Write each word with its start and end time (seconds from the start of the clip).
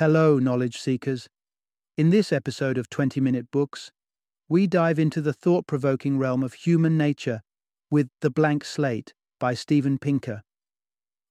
Hello, 0.00 0.38
knowledge 0.38 0.78
seekers. 0.78 1.28
In 1.98 2.08
this 2.08 2.32
episode 2.32 2.78
of 2.78 2.88
20 2.88 3.20
Minute 3.20 3.50
Books, 3.50 3.92
we 4.48 4.66
dive 4.66 4.98
into 4.98 5.20
the 5.20 5.34
thought 5.34 5.66
provoking 5.66 6.16
realm 6.16 6.42
of 6.42 6.54
human 6.54 6.96
nature 6.96 7.42
with 7.90 8.08
The 8.22 8.30
Blank 8.30 8.64
Slate 8.64 9.12
by 9.38 9.52
Steven 9.52 9.98
Pinker. 9.98 10.40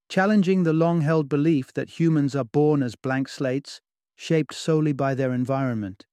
Challenging 0.08 0.62
the 0.62 0.72
long 0.72 1.02
held 1.02 1.28
belief 1.28 1.74
that 1.74 2.00
humans 2.00 2.36
are 2.36 2.44
born 2.44 2.84
as 2.84 2.96
blank 2.96 3.28
slates, 3.28 3.82
shaped 4.16 4.54
solely 4.54 4.94
by 4.94 5.16
their 5.16 5.34
environment. 5.34 6.06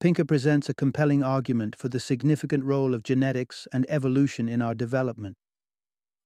Pinker 0.00 0.24
presents 0.24 0.68
a 0.68 0.74
compelling 0.74 1.22
argument 1.22 1.76
for 1.76 1.88
the 1.88 2.00
significant 2.00 2.64
role 2.64 2.94
of 2.94 3.04
genetics 3.04 3.68
and 3.72 3.86
evolution 3.88 4.48
in 4.48 4.60
our 4.60 4.74
development. 4.74 5.36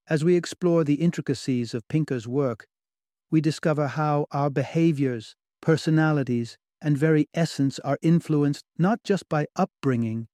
As 0.09 0.25
we 0.25 0.37
explore 0.37 0.85
the 0.85 1.03
intricacies 1.03 1.75
of 1.75 1.87
Pinker's 1.89 2.27
work, 2.27 2.67
we 3.31 3.43
discover 3.43 3.89
how 3.89 4.25
our 4.33 4.49
behaviors, 4.49 5.37
personalities, 5.61 6.57
and 6.83 6.97
very 6.97 7.29
essence 7.35 7.79
are 7.81 7.99
influenced 8.03 8.65
not 8.79 9.03
just 9.05 9.29
by 9.29 9.47
upbringing, 9.57 10.27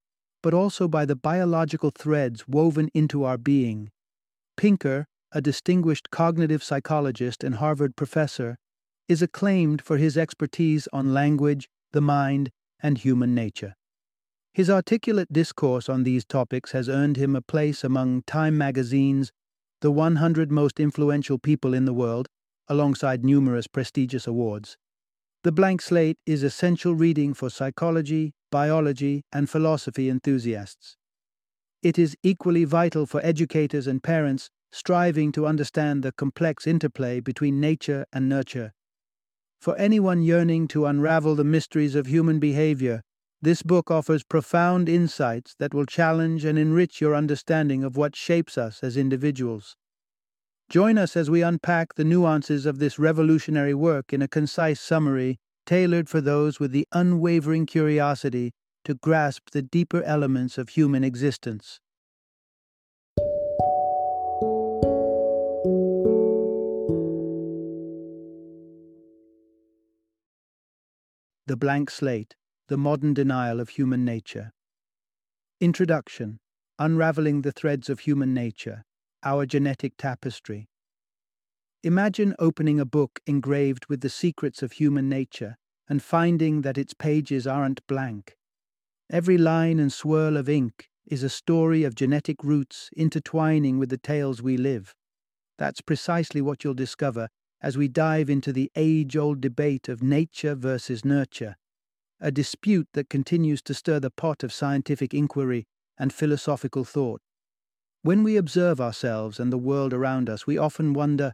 but 0.43 0.55
also 0.55 0.87
by 0.87 1.05
the 1.05 1.17
biological 1.17 1.91
threads 1.91 2.47
woven 2.47 2.89
into 2.95 3.25
our 3.25 3.37
being. 3.37 3.91
Pinker, 4.57 5.07
a 5.33 5.41
distinguished 5.41 6.11
cognitive 6.11 6.63
psychologist 6.63 7.43
and 7.43 7.57
Harvard 7.57 7.97
professor, 7.97 8.57
is 9.09 9.23
acclaimed 9.23 9.83
for 9.83 9.97
his 9.97 10.17
expertise 10.17 10.89
on 10.93 11.13
language, 11.13 11.69
the 11.93 12.01
mind, 12.01 12.51
and 12.81 12.99
human 12.99 13.35
nature. 13.35 13.75
His 14.55 14.71
articulate 14.71 15.33
discourse 15.33 15.89
on 15.89 16.05
these 16.05 16.25
topics 16.25 16.73
has 16.73 16.89
earned 16.89 17.17
him 17.17 17.37
a 17.37 17.43
place 17.43 17.85
among 17.85 18.23
Time 18.23 18.57
magazine's 18.57 19.31
The 19.81 19.91
100 19.91 20.51
Most 20.51 20.81
Influential 20.81 21.39
People 21.39 21.75
in 21.75 21.85
the 21.85 21.93
World, 21.93 22.29
alongside 22.69 23.25
numerous 23.25 23.67
prestigious 23.67 24.27
awards. 24.27 24.77
The 25.47 25.53
Blank 25.53 25.81
Slate 25.81 26.19
is 26.27 26.43
essential 26.43 26.97
reading 26.97 27.33
for 27.33 27.51
psychology, 27.51 28.35
biology, 28.51 29.23
and 29.33 29.49
philosophy 29.49 30.11
enthusiasts. 30.11 30.97
It 31.85 32.01
is 32.01 32.17
equally 32.25 32.65
vital 32.65 33.07
for 33.07 33.25
educators 33.25 33.87
and 33.87 34.03
parents 34.03 34.51
striving 34.73 35.31
to 35.31 35.47
understand 35.47 36.03
the 36.03 36.11
complex 36.11 36.67
interplay 36.67 37.21
between 37.21 37.61
nature 37.61 38.07
and 38.13 38.29
nurture. 38.29 38.73
For 39.61 39.77
anyone 39.77 40.21
yearning 40.21 40.67
to 40.67 40.87
unravel 40.87 41.37
the 41.37 41.45
mysteries 41.45 41.95
of 41.95 42.09
human 42.09 42.41
behavior, 42.41 43.03
this 43.41 43.63
book 43.63 43.89
offers 43.89 44.25
profound 44.25 44.89
insights 44.89 45.55
that 45.61 45.73
will 45.73 45.87
challenge 45.87 46.45
and 46.45 46.59
enrich 46.59 47.01
your 47.01 47.15
understanding 47.15 47.85
of 47.85 47.97
what 47.97 48.17
shapes 48.17 48.59
us 48.59 48.83
as 48.83 48.97
individuals. 48.97 49.77
Join 50.77 50.99
us 50.99 51.17
as 51.17 51.31
we 51.31 51.41
unpack 51.41 51.95
the 51.95 52.05
nuances 52.05 52.67
of 52.67 52.79
this 52.79 52.99
revolutionary 52.99 53.73
work 53.73 54.13
in 54.13 54.21
a 54.21 54.29
concise 54.29 54.79
summary 54.79 55.39
tailored 55.65 56.07
for 56.07 56.21
those 56.21 56.61
with 56.61 56.71
the 56.71 56.87
unwavering 56.93 57.65
curiosity 57.65 58.53
to 58.85 58.93
grasp 58.93 59.49
the 59.53 59.63
deeper 59.63 60.03
elements 60.03 60.59
of 60.59 60.69
human 60.69 61.03
existence. 61.03 61.81
The 71.47 71.57
Blank 71.57 71.89
Slate 71.89 72.35
The 72.69 72.77
Modern 72.77 73.15
Denial 73.15 73.61
of 73.61 73.71
Human 73.71 74.05
Nature. 74.05 74.53
Introduction 75.59 76.39
Unraveling 76.79 77.41
the 77.41 77.53
Threads 77.53 77.89
of 77.89 78.01
Human 78.01 78.35
Nature 78.35 78.85
Our 79.23 79.47
Genetic 79.47 79.95
Tapestry. 79.97 80.69
Imagine 81.83 82.35
opening 82.39 82.79
a 82.79 82.85
book 82.85 83.21
engraved 83.27 83.87
with 83.87 84.01
the 84.01 84.09
secrets 84.09 84.63
of 84.63 84.73
human 84.73 85.09
nature 85.09 85.57
and 85.89 86.03
finding 86.03 86.63
that 86.63 86.79
its 86.79 86.95
pages 86.95 87.47
aren't 87.47 87.87
blank. 87.87 88.37
Every 89.11 89.39
line 89.39 89.79
and 89.79 89.93
swirl 89.93 90.37
of 90.37 90.49
ink 90.49 90.89
is 91.07 91.23
a 91.23 91.29
story 91.29 91.85
of 91.85 91.95
genetic 91.95 92.43
roots 92.43 92.91
intertwining 92.97 93.79
with 93.79 93.89
the 93.89 93.99
tales 93.99 94.43
we 94.43 94.57
live. 94.57 94.95
That's 95.59 95.81
precisely 95.81 96.41
what 96.41 96.65
you'll 96.65 96.75
discover 96.75 97.29
as 97.61 97.79
we 97.79 97.89
dive 97.89 98.29
into 98.29 98.53
the 98.53 98.71
age 98.77 99.17
old 99.17 99.41
debate 99.41 99.89
of 99.89 100.03
nature 100.03 100.55
versus 100.55 101.05
nurture, 101.05 101.57
a 102.21 102.31
dispute 102.31 102.89
that 102.95 103.09
continues 103.09 103.63
to 103.63 103.75
stir 103.75 104.01
the 104.01 104.11
pot 104.11 104.43
of 104.43 104.53
scientific 104.53 105.15
inquiry 105.15 105.67
and 105.99 106.13
philosophical 106.13 106.85
thought. 106.85 107.21
When 108.03 108.23
we 108.23 108.37
observe 108.37 108.81
ourselves 108.81 109.41
and 109.41 109.53
the 109.53 109.59
world 109.59 109.93
around 109.93 110.31
us, 110.31 110.47
we 110.47 110.59
often 110.59 110.93
wonder 110.93 111.33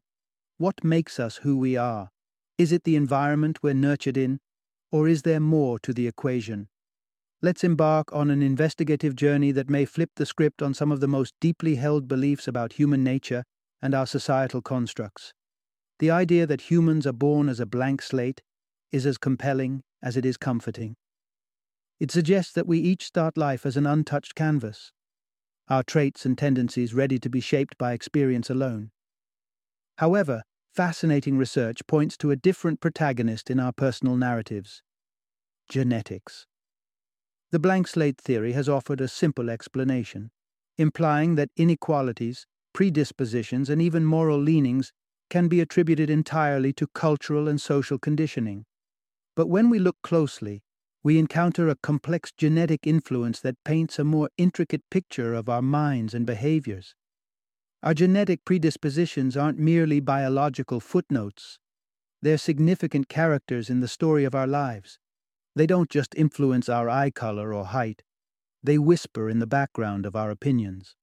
what 0.58 0.84
makes 0.84 1.18
us 1.20 1.38
who 1.38 1.56
we 1.58 1.76
are? 1.76 2.08
Is 2.56 2.72
it 2.72 2.84
the 2.84 2.96
environment 2.96 3.62
we're 3.62 3.74
nurtured 3.74 4.16
in, 4.16 4.38
or 4.90 5.08
is 5.08 5.22
there 5.22 5.40
more 5.40 5.78
to 5.80 5.92
the 5.92 6.06
equation? 6.06 6.68
Let's 7.40 7.64
embark 7.64 8.12
on 8.12 8.30
an 8.30 8.40
investigative 8.42 9.16
journey 9.16 9.50
that 9.50 9.68
may 9.68 9.84
flip 9.84 10.10
the 10.14 10.26
script 10.26 10.62
on 10.62 10.74
some 10.74 10.92
of 10.92 11.00
the 11.00 11.08
most 11.08 11.34
deeply 11.40 11.74
held 11.74 12.06
beliefs 12.06 12.46
about 12.46 12.74
human 12.74 13.02
nature 13.02 13.42
and 13.82 13.94
our 13.94 14.06
societal 14.06 14.62
constructs. 14.62 15.32
The 15.98 16.10
idea 16.10 16.46
that 16.46 16.70
humans 16.70 17.06
are 17.06 17.12
born 17.12 17.48
as 17.48 17.58
a 17.58 17.66
blank 17.66 18.00
slate 18.00 18.42
is 18.92 19.06
as 19.06 19.18
compelling 19.18 19.82
as 20.02 20.16
it 20.16 20.24
is 20.24 20.36
comforting. 20.36 20.94
It 21.98 22.10
suggests 22.10 22.52
that 22.52 22.66
we 22.66 22.78
each 22.78 23.04
start 23.04 23.36
life 23.36 23.66
as 23.66 23.76
an 23.76 23.86
untouched 23.86 24.34
canvas, 24.34 24.92
our 25.68 25.82
traits 25.82 26.26
and 26.26 26.36
tendencies 26.36 26.94
ready 26.94 27.18
to 27.18 27.30
be 27.30 27.40
shaped 27.40 27.76
by 27.78 27.92
experience 27.92 28.50
alone. 28.50 28.90
However, 29.98 30.42
fascinating 30.74 31.38
research 31.38 31.86
points 31.86 32.16
to 32.18 32.30
a 32.30 32.36
different 32.36 32.80
protagonist 32.80 33.50
in 33.50 33.60
our 33.60 33.72
personal 33.72 34.16
narratives 34.16 34.82
genetics. 35.68 36.46
The 37.50 37.58
blank 37.58 37.86
slate 37.86 38.20
theory 38.20 38.52
has 38.52 38.68
offered 38.68 39.00
a 39.00 39.08
simple 39.08 39.50
explanation, 39.50 40.30
implying 40.78 41.34
that 41.36 41.50
inequalities, 41.56 42.46
predispositions, 42.72 43.68
and 43.68 43.80
even 43.80 44.04
moral 44.04 44.38
leanings 44.38 44.92
can 45.30 45.48
be 45.48 45.60
attributed 45.60 46.10
entirely 46.10 46.72
to 46.74 46.86
cultural 46.88 47.48
and 47.48 47.60
social 47.60 47.98
conditioning. 47.98 48.64
But 49.34 49.48
when 49.48 49.70
we 49.70 49.78
look 49.78 49.96
closely, 50.02 50.62
we 51.04 51.18
encounter 51.18 51.68
a 51.68 51.74
complex 51.74 52.32
genetic 52.36 52.86
influence 52.86 53.40
that 53.40 53.62
paints 53.64 53.98
a 53.98 54.04
more 54.04 54.30
intricate 54.38 54.82
picture 54.90 55.34
of 55.34 55.48
our 55.48 55.62
minds 55.62 56.14
and 56.14 56.24
behaviors. 56.24 56.94
Our 57.82 57.94
genetic 57.94 58.44
predispositions 58.44 59.36
aren't 59.36 59.58
merely 59.58 59.98
biological 59.98 60.78
footnotes, 60.78 61.58
they're 62.22 62.38
significant 62.38 63.08
characters 63.08 63.68
in 63.68 63.80
the 63.80 63.88
story 63.88 64.24
of 64.24 64.34
our 64.34 64.46
lives. 64.46 65.00
They 65.56 65.66
don't 65.66 65.90
just 65.90 66.14
influence 66.14 66.68
our 66.68 66.88
eye 66.88 67.10
color 67.10 67.52
or 67.52 67.64
height, 67.66 68.02
they 68.62 68.78
whisper 68.78 69.28
in 69.28 69.40
the 69.40 69.46
background 69.46 70.06
of 70.06 70.14
our 70.14 70.30
opinions, 70.30 70.94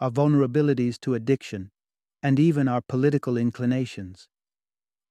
our 0.00 0.10
vulnerabilities 0.10 1.00
to 1.00 1.14
addiction, 1.14 1.70
and 2.22 2.38
even 2.38 2.68
our 2.68 2.82
political 2.82 3.38
inclinations. 3.38 4.28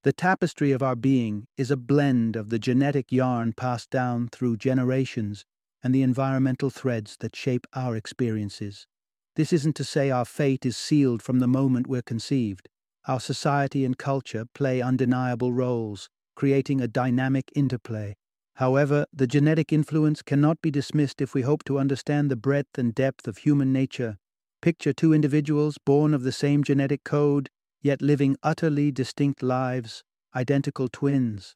The 0.02 0.12
tapestry 0.12 0.72
of 0.72 0.82
our 0.82 0.94
being 0.94 1.46
is 1.56 1.70
a 1.70 1.76
blend 1.76 2.36
of 2.36 2.50
the 2.50 2.58
genetic 2.58 3.10
yarn 3.10 3.52
passed 3.52 3.90
down 3.90 4.28
through 4.28 4.58
generations 4.58 5.44
and 5.82 5.94
the 5.94 6.02
environmental 6.02 6.70
threads 6.70 7.16
that 7.20 7.34
shape 7.34 7.66
our 7.74 7.96
experiences. 7.96 8.86
This 9.34 9.52
isn't 9.52 9.76
to 9.76 9.84
say 9.84 10.10
our 10.10 10.24
fate 10.24 10.64
is 10.64 10.76
sealed 10.76 11.22
from 11.22 11.38
the 11.40 11.48
moment 11.48 11.86
we're 11.86 12.02
conceived. 12.02 12.68
Our 13.06 13.20
society 13.20 13.84
and 13.84 13.98
culture 13.98 14.44
play 14.54 14.80
undeniable 14.80 15.52
roles, 15.52 16.08
creating 16.34 16.80
a 16.80 16.88
dynamic 16.88 17.50
interplay. 17.54 18.16
However, 18.54 19.06
the 19.12 19.26
genetic 19.26 19.72
influence 19.72 20.22
cannot 20.22 20.62
be 20.62 20.70
dismissed 20.70 21.20
if 21.20 21.34
we 21.34 21.42
hope 21.42 21.64
to 21.64 21.78
understand 21.78 22.30
the 22.30 22.36
breadth 22.36 22.78
and 22.78 22.94
depth 22.94 23.28
of 23.28 23.38
human 23.38 23.72
nature 23.72 24.18
Picture 24.62 24.92
two 24.92 25.12
individuals 25.12 25.78
born 25.78 26.14
of 26.14 26.22
the 26.22 26.32
same 26.32 26.64
genetic 26.64 27.04
code, 27.04 27.50
yet 27.86 28.02
living 28.02 28.36
utterly 28.42 28.92
distinct 28.92 29.42
lives, 29.42 30.02
identical 30.34 30.88
twins. 30.88 31.54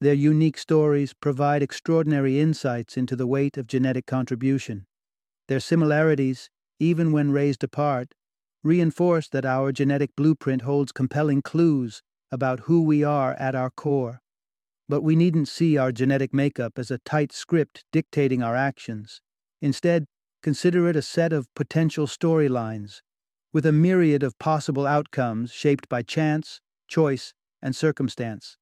Their 0.00 0.14
unique 0.14 0.56
stories 0.56 1.12
provide 1.12 1.62
extraordinary 1.62 2.40
insights 2.40 2.96
into 2.96 3.14
the 3.16 3.26
weight 3.26 3.56
of 3.56 3.66
genetic 3.66 4.06
contribution. 4.06 4.86
Their 5.48 5.60
similarities, 5.60 6.48
even 6.80 7.12
when 7.12 7.32
raised 7.32 7.62
apart, 7.62 8.14
reinforce 8.64 9.28
that 9.28 9.44
our 9.44 9.72
genetic 9.72 10.16
blueprint 10.16 10.62
holds 10.62 10.92
compelling 10.92 11.42
clues 11.42 12.02
about 12.30 12.60
who 12.60 12.82
we 12.82 13.04
are 13.04 13.34
at 13.34 13.54
our 13.54 13.70
core. 13.70 14.22
But 14.88 15.02
we 15.02 15.16
needn't 15.16 15.48
see 15.48 15.76
our 15.76 15.92
genetic 15.92 16.32
makeup 16.32 16.78
as 16.78 16.90
a 16.90 16.98
tight 16.98 17.32
script 17.32 17.84
dictating 17.92 18.42
our 18.42 18.56
actions. 18.56 19.20
Instead, 19.60 20.06
Consider 20.42 20.88
it 20.88 20.96
a 20.96 21.02
set 21.02 21.32
of 21.32 21.46
potential 21.54 22.08
storylines, 22.08 23.00
with 23.52 23.66
a 23.66 23.72
myriad 23.72 24.22
of 24.22 24.38
possible 24.38 24.86
outcomes 24.86 25.52
shaped 25.52 25.88
by 25.88 26.02
chance, 26.02 26.60
choice, 26.88 27.34
and 27.60 27.76
circumstance. 27.76 28.56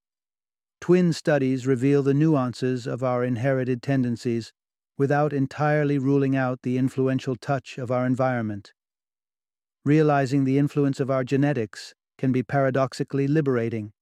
Twin 0.81 1.12
studies 1.12 1.66
reveal 1.66 2.02
the 2.02 2.14
nuances 2.14 2.87
of 2.87 3.02
our 3.02 3.22
inherited 3.22 3.82
tendencies 3.82 4.52
without 4.96 5.32
entirely 5.32 5.98
ruling 5.98 6.34
out 6.34 6.62
the 6.62 6.76
influential 6.76 7.37
touch 7.37 7.78
of 7.78 7.90
our 7.90 8.04
environment. 8.04 8.72
Realizing 9.84 10.44
the 10.44 10.58
influence 10.58 11.00
of 11.00 11.10
our 11.10 11.25
genetics 11.25 11.94
can 12.19 12.32
be 12.32 12.42
paradoxically 12.42 13.26
liberating. 13.26 13.92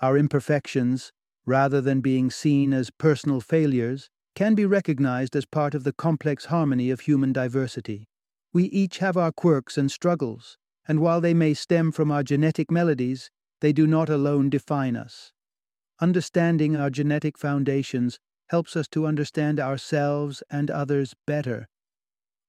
Our 0.00 0.16
imperfections, 0.16 1.12
rather 1.44 1.80
than 1.80 2.00
being 2.00 2.30
seen 2.30 2.72
as 2.72 2.90
personal 2.90 3.40
failures, 3.40 4.08
can 4.34 4.54
be 4.54 4.64
recognized 4.64 5.36
as 5.36 5.44
part 5.44 5.74
of 5.74 5.84
the 5.84 5.92
complex 5.92 6.46
harmony 6.46 6.90
of 6.90 7.00
human 7.00 7.32
diversity. 7.32 8.08
We 8.52 8.64
each 8.64 8.98
have 8.98 9.16
our 9.16 9.32
quirks 9.32 9.78
and 9.78 9.90
struggles, 9.90 10.58
and 10.86 11.00
while 11.00 11.20
they 11.20 11.34
may 11.34 11.54
stem 11.54 11.92
from 11.92 12.10
our 12.10 12.22
genetic 12.22 12.70
melodies, 12.70 13.30
they 13.60 13.72
do 13.72 13.86
not 13.86 14.08
alone 14.08 14.50
define 14.50 14.96
us. 14.96 15.32
Understanding 16.00 16.76
our 16.76 16.90
genetic 16.90 17.38
foundations 17.38 18.18
helps 18.48 18.76
us 18.76 18.88
to 18.88 19.06
understand 19.06 19.58
ourselves 19.58 20.42
and 20.50 20.70
others 20.70 21.14
better. 21.26 21.68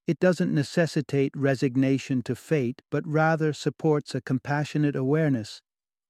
It 0.06 0.20
doesn't 0.20 0.54
necessitate 0.54 1.32
resignation 1.36 2.22
to 2.24 2.36
fate, 2.36 2.82
but 2.92 3.08
rather 3.08 3.54
supports 3.54 4.14
a 4.14 4.22
compassionate 4.22 4.98
awareness 4.98 5.62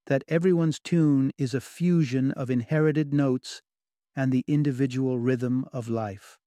that 0.08 0.24
everyone's 0.28 0.80
tune 0.80 1.32
is 1.38 1.54
a 1.54 1.62
fusion 1.62 2.32
of 2.32 2.50
inherited 2.50 3.14
notes 3.14 3.62
and 4.16 4.32
the 4.32 4.44
individual 4.48 5.20
rhythm 5.20 5.66
of 5.72 5.88
life. 5.88 6.40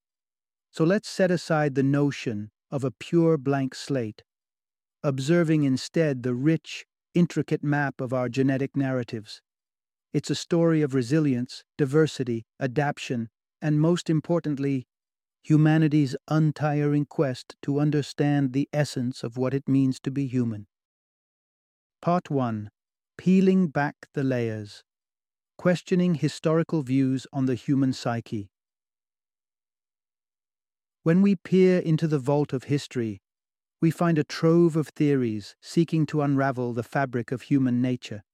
So 0.73 0.83
let's 0.85 1.09
set 1.09 1.31
aside 1.31 1.75
the 1.75 1.83
notion 1.83 2.51
of 2.71 2.85
a 2.85 2.91
pure 2.91 3.37
blank 3.37 3.75
slate, 3.75 4.23
observing 5.03 5.65
instead 5.65 6.23
the 6.23 6.35
rich, 6.35 6.85
intricate 7.15 7.63
map 7.63 8.01
of 8.01 8.13
our 8.13 8.29
genetic 8.29 8.77
narratives. 8.77 9.41
It's 10.13 10.31
a 10.31 10.35
story 10.35 10.83
of 10.83 10.95
resilience, 10.95 11.65
diversity, 11.77 12.47
adaptation, 12.61 13.29
and 13.61 13.81
most 13.81 14.11
importantly, 14.11 14.87
humanity's 15.43 16.17
untiring 16.29 17.07
quest 17.07 17.55
to 17.63 17.79
understand 17.79 18.53
the 18.53 18.69
essence 18.73 19.23
of 19.23 19.37
what 19.37 19.55
it 19.55 19.69
means 19.69 20.01
to 20.01 20.11
be 20.11 20.27
human. 20.27 20.67
Part 22.03 22.31
1 22.31 22.71
Peeling 23.17 23.69
Back 23.69 23.95
the 24.15 24.25
Layers 24.25 24.83
Questioning 25.57 26.17
Historical 26.17 26.83
Views 26.83 27.27
on 27.33 27.47
the 27.47 27.55
Human 27.55 27.93
Psyche. 27.93 28.51
When 31.07 31.23
we 31.23 31.37
peer 31.37 31.79
into 31.79 32.09
the 32.09 32.19
vault 32.19 32.53
of 32.53 32.65
history, 32.65 33.21
we 33.81 33.93
find 33.93 34.19
a 34.19 34.25
trove 34.25 34.75
of 34.75 34.89
theories 34.89 35.55
seeking 35.61 36.05
to 36.07 36.21
unravel 36.21 36.73
the 36.73 36.83
fabric 36.83 37.31
of 37.31 37.43
human 37.43 37.81
nature. 37.81 38.25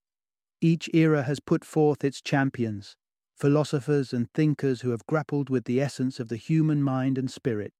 Each 0.62 0.88
era 0.94 1.24
has 1.24 1.38
put 1.38 1.66
forth 1.66 2.02
its 2.02 2.22
champions, 2.22 2.96
philosophers 3.36 4.14
and 4.14 4.32
thinkers 4.32 4.80
who 4.80 4.88
have 4.88 5.04
grappled 5.04 5.50
with 5.50 5.66
the 5.66 5.82
essence 5.82 6.18
of 6.18 6.28
the 6.28 6.38
human 6.38 6.82
mind 6.82 7.18
and 7.18 7.30
spirit. 7.30 7.74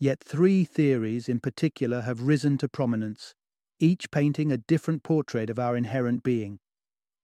Yet 0.00 0.18
three 0.18 0.64
theories 0.64 1.28
in 1.28 1.38
particular 1.38 2.00
have 2.00 2.22
risen 2.22 2.58
to 2.58 2.68
prominence 2.68 3.36
each 3.78 4.10
painting 4.10 4.50
a 4.50 4.58
different 4.58 5.04
portrait 5.04 5.50
of 5.50 5.60
our 5.60 5.76
inherent 5.76 6.24
being. 6.24 6.58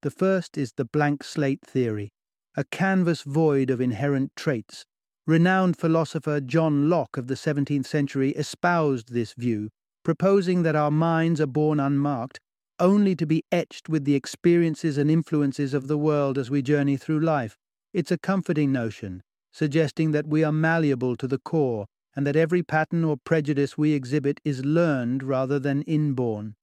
The 0.03 0.13
first 0.13 0.57
is 0.57 0.75
the 0.77 0.85
blank 0.85 1.25
slate 1.25 1.63
theory, 1.63 2.13
a 2.57 2.63
canvas 2.63 3.23
void 3.23 3.71
of 3.71 3.81
inherent 3.81 4.37
traits. 4.37 4.85
Renowned 5.29 5.77
philosopher 5.77 6.41
John 6.41 6.89
Locke 6.89 7.19
of 7.19 7.27
the 7.27 7.35
17th 7.35 7.85
century 7.85 8.31
espoused 8.31 9.13
this 9.13 9.35
view, 9.35 9.69
proposing 10.03 10.63
that 10.63 10.75
our 10.75 10.91
minds 10.91 11.39
are 11.39 11.47
born 11.47 11.79
unmarked, 11.79 12.41
only 12.81 13.15
to 13.17 13.27
be 13.27 13.45
etched 13.53 13.91
with 13.91 14.07
the 14.07 14.15
experiences 14.15 14.97
and 14.97 15.11
influences 15.11 15.75
of 15.75 15.87
the 15.87 15.99
world 15.99 16.39
as 16.39 16.49
we 16.49 16.63
journey 16.63 16.97
through 16.97 17.21
life. 17.21 17.59
It's 17.93 18.11
a 18.11 18.17
comforting 18.17 18.73
notion, 18.73 19.23
suggesting 19.53 20.13
that 20.13 20.27
we 20.27 20.43
are 20.45 20.51
malleable 20.51 21.15
to 21.17 21.27
the 21.27 21.37
core 21.37 21.85
and 22.17 22.27
that 22.27 22.35
every 22.35 22.63
pattern 22.63 23.05
or 23.05 23.19
prejudice 23.19 23.77
we 23.77 23.93
exhibit 23.93 24.41
is 24.47 24.65
learned 24.65 25.23
rather 25.23 25.59
than 25.59 25.83
inborn. 25.83 26.55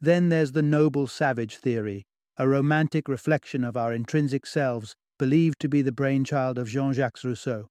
Then 0.00 0.28
there's 0.28 0.50
the 0.50 0.60
noble 0.60 1.06
savage 1.06 1.58
theory, 1.58 2.02
a 2.36 2.48
romantic 2.48 3.06
reflection 3.06 3.62
of 3.62 3.76
our 3.76 3.92
intrinsic 3.92 4.44
selves, 4.44 4.96
believed 5.20 5.60
to 5.60 5.68
be 5.68 5.82
the 5.82 5.92
brainchild 5.92 6.58
of 6.58 6.66
Jean 6.66 6.92
Jacques 6.92 7.22
Rousseau. 7.22 7.68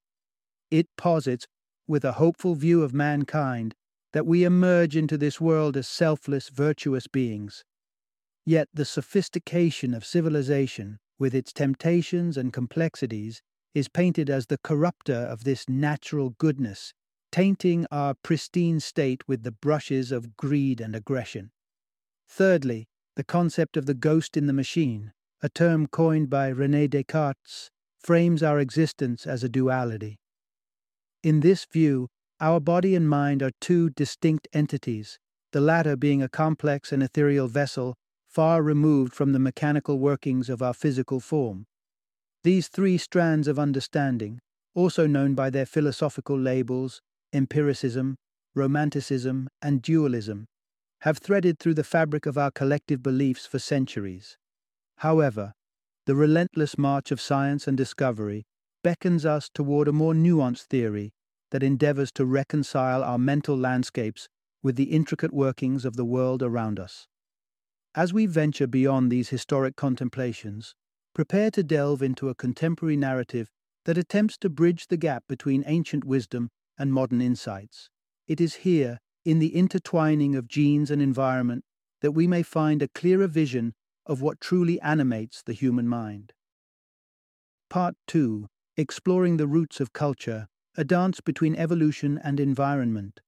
It 0.72 0.88
posits, 0.96 1.46
with 1.86 2.02
a 2.02 2.12
hopeful 2.12 2.54
view 2.54 2.82
of 2.82 2.94
mankind, 2.94 3.74
that 4.14 4.24
we 4.24 4.42
emerge 4.42 4.96
into 4.96 5.18
this 5.18 5.38
world 5.38 5.76
as 5.76 5.86
selfless, 5.86 6.48
virtuous 6.48 7.06
beings. 7.06 7.62
Yet 8.46 8.70
the 8.72 8.86
sophistication 8.86 9.92
of 9.92 10.06
civilization, 10.06 10.98
with 11.18 11.34
its 11.34 11.52
temptations 11.52 12.38
and 12.38 12.54
complexities, 12.54 13.42
is 13.74 13.88
painted 13.88 14.30
as 14.30 14.46
the 14.46 14.56
corrupter 14.64 15.12
of 15.12 15.44
this 15.44 15.68
natural 15.68 16.30
goodness 16.38 16.94
tainting 17.30 17.86
our 17.90 18.14
pristine 18.22 18.80
state 18.80 19.28
with 19.28 19.42
the 19.42 19.52
brushes 19.52 20.10
of 20.10 20.38
greed 20.38 20.80
and 20.80 20.96
aggression. 20.96 21.50
Thirdly, 22.26 22.88
the 23.16 23.24
concept 23.24 23.76
of 23.76 23.84
the 23.84 23.94
ghost 23.94 24.38
in 24.38 24.46
the 24.46 24.54
machine, 24.54 25.12
a 25.42 25.50
term 25.50 25.86
coined 25.86 26.30
by 26.30 26.48
Rene 26.48 26.88
Descartes, 26.88 27.70
frames 27.98 28.42
our 28.42 28.58
existence 28.58 29.26
as 29.26 29.44
a 29.44 29.50
duality. 29.50 30.18
In 31.22 31.40
this 31.40 31.64
view, 31.64 32.08
our 32.40 32.58
body 32.58 32.96
and 32.96 33.08
mind 33.08 33.42
are 33.42 33.52
two 33.60 33.90
distinct 33.90 34.48
entities, 34.52 35.18
the 35.52 35.60
latter 35.60 35.96
being 35.96 36.20
a 36.20 36.28
complex 36.28 36.90
and 36.92 37.02
ethereal 37.02 37.46
vessel 37.46 37.94
far 38.26 38.62
removed 38.62 39.14
from 39.14 39.32
the 39.32 39.38
mechanical 39.38 39.98
workings 39.98 40.48
of 40.48 40.62
our 40.62 40.74
physical 40.74 41.20
form. 41.20 41.66
These 42.42 42.68
three 42.68 42.98
strands 42.98 43.46
of 43.46 43.58
understanding, 43.58 44.40
also 44.74 45.06
known 45.06 45.34
by 45.34 45.50
their 45.50 45.66
philosophical 45.66 46.38
labels 46.38 47.00
empiricism, 47.32 48.16
romanticism, 48.54 49.48
and 49.62 49.80
dualism 49.80 50.46
have 51.02 51.18
threaded 51.18 51.58
through 51.58 51.74
the 51.74 51.84
fabric 51.84 52.26
of 52.26 52.36
our 52.36 52.50
collective 52.50 53.02
beliefs 53.02 53.46
for 53.46 53.58
centuries. 53.58 54.36
However, 54.98 55.52
the 56.06 56.14
relentless 56.14 56.76
march 56.76 57.10
of 57.10 57.20
science 57.20 57.66
and 57.68 57.76
discovery 57.76 58.44
beckons 58.82 59.24
us 59.24 59.48
toward 59.52 59.88
a 59.88 59.92
more 59.92 60.14
nuanced 60.14 60.64
theory 60.64 61.12
that 61.50 61.62
endeavors 61.62 62.10
to 62.12 62.24
reconcile 62.24 63.02
our 63.04 63.18
mental 63.18 63.56
landscapes 63.56 64.28
with 64.62 64.76
the 64.76 64.92
intricate 64.92 65.32
workings 65.32 65.84
of 65.84 65.96
the 65.96 66.04
world 66.04 66.42
around 66.42 66.78
us. 66.80 67.06
As 67.94 68.12
we 68.12 68.26
venture 68.26 68.66
beyond 68.66 69.10
these 69.10 69.28
historic 69.28 69.76
contemplations, 69.76 70.74
prepare 71.14 71.50
to 71.50 71.62
delve 71.62 72.02
into 72.02 72.28
a 72.28 72.34
contemporary 72.34 72.96
narrative 72.96 73.50
that 73.84 73.98
attempts 73.98 74.38
to 74.38 74.48
bridge 74.48 74.86
the 74.88 74.96
gap 74.96 75.24
between 75.28 75.64
ancient 75.66 76.04
wisdom 76.04 76.50
and 76.78 76.92
modern 76.92 77.20
insights. 77.20 77.90
It 78.26 78.40
is 78.40 78.56
here, 78.56 78.98
in 79.24 79.38
the 79.38 79.54
intertwining 79.54 80.34
of 80.34 80.48
genes 80.48 80.90
and 80.90 81.02
environment, 81.02 81.64
that 82.00 82.12
we 82.12 82.26
may 82.26 82.42
find 82.42 82.82
a 82.82 82.88
clearer 82.88 83.26
vision 83.26 83.74
of 84.06 84.22
what 84.22 84.40
truly 84.40 84.80
animates 84.80 85.42
the 85.42 85.52
human 85.52 85.86
mind. 85.86 86.32
Part 87.68 87.94
2 88.06 88.48
Exploring 88.78 89.36
the 89.36 89.46
Roots 89.46 89.80
of 89.80 89.92
Culture, 89.92 90.48
a 90.78 90.84
dance 90.84 91.20
between 91.20 91.54
evolution 91.56 92.18
and 92.24 92.40
environment. 92.40 93.20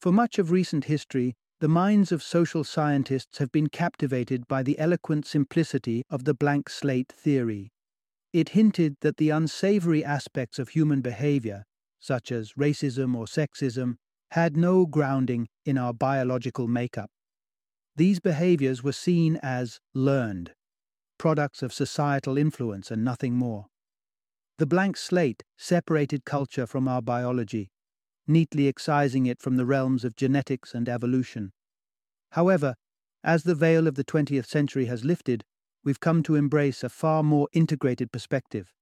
For 0.00 0.10
much 0.10 0.40
of 0.40 0.50
recent 0.50 0.86
history, 0.86 1.36
the 1.60 1.68
minds 1.68 2.10
of 2.10 2.20
social 2.20 2.64
scientists 2.64 3.38
have 3.38 3.52
been 3.52 3.68
captivated 3.68 4.48
by 4.48 4.64
the 4.64 4.76
eloquent 4.76 5.24
simplicity 5.24 6.02
of 6.10 6.24
the 6.24 6.34
blank 6.34 6.68
slate 6.68 7.12
theory. 7.12 7.70
It 8.32 8.48
hinted 8.48 8.96
that 9.02 9.18
the 9.18 9.30
unsavory 9.30 10.04
aspects 10.04 10.58
of 10.58 10.70
human 10.70 11.00
behavior, 11.00 11.62
such 12.00 12.32
as 12.32 12.54
racism 12.54 13.14
or 13.14 13.26
sexism, 13.26 13.98
had 14.32 14.56
no 14.56 14.84
grounding 14.84 15.46
in 15.64 15.78
our 15.78 15.94
biological 15.94 16.66
makeup. 16.66 17.08
These 17.94 18.18
behaviors 18.18 18.82
were 18.82 18.90
seen 18.90 19.38
as 19.44 19.78
learned, 19.94 20.54
products 21.18 21.62
of 21.62 21.72
societal 21.72 22.36
influence 22.36 22.90
and 22.90 23.04
nothing 23.04 23.34
more. 23.34 23.66
The 24.56 24.66
blank 24.66 24.96
slate 24.96 25.42
separated 25.56 26.24
culture 26.24 26.66
from 26.66 26.86
our 26.86 27.02
biology, 27.02 27.70
neatly 28.28 28.68
excising 28.68 29.26
it 29.26 29.42
from 29.42 29.56
the 29.56 29.66
realms 29.66 30.04
of 30.04 30.14
genetics 30.14 30.74
and 30.74 30.88
evolution. 30.88 31.52
However, 32.30 32.76
as 33.24 33.42
the 33.42 33.56
veil 33.56 33.88
of 33.88 33.96
the 33.96 34.04
20th 34.04 34.46
century 34.46 34.84
has 34.86 35.04
lifted, 35.04 35.44
we've 35.82 35.98
come 35.98 36.22
to 36.22 36.36
embrace 36.36 36.84
a 36.84 36.88
far 36.88 37.24
more 37.24 37.48
integrated 37.52 38.12
perspective. 38.12 38.72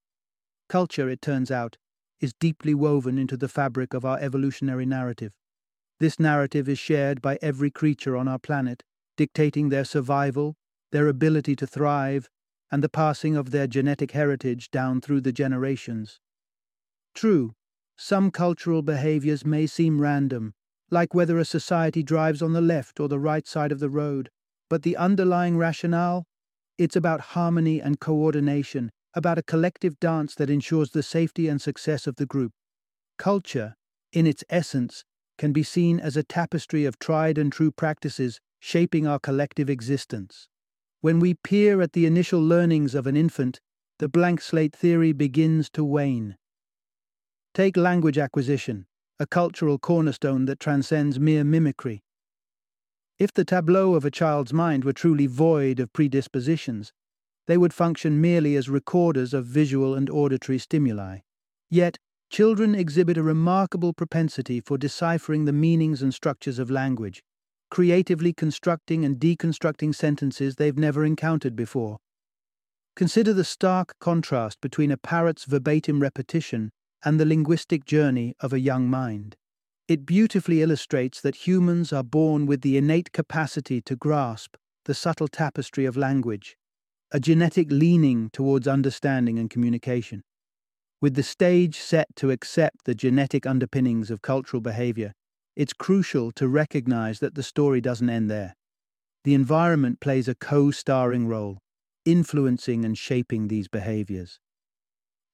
Culture, 0.68 1.08
it 1.08 1.22
turns 1.22 1.50
out, 1.50 1.78
is 2.20 2.34
deeply 2.34 2.74
woven 2.74 3.16
into 3.16 3.36
the 3.36 3.48
fabric 3.48 3.94
of 3.94 4.04
our 4.04 4.18
evolutionary 4.20 4.86
narrative. 4.86 5.32
This 6.00 6.20
narrative 6.20 6.68
is 6.68 6.78
shared 6.78 7.22
by 7.22 7.38
every 7.40 7.70
creature 7.70 8.16
on 8.16 8.28
our 8.28 8.38
planet, 8.38 8.82
dictating 9.16 9.68
their 9.68 9.84
survival, 9.84 10.56
their 10.90 11.08
ability 11.08 11.56
to 11.56 11.66
thrive, 11.66 12.28
and 12.72 12.82
the 12.82 12.88
passing 12.88 13.36
of 13.36 13.50
their 13.50 13.66
genetic 13.66 14.12
heritage 14.12 14.70
down 14.70 15.00
through 15.00 15.20
the 15.20 15.32
generations. 15.32 16.18
True, 17.14 17.52
some 17.96 18.30
cultural 18.30 18.80
behaviors 18.80 19.44
may 19.44 19.66
seem 19.66 20.00
random, 20.00 20.54
like 20.90 21.14
whether 21.14 21.38
a 21.38 21.44
society 21.44 22.02
drives 22.02 22.42
on 22.42 22.54
the 22.54 22.62
left 22.62 22.98
or 22.98 23.08
the 23.08 23.18
right 23.18 23.46
side 23.46 23.70
of 23.70 23.78
the 23.78 23.90
road, 23.90 24.30
but 24.70 24.82
the 24.82 24.96
underlying 24.96 25.58
rationale? 25.58 26.24
It's 26.78 26.96
about 26.96 27.20
harmony 27.20 27.80
and 27.80 28.00
coordination, 28.00 28.90
about 29.14 29.38
a 29.38 29.42
collective 29.42 30.00
dance 30.00 30.34
that 30.36 30.50
ensures 30.50 30.90
the 30.90 31.02
safety 31.02 31.48
and 31.48 31.60
success 31.60 32.06
of 32.06 32.16
the 32.16 32.26
group. 32.26 32.52
Culture, 33.18 33.74
in 34.12 34.26
its 34.26 34.42
essence, 34.48 35.04
can 35.36 35.52
be 35.52 35.62
seen 35.62 36.00
as 36.00 36.16
a 36.16 36.22
tapestry 36.22 36.86
of 36.86 36.98
tried 36.98 37.36
and 37.36 37.52
true 37.52 37.70
practices 37.70 38.40
shaping 38.60 39.06
our 39.06 39.18
collective 39.18 39.68
existence. 39.68 40.48
When 41.02 41.18
we 41.18 41.34
peer 41.34 41.82
at 41.82 41.94
the 41.94 42.06
initial 42.06 42.40
learnings 42.40 42.94
of 42.94 43.08
an 43.08 43.16
infant, 43.16 43.60
the 43.98 44.08
blank 44.08 44.40
slate 44.40 44.72
theory 44.74 45.12
begins 45.12 45.68
to 45.70 45.82
wane. 45.82 46.36
Take 47.54 47.76
language 47.76 48.18
acquisition, 48.18 48.86
a 49.18 49.26
cultural 49.26 49.80
cornerstone 49.80 50.44
that 50.44 50.60
transcends 50.60 51.18
mere 51.18 51.42
mimicry. 51.42 52.04
If 53.18 53.34
the 53.34 53.44
tableau 53.44 53.96
of 53.96 54.04
a 54.04 54.12
child's 54.12 54.52
mind 54.52 54.84
were 54.84 54.92
truly 54.92 55.26
void 55.26 55.80
of 55.80 55.92
predispositions, 55.92 56.92
they 57.48 57.58
would 57.58 57.74
function 57.74 58.20
merely 58.20 58.54
as 58.54 58.68
recorders 58.68 59.34
of 59.34 59.44
visual 59.44 59.96
and 59.96 60.08
auditory 60.08 60.58
stimuli. 60.58 61.18
Yet, 61.68 61.98
children 62.30 62.76
exhibit 62.76 63.18
a 63.18 63.24
remarkable 63.24 63.92
propensity 63.92 64.60
for 64.60 64.78
deciphering 64.78 65.46
the 65.46 65.52
meanings 65.52 66.00
and 66.00 66.14
structures 66.14 66.60
of 66.60 66.70
language, 66.70 67.24
creatively 67.72 68.34
constructing 68.34 69.02
and 69.02 69.16
deconstructing 69.18 69.94
sentences 69.94 70.56
they've 70.56 70.76
never 70.76 71.06
encountered 71.06 71.56
before. 71.56 71.96
Consider 72.94 73.32
the 73.32 73.44
stark 73.44 73.94
contrast 73.98 74.60
between 74.60 74.90
a 74.90 74.98
parrot's 74.98 75.46
verbatim 75.46 75.98
repetition 75.98 76.70
and 77.02 77.18
the 77.18 77.24
linguistic 77.24 77.86
journey 77.86 78.34
of 78.40 78.52
a 78.52 78.60
young 78.60 78.90
mind. 78.90 79.36
It 79.88 80.04
beautifully 80.04 80.60
illustrates 80.60 81.22
that 81.22 81.46
humans 81.46 81.94
are 81.94 82.02
born 82.02 82.44
with 82.44 82.60
the 82.60 82.76
innate 82.76 83.10
capacity 83.12 83.80
to 83.80 83.96
grasp 83.96 84.56
the 84.84 84.92
subtle 84.92 85.28
tapestry 85.28 85.86
of 85.86 85.96
language, 85.96 86.58
a 87.10 87.18
genetic 87.18 87.68
leaning 87.70 88.28
towards 88.34 88.68
understanding 88.68 89.38
and 89.38 89.48
communication. 89.48 90.24
With 91.00 91.14
the 91.14 91.22
stage 91.22 91.78
set 91.78 92.08
to 92.16 92.32
accept 92.32 92.84
the 92.84 92.94
genetic 92.94 93.46
underpinnings 93.46 94.10
of 94.10 94.20
cultural 94.20 94.60
behavior, 94.60 95.14
it's 95.56 95.72
crucial 95.72 96.32
to 96.32 96.48
recognize 96.48 97.20
that 97.20 97.34
the 97.34 97.42
story 97.42 97.80
doesn't 97.80 98.10
end 98.10 98.30
there. 98.30 98.54
The 99.24 99.34
environment 99.34 100.00
plays 100.00 100.28
a 100.28 100.34
co 100.34 100.70
starring 100.70 101.28
role, 101.28 101.58
influencing 102.04 102.84
and 102.84 102.96
shaping 102.96 103.48
these 103.48 103.68
behaviors. 103.68 104.40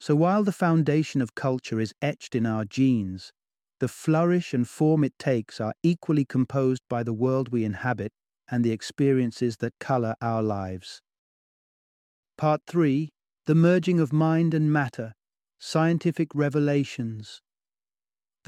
So 0.00 0.14
while 0.14 0.44
the 0.44 0.52
foundation 0.52 1.20
of 1.20 1.34
culture 1.34 1.80
is 1.80 1.94
etched 2.02 2.34
in 2.34 2.46
our 2.46 2.64
genes, 2.64 3.32
the 3.80 3.88
flourish 3.88 4.52
and 4.52 4.68
form 4.68 5.04
it 5.04 5.18
takes 5.18 5.60
are 5.60 5.74
equally 5.82 6.24
composed 6.24 6.82
by 6.88 7.02
the 7.02 7.12
world 7.12 7.50
we 7.50 7.64
inhabit 7.64 8.12
and 8.50 8.64
the 8.64 8.72
experiences 8.72 9.58
that 9.58 9.78
color 9.78 10.14
our 10.20 10.42
lives. 10.42 11.00
Part 12.36 12.62
3 12.66 13.10
The 13.46 13.54
Merging 13.54 14.00
of 14.00 14.12
Mind 14.12 14.54
and 14.54 14.72
Matter 14.72 15.14
Scientific 15.58 16.28
Revelations. 16.34 17.40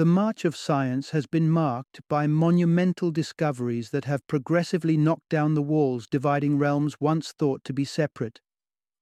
The 0.00 0.07
march 0.07 0.47
of 0.47 0.57
science 0.57 1.11
has 1.11 1.26
been 1.26 1.50
marked 1.50 2.00
by 2.09 2.26
monumental 2.26 3.11
discoveries 3.11 3.90
that 3.90 4.07
have 4.07 4.26
progressively 4.26 4.97
knocked 4.97 5.28
down 5.28 5.52
the 5.52 5.61
walls 5.61 6.07
dividing 6.07 6.57
realms 6.57 6.97
once 7.00 7.33
thought 7.33 7.64
to 7.64 7.75
be 7.75 7.85
separate. 7.85 8.40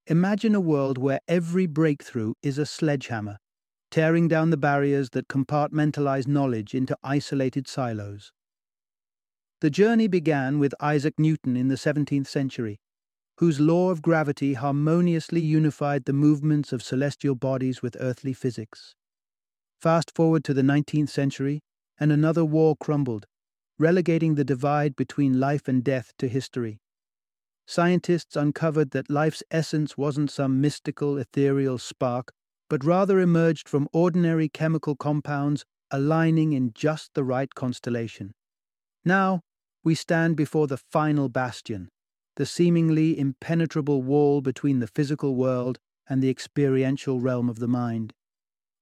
Imagine 0.08 0.56
a 0.56 0.60
world 0.60 0.98
where 0.98 1.20
every 1.28 1.66
breakthrough 1.66 2.34
is 2.42 2.58
a 2.58 2.66
sledgehammer, 2.66 3.38
tearing 3.92 4.26
down 4.26 4.50
the 4.50 4.56
barriers 4.56 5.10
that 5.10 5.28
compartmentalize 5.28 6.26
knowledge 6.26 6.74
into 6.74 6.98
isolated 7.04 7.68
silos. 7.68 8.32
The 9.60 9.70
journey 9.70 10.08
began 10.08 10.58
with 10.58 10.74
Isaac 10.80 11.14
Newton 11.16 11.56
in 11.56 11.68
the 11.68 11.76
17th 11.76 12.26
century, 12.26 12.80
whose 13.36 13.60
law 13.60 13.92
of 13.92 14.02
gravity 14.02 14.54
harmoniously 14.54 15.42
unified 15.42 16.06
the 16.06 16.12
movements 16.12 16.72
of 16.72 16.82
celestial 16.82 17.36
bodies 17.36 17.82
with 17.82 17.96
earthly 18.00 18.32
physics. 18.32 18.96
Fast 19.80 20.14
forward 20.14 20.44
to 20.44 20.54
the 20.54 20.62
19th 20.62 21.08
century, 21.08 21.60
and 21.98 22.12
another 22.12 22.44
wall 22.44 22.76
crumbled, 22.76 23.26
relegating 23.78 24.34
the 24.34 24.44
divide 24.44 24.96
between 24.96 25.40
life 25.40 25.68
and 25.68 25.84
death 25.84 26.12
to 26.18 26.28
history 26.28 26.80
scientists 27.68 28.34
uncovered 28.34 28.92
that 28.92 29.10
life's 29.10 29.42
essence 29.50 29.94
wasn't 29.98 30.30
some 30.30 30.58
mystical, 30.58 31.18
ethereal 31.18 31.76
spark, 31.76 32.32
but 32.70 32.82
rather 32.82 33.20
emerged 33.20 33.68
from 33.68 33.86
ordinary 33.92 34.48
chemical 34.48 34.96
compounds 34.96 35.66
aligning 35.90 36.54
in 36.54 36.72
just 36.72 37.12
the 37.12 37.22
right 37.22 37.54
constellation. 37.54 38.32
Now, 39.04 39.42
we 39.84 39.94
stand 39.94 40.34
before 40.34 40.66
the 40.66 40.78
final 40.78 41.28
bastion, 41.28 41.90
the 42.36 42.46
seemingly 42.46 43.18
impenetrable 43.18 44.02
wall 44.02 44.40
between 44.40 44.78
the 44.78 44.86
physical 44.86 45.34
world 45.34 45.78
and 46.08 46.22
the 46.22 46.30
experiential 46.30 47.20
realm 47.20 47.50
of 47.50 47.58
the 47.58 47.68
mind. 47.68 48.14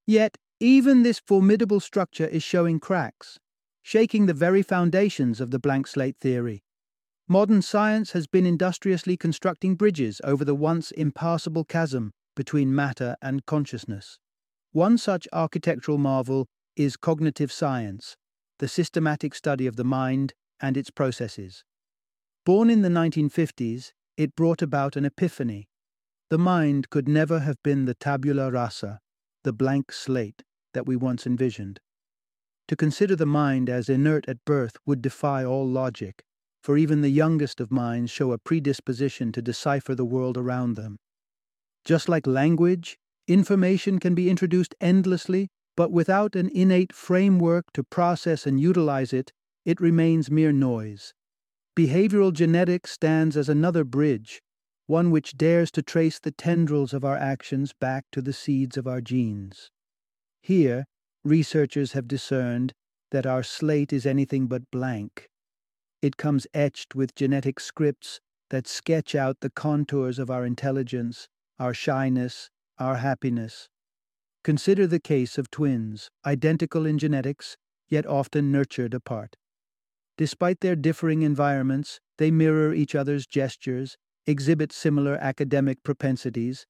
Yet, 0.06 0.38
even 0.60 1.02
this 1.02 1.18
formidable 1.18 1.80
structure 1.80 2.26
is 2.26 2.42
showing 2.42 2.80
cracks, 2.80 3.38
shaking 3.82 4.24
the 4.24 4.32
very 4.32 4.62
foundations 4.62 5.38
of 5.38 5.50
the 5.50 5.58
blank 5.58 5.86
slate 5.86 6.16
theory. 6.18 6.64
Modern 7.28 7.60
science 7.60 8.12
has 8.12 8.26
been 8.26 8.46
industriously 8.46 9.18
constructing 9.18 9.74
bridges 9.74 10.20
over 10.24 10.44
the 10.46 10.54
once 10.54 10.92
impassable 10.92 11.64
chasm 11.64 12.12
between 12.34 12.74
matter 12.74 13.16
and 13.20 13.44
consciousness. 13.44 14.18
One 14.72 14.96
such 14.96 15.28
architectural 15.30 15.98
marvel 15.98 16.46
is 16.74 16.96
cognitive 16.96 17.52
science, 17.52 18.16
the 18.58 18.68
systematic 18.68 19.34
study 19.34 19.66
of 19.66 19.76
the 19.76 19.84
mind 19.84 20.32
and 20.60 20.76
its 20.76 20.90
processes. 20.90 21.64
Born 22.46 22.70
in 22.70 22.80
the 22.80 22.88
1950s, 22.88 23.92
it 24.16 24.34
brought 24.34 24.62
about 24.62 24.96
an 24.96 25.04
epiphany. 25.04 25.68
The 26.30 26.38
mind 26.38 26.88
could 26.88 27.08
never 27.08 27.40
have 27.40 27.62
been 27.62 27.84
the 27.84 27.94
tabula 27.94 28.50
rasa, 28.50 29.00
the 29.44 29.52
blank 29.52 29.92
slate 29.92 30.42
that 30.76 30.86
we 30.86 30.94
once 30.94 31.26
envisioned. 31.26 31.80
To 32.68 32.76
consider 32.76 33.16
the 33.16 33.26
mind 33.26 33.68
as 33.68 33.88
inert 33.88 34.28
at 34.28 34.44
birth 34.44 34.76
would 34.86 35.02
defy 35.02 35.44
all 35.44 35.68
logic 35.68 36.22
for 36.66 36.76
even 36.76 37.00
the 37.00 37.08
youngest 37.08 37.60
of 37.60 37.70
minds 37.70 38.10
show 38.10 38.32
a 38.32 38.38
predisposition 38.38 39.30
to 39.30 39.40
decipher 39.40 39.94
the 39.94 40.04
world 40.04 40.36
around 40.36 40.74
them. 40.74 40.96
Just 41.84 42.08
like 42.08 42.26
language, 42.26 42.98
information 43.28 44.00
can 44.00 44.16
be 44.16 44.28
introduced 44.28 44.74
endlessly, 44.80 45.46
but 45.76 45.92
without 45.92 46.34
an 46.34 46.50
innate 46.52 46.92
framework 46.92 47.66
to 47.72 47.84
process 47.84 48.48
and 48.48 48.58
utilize 48.58 49.12
it, 49.12 49.30
it 49.64 49.80
remains 49.80 50.28
mere 50.28 50.50
noise. 50.50 51.14
Behavioral 51.78 52.32
genetics 52.32 52.90
stands 52.90 53.36
as 53.36 53.48
another 53.48 53.84
bridge, 53.84 54.42
one 54.88 55.12
which 55.12 55.36
dares 55.36 55.70
to 55.70 55.82
trace 55.82 56.18
the 56.18 56.32
tendrils 56.32 56.92
of 56.92 57.04
our 57.04 57.16
actions 57.16 57.74
back 57.80 58.06
to 58.10 58.20
the 58.20 58.32
seeds 58.32 58.76
of 58.76 58.88
our 58.88 59.00
genes. 59.00 59.70
Here, 60.46 60.84
researchers 61.24 61.90
have 61.94 62.06
discerned 62.06 62.72
that 63.10 63.26
our 63.26 63.42
slate 63.42 63.92
is 63.92 64.06
anything 64.06 64.46
but 64.46 64.70
blank. 64.70 65.26
It 66.00 66.16
comes 66.16 66.46
etched 66.54 66.94
with 66.94 67.16
genetic 67.16 67.58
scripts 67.58 68.20
that 68.50 68.68
sketch 68.68 69.16
out 69.16 69.40
the 69.40 69.50
contours 69.50 70.20
of 70.20 70.30
our 70.30 70.46
intelligence, 70.46 71.26
our 71.58 71.74
shyness, 71.74 72.48
our 72.78 72.98
happiness. 72.98 73.68
Consider 74.44 74.86
the 74.86 75.00
case 75.00 75.36
of 75.36 75.50
twins, 75.50 76.10
identical 76.24 76.86
in 76.86 76.96
genetics, 76.96 77.56
yet 77.88 78.06
often 78.06 78.52
nurtured 78.52 78.94
apart. 78.94 79.34
Despite 80.16 80.60
their 80.60 80.76
differing 80.76 81.22
environments, 81.22 81.98
they 82.18 82.30
mirror 82.30 82.72
each 82.72 82.94
other's 82.94 83.26
gestures, 83.26 83.96
exhibit 84.26 84.70
similar 84.70 85.16
academic 85.16 85.82
propensities, 85.82 86.66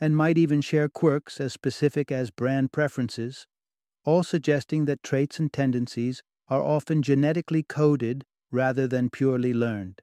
and 0.00 0.16
might 0.16 0.38
even 0.38 0.60
share 0.60 0.88
quirks 0.88 1.40
as 1.40 1.52
specific 1.52 2.10
as 2.10 2.30
brand 2.30 2.72
preferences, 2.72 3.46
all 4.04 4.22
suggesting 4.22 4.86
that 4.86 5.02
traits 5.02 5.38
and 5.38 5.52
tendencies 5.52 6.22
are 6.48 6.62
often 6.62 7.02
genetically 7.02 7.62
coded 7.62 8.24
rather 8.50 8.88
than 8.88 9.10
purely 9.10 9.52
learned. 9.52 10.00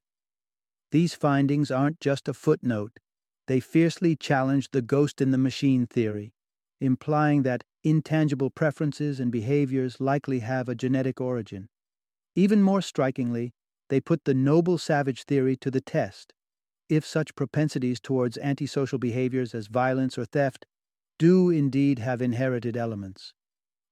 These 0.92 1.16
findings 1.16 1.72
aren't 1.72 2.00
just 2.00 2.28
a 2.28 2.34
footnote, 2.34 3.00
they 3.48 3.60
fiercely 3.60 4.16
challenge 4.16 4.70
the 4.72 4.82
ghost 4.82 5.22
in 5.22 5.32
the 5.32 5.38
machine 5.38 5.88
theory, 5.88 6.34
implying 6.80 7.44
that 7.44 7.64
intangible 7.84 8.50
preferences 8.50 9.20
and 9.20 9.32
behaviors 9.32 10.00
likely 10.00 10.40
have 10.40 10.70
a 10.70 10.76
genetic 10.76 11.20
origin. 11.20 11.70
Even 12.36 12.62
more 12.62 12.82
strikingly, 12.82 13.54
they 13.90 14.00
put 14.00 14.26
the 14.26 14.34
noble 14.34 14.78
savage 14.78 15.24
theory 15.24 15.56
to 15.56 15.72
the 15.72 15.82
test. 15.82 16.34
If 16.90 17.06
such 17.06 17.36
propensities 17.36 18.00
towards 18.00 18.38
antisocial 18.38 18.98
behaviors 18.98 19.54
as 19.54 19.68
violence 19.68 20.18
or 20.18 20.26
theft 20.26 20.66
do 21.20 21.50
indeed 21.50 22.00
have 22.00 22.22
inherited 22.22 22.78
elements, 22.78 23.34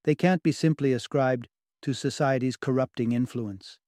they 0.06 0.16
can't 0.16 0.44
be 0.44 0.52
simply 0.52 0.94
ascribed 0.94 1.48
to 1.82 1.94
society's 1.94 2.56
corrupting 2.56 3.12
influence. 3.12 3.80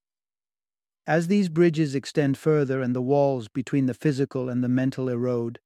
As 1.05 1.27
these 1.27 1.47
bridges 1.47 1.95
extend 1.95 2.37
further 2.37 2.81
and 2.81 2.93
the 2.93 3.01
walls 3.01 3.47
between 3.47 3.85
the 3.85 3.93
physical 3.93 4.49
and 4.49 4.61
the 4.61 4.67
mental 4.67 5.07
erode, 5.07 5.59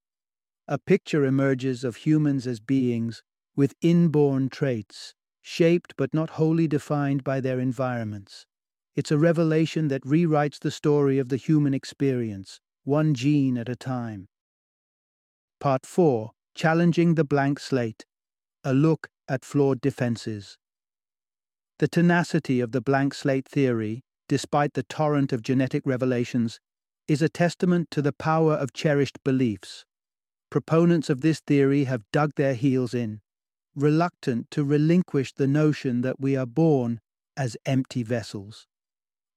a 0.67 0.77
picture 0.77 1.25
emerges 1.25 1.83
of 1.83 1.95
humans 1.98 2.45
as 2.45 2.60
beings 2.60 3.24
with 3.55 3.74
inborn 3.81 4.50
traits, 4.50 5.15
shaped 5.41 5.95
but 5.98 6.13
not 6.13 6.31
wholly 6.31 6.67
defined 6.67 7.24
by 7.24 7.41
their 7.41 7.60
environments. 7.60 8.45
It's 8.95 9.12
a 9.12 9.17
revelation 9.17 9.88
that 9.88 10.03
rewrites 10.03 10.60
the 10.60 10.69
story 10.69 11.17
of 11.17 11.29
the 11.29 11.38
human 11.38 11.74
experience, 11.74 12.62
one 12.83 13.13
gene 13.13 13.57
at 13.57 13.69
a 13.69 13.75
time. 13.75 14.27
Part 15.59 15.85
4 15.85 16.31
Challenging 16.55 17.15
the 17.15 17.23
Blank 17.23 17.59
Slate 17.59 18.05
A 18.63 18.73
Look 18.73 19.09
at 19.27 19.45
Flawed 19.45 19.81
Defenses. 19.81 20.57
The 21.79 21.88
tenacity 21.88 22.59
of 22.59 22.71
the 22.71 22.81
blank 22.81 23.13
slate 23.13 23.47
theory 23.47 24.03
despite 24.31 24.75
the 24.75 24.83
torrent 24.83 25.33
of 25.33 25.41
genetic 25.41 25.83
revelations, 25.85 26.61
is 27.05 27.21
a 27.21 27.27
testament 27.27 27.91
to 27.91 28.01
the 28.01 28.13
power 28.13 28.53
of 28.53 28.71
cherished 28.71 29.21
beliefs. 29.25 29.83
proponents 30.50 31.09
of 31.09 31.19
this 31.19 31.41
theory 31.41 31.83
have 31.83 32.09
dug 32.13 32.31
their 32.35 32.53
heels 32.53 32.93
in, 32.93 33.19
reluctant 33.75 34.50
to 34.50 34.63
relinquish 34.63 35.33
the 35.33 35.47
notion 35.47 36.00
that 36.00 36.17
we 36.17 36.38
are 36.38 36.45
born 36.45 37.01
as 37.35 37.57
empty 37.65 38.03
vessels. 38.03 38.67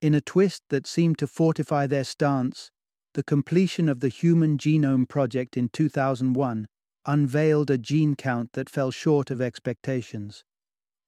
In 0.01 0.15
a 0.15 0.21
twist 0.21 0.63
that 0.69 0.87
seemed 0.87 1.19
to 1.19 1.27
fortify 1.27 1.89
their 1.89 2.05
stance, 2.05 2.71
the 3.15 3.23
completion 3.23 3.89
of 3.89 4.01
the 4.01 4.09
Human 4.09 4.59
Genome 4.59 5.09
Project 5.09 5.57
in 5.57 5.69
2001 5.69 6.67
unveiled 7.07 7.71
a 7.71 7.79
gene 7.79 8.17
count 8.17 8.53
that 8.55 8.69
fell 8.69 8.91
short 8.91 9.31
of 9.31 9.41
expectations. 9.41 10.43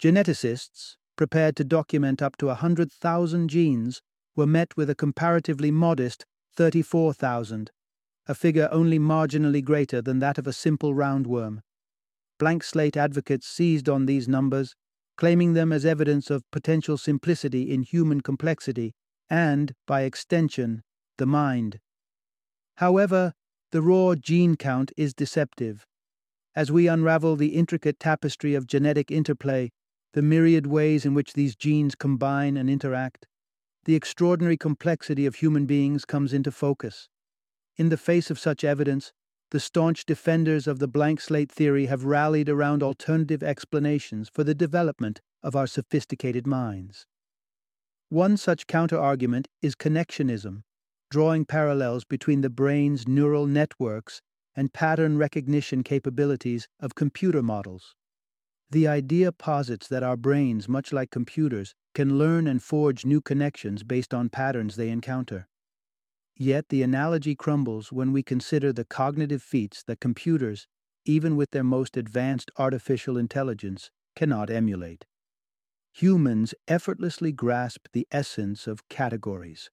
Geneticists, 0.01 0.97
prepared 1.17 1.57
to 1.57 1.65
document 1.65 2.23
up 2.23 2.37
to 2.37 2.47
100,000 2.47 3.49
genes, 3.49 4.03
were 4.37 4.47
met 4.47 4.77
with 4.77 4.89
a 4.89 4.95
comparatively 4.95 5.73
modest 5.73 6.25
34,000, 6.55 7.73
a 8.29 8.35
figure 8.35 8.69
only 8.71 9.01
marginally 9.01 9.65
greater 9.65 10.01
than 10.01 10.21
that 10.21 10.39
of 10.39 10.47
a 10.47 10.53
simple 10.53 10.95
roundworm. 10.95 11.59
Blank 12.39 12.63
slate 12.63 12.97
advocates 12.97 13.49
seized 13.49 13.89
on 13.89 14.07
these 14.07 14.29
numbers, 14.29 14.77
claiming 15.17 15.55
them 15.55 15.73
as 15.73 15.85
evidence 15.85 16.31
of 16.31 16.49
potential 16.53 16.97
simplicity 16.97 17.73
in 17.73 17.83
human 17.83 18.21
complexity 18.21 18.95
and, 19.29 19.73
by 19.89 20.03
extension, 20.03 20.85
the 21.19 21.27
mind. 21.27 21.81
However, 22.77 23.33
the 23.73 23.83
raw 23.83 24.15
gene 24.15 24.57
count 24.57 24.93
is 24.97 25.15
deceptive. 25.15 25.87
As 26.55 26.71
we 26.71 26.89
unravel 26.89 27.37
the 27.37 27.55
intricate 27.55 27.99
tapestry 27.99 28.55
of 28.55 28.67
genetic 28.67 29.11
interplay, 29.11 29.71
the 30.13 30.23
myriad 30.23 30.67
ways 30.67 31.05
in 31.05 31.13
which 31.13 31.35
these 31.35 31.57
genes 31.57 31.95
combine 31.95 32.57
and 32.57 32.71
interact, 32.71 33.27
the 33.85 33.95
extraordinary 33.95 34.57
complexity 34.57 35.27
of 35.27 35.37
human 35.37 35.67
beings 35.67 36.05
comes 36.05 36.33
into 36.33 36.51
focus. 36.51 37.09
In 37.77 37.89
the 37.89 37.97
face 37.97 38.31
of 38.31 38.39
such 38.39 38.65
evidence, 38.65 39.13
the 39.51 39.61
staunch 39.61 40.05
defenders 40.05 40.67
of 40.67 40.79
the 40.79 40.89
blank 40.89 41.21
slate 41.21 41.53
theory 41.53 41.87
have 41.87 42.05
rallied 42.05 42.49
around 42.49 42.83
alternative 42.83 43.43
explanations 43.43 44.29
for 44.29 44.43
the 44.43 44.55
development 44.55 45.21
of 45.43 45.55
our 45.55 45.67
sophisticated 45.67 46.47
minds. 46.47 47.07
One 48.09 48.37
such 48.37 48.67
counterargument 48.67 49.47
is 49.63 49.77
connectionism, 49.77 50.63
drawing 51.11 51.45
parallels 51.45 52.05
between 52.05 52.41
the 52.41 52.51
brain's 52.51 53.07
neural 53.07 53.47
networks 53.47 54.23
and 54.55 54.73
pattern 54.73 55.19
recognition 55.19 55.83
capabilities 55.83 56.67
of 56.81 56.95
computer 56.95 57.43
models. 57.43 57.95
The 58.71 58.89
idea 58.89 59.31
posits 59.31 59.87
that 59.89 60.03
our 60.03 60.17
brains, 60.17 60.69
much 60.69 60.93
like 60.93 61.11
computers, 61.11 61.75
can 61.95 62.19
learn 62.19 62.47
and 62.47 62.63
forge 62.63 63.05
new 63.05 63.21
connections 63.21 63.85
based 63.85 64.13
on 64.13 64.29
patterns 64.29 64.77
they 64.77 64.89
encounter. 64.89 65.47
Yet 66.37 66.69
the 66.69 66.83
analogy 66.83 67.35
crumbles 67.35 67.93
when 67.93 68.13
we 68.13 68.23
consider 68.23 68.73
the 68.73 68.85
cognitive 68.85 69.43
feats 69.43 69.83
that 69.85 70.01
computers, 70.01 70.67
even 71.05 71.37
with 71.37 71.53
their 71.53 71.65
most 71.65 71.97
advanced 71.97 72.51
artificial 72.59 73.17
intelligence, 73.17 73.91
cannot 74.15 74.51
emulate. 74.51 75.07
Humans 75.95 76.53
effortlessly 76.69 77.33
grasp 77.33 77.87
the 77.93 78.07
essence 78.11 78.67
of 78.67 78.87
categories, 78.89 79.71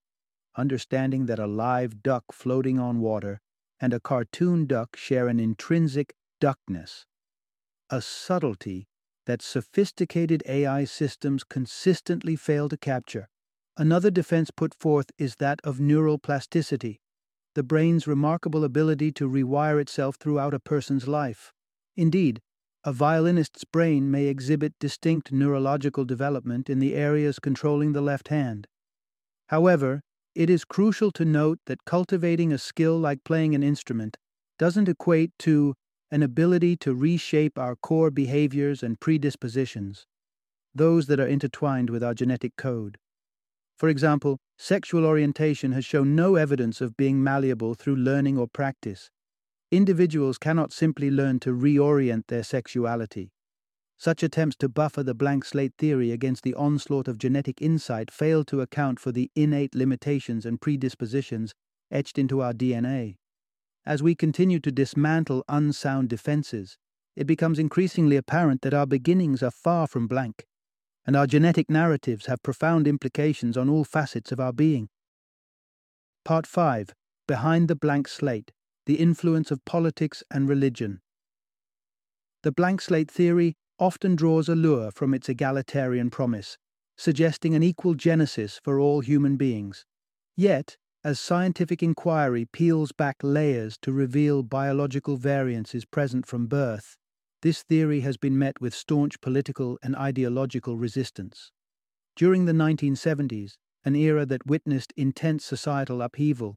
understanding 0.55 1.25
that 1.25 1.39
a 1.39 1.47
live 1.47 2.03
duck 2.03 2.25
floating 2.31 2.79
on 2.79 2.99
water 2.99 3.41
and 3.79 3.93
a 3.93 3.99
cartoon 3.99 4.65
duck 4.65 4.95
share 4.95 5.27
an 5.27 5.39
intrinsic 5.39 6.13
duckness, 6.39 7.05
a 7.89 8.01
subtlety 8.01 8.87
that 9.25 9.41
sophisticated 9.41 10.43
AI 10.47 10.83
systems 10.83 11.43
consistently 11.43 12.35
fail 12.35 12.69
to 12.69 12.77
capture. 12.77 13.27
Another 13.77 14.11
defense 14.11 14.51
put 14.51 14.73
forth 14.73 15.11
is 15.17 15.37
that 15.37 15.59
of 15.63 15.79
neural 15.79 16.19
plasticity, 16.19 16.99
the 17.55 17.63
brain's 17.63 18.07
remarkable 18.07 18.63
ability 18.63 19.11
to 19.11 19.29
rewire 19.29 19.79
itself 19.79 20.15
throughout 20.15 20.53
a 20.53 20.59
person's 20.59 21.07
life. 21.07 21.53
Indeed, 21.95 22.41
a 22.83 22.91
violinist's 22.91 23.63
brain 23.63 24.11
may 24.11 24.25
exhibit 24.25 24.73
distinct 24.79 25.31
neurological 25.31 26.03
development 26.03 26.69
in 26.69 26.79
the 26.79 26.95
areas 26.95 27.39
controlling 27.39 27.93
the 27.93 28.01
left 28.01 28.27
hand. 28.27 28.67
However, 29.47 30.01
it 30.35 30.49
is 30.49 30.65
crucial 30.65 31.11
to 31.11 31.25
note 31.25 31.59
that 31.65 31.85
cultivating 31.85 32.51
a 32.51 32.57
skill 32.57 32.97
like 32.97 33.23
playing 33.23 33.53
an 33.55 33.63
instrument 33.63 34.17
doesn't 34.57 34.89
equate 34.89 35.31
to 35.39 35.75
an 36.11 36.23
ability 36.23 36.77
to 36.77 36.93
reshape 36.93 37.57
our 37.57 37.75
core 37.75 38.11
behaviors 38.11 38.83
and 38.83 38.99
predispositions, 38.99 40.05
those 40.73 41.07
that 41.07 41.19
are 41.19 41.27
intertwined 41.27 41.89
with 41.89 42.03
our 42.03 42.13
genetic 42.13 42.55
code. 42.55 42.97
For 43.77 43.89
example, 43.89 44.37
sexual 44.57 45.05
orientation 45.05 45.71
has 45.73 45.83
shown 45.83 46.15
no 46.15 46.35
evidence 46.35 46.81
of 46.81 46.95
being 46.95 47.23
malleable 47.23 47.73
through 47.73 47.95
learning 47.95 48.37
or 48.37 48.47
practice. 48.47 49.09
Individuals 49.71 50.37
cannot 50.37 50.71
simply 50.71 51.09
learn 51.11 51.39
to 51.41 51.49
reorient 51.49 52.27
their 52.27 52.43
sexuality. 52.43 53.32
Such 54.03 54.21
attempts 54.21 54.57
to 54.57 54.67
buffer 54.67 55.01
the 55.01 55.13
blank 55.13 55.45
slate 55.45 55.75
theory 55.77 56.11
against 56.11 56.43
the 56.43 56.55
onslaught 56.55 57.07
of 57.07 57.17
genetic 57.17 57.61
insight 57.61 58.11
fail 58.11 58.43
to 58.43 58.59
account 58.59 58.99
for 58.99 59.13
the 59.13 59.31
innate 59.33 59.73
limitations 59.73 60.45
and 60.45 60.59
predispositions 60.59 61.53
etched 61.89 62.17
into 62.17 62.41
our 62.41 62.51
DNA. 62.51 63.15
As 63.85 64.03
we 64.03 64.13
continue 64.13 64.59
to 64.59 64.73
dismantle 64.73 65.45
unsound 65.47 66.09
defenses, 66.09 66.77
it 67.15 67.25
becomes 67.25 67.57
increasingly 67.57 68.17
apparent 68.17 68.61
that 68.63 68.73
our 68.73 68.85
beginnings 68.85 69.41
are 69.41 69.51
far 69.51 69.87
from 69.87 70.09
blank 70.09 70.43
and 71.05 71.15
our 71.15 71.25
genetic 71.25 71.69
narratives 71.69 72.25
have 72.25 72.43
profound 72.43 72.89
implications 72.89 73.55
on 73.55 73.69
all 73.69 73.85
facets 73.85 74.33
of 74.33 74.39
our 74.41 74.51
being. 74.51 74.89
Part 76.25 76.45
5 76.45 76.89
Behind 77.25 77.69
the 77.69 77.75
Blank 77.77 78.09
Slate 78.09 78.51
The 78.85 78.95
Influence 78.95 79.49
of 79.49 79.63
Politics 79.63 80.25
and 80.29 80.49
Religion. 80.49 80.99
The 82.41 82.51
blank 82.51 82.81
slate 82.81 83.09
theory 83.09 83.55
often 83.83 84.15
draws 84.15 84.47
allure 84.47 84.91
from 84.91 85.13
its 85.13 85.27
egalitarian 85.27 86.09
promise, 86.09 86.57
suggesting 86.97 87.53
an 87.53 87.61
equal 87.61 87.95
genesis 87.95 88.57
for 88.63 88.79
all 88.79 89.01
human 89.01 89.35
beings. 89.35 89.85
Yet, 90.37 90.77
as 91.03 91.19
scientific 91.19 91.83
inquiry 91.83 92.45
peels 92.45 92.93
back 92.93 93.17
layers 93.21 93.77
to 93.81 93.91
reveal 93.91 94.41
biological 94.41 95.17
variances 95.17 95.83
present 95.83 96.25
from 96.25 96.47
birth, 96.47 96.95
this 97.41 97.61
theory 97.63 97.99
has 97.99 98.15
been 98.15 98.39
met 98.39 98.61
with 98.61 98.73
staunch 98.73 99.19
political 99.19 99.77
and 99.83 99.97
ideological 99.97 100.77
resistance. 100.77 101.51
During 102.15 102.45
the 102.45 102.53
1970s, 102.53 103.57
an 103.83 103.97
era 103.97 104.25
that 104.25 104.45
witnessed 104.45 104.93
intense 104.95 105.43
societal 105.43 106.01
upheaval, 106.01 106.55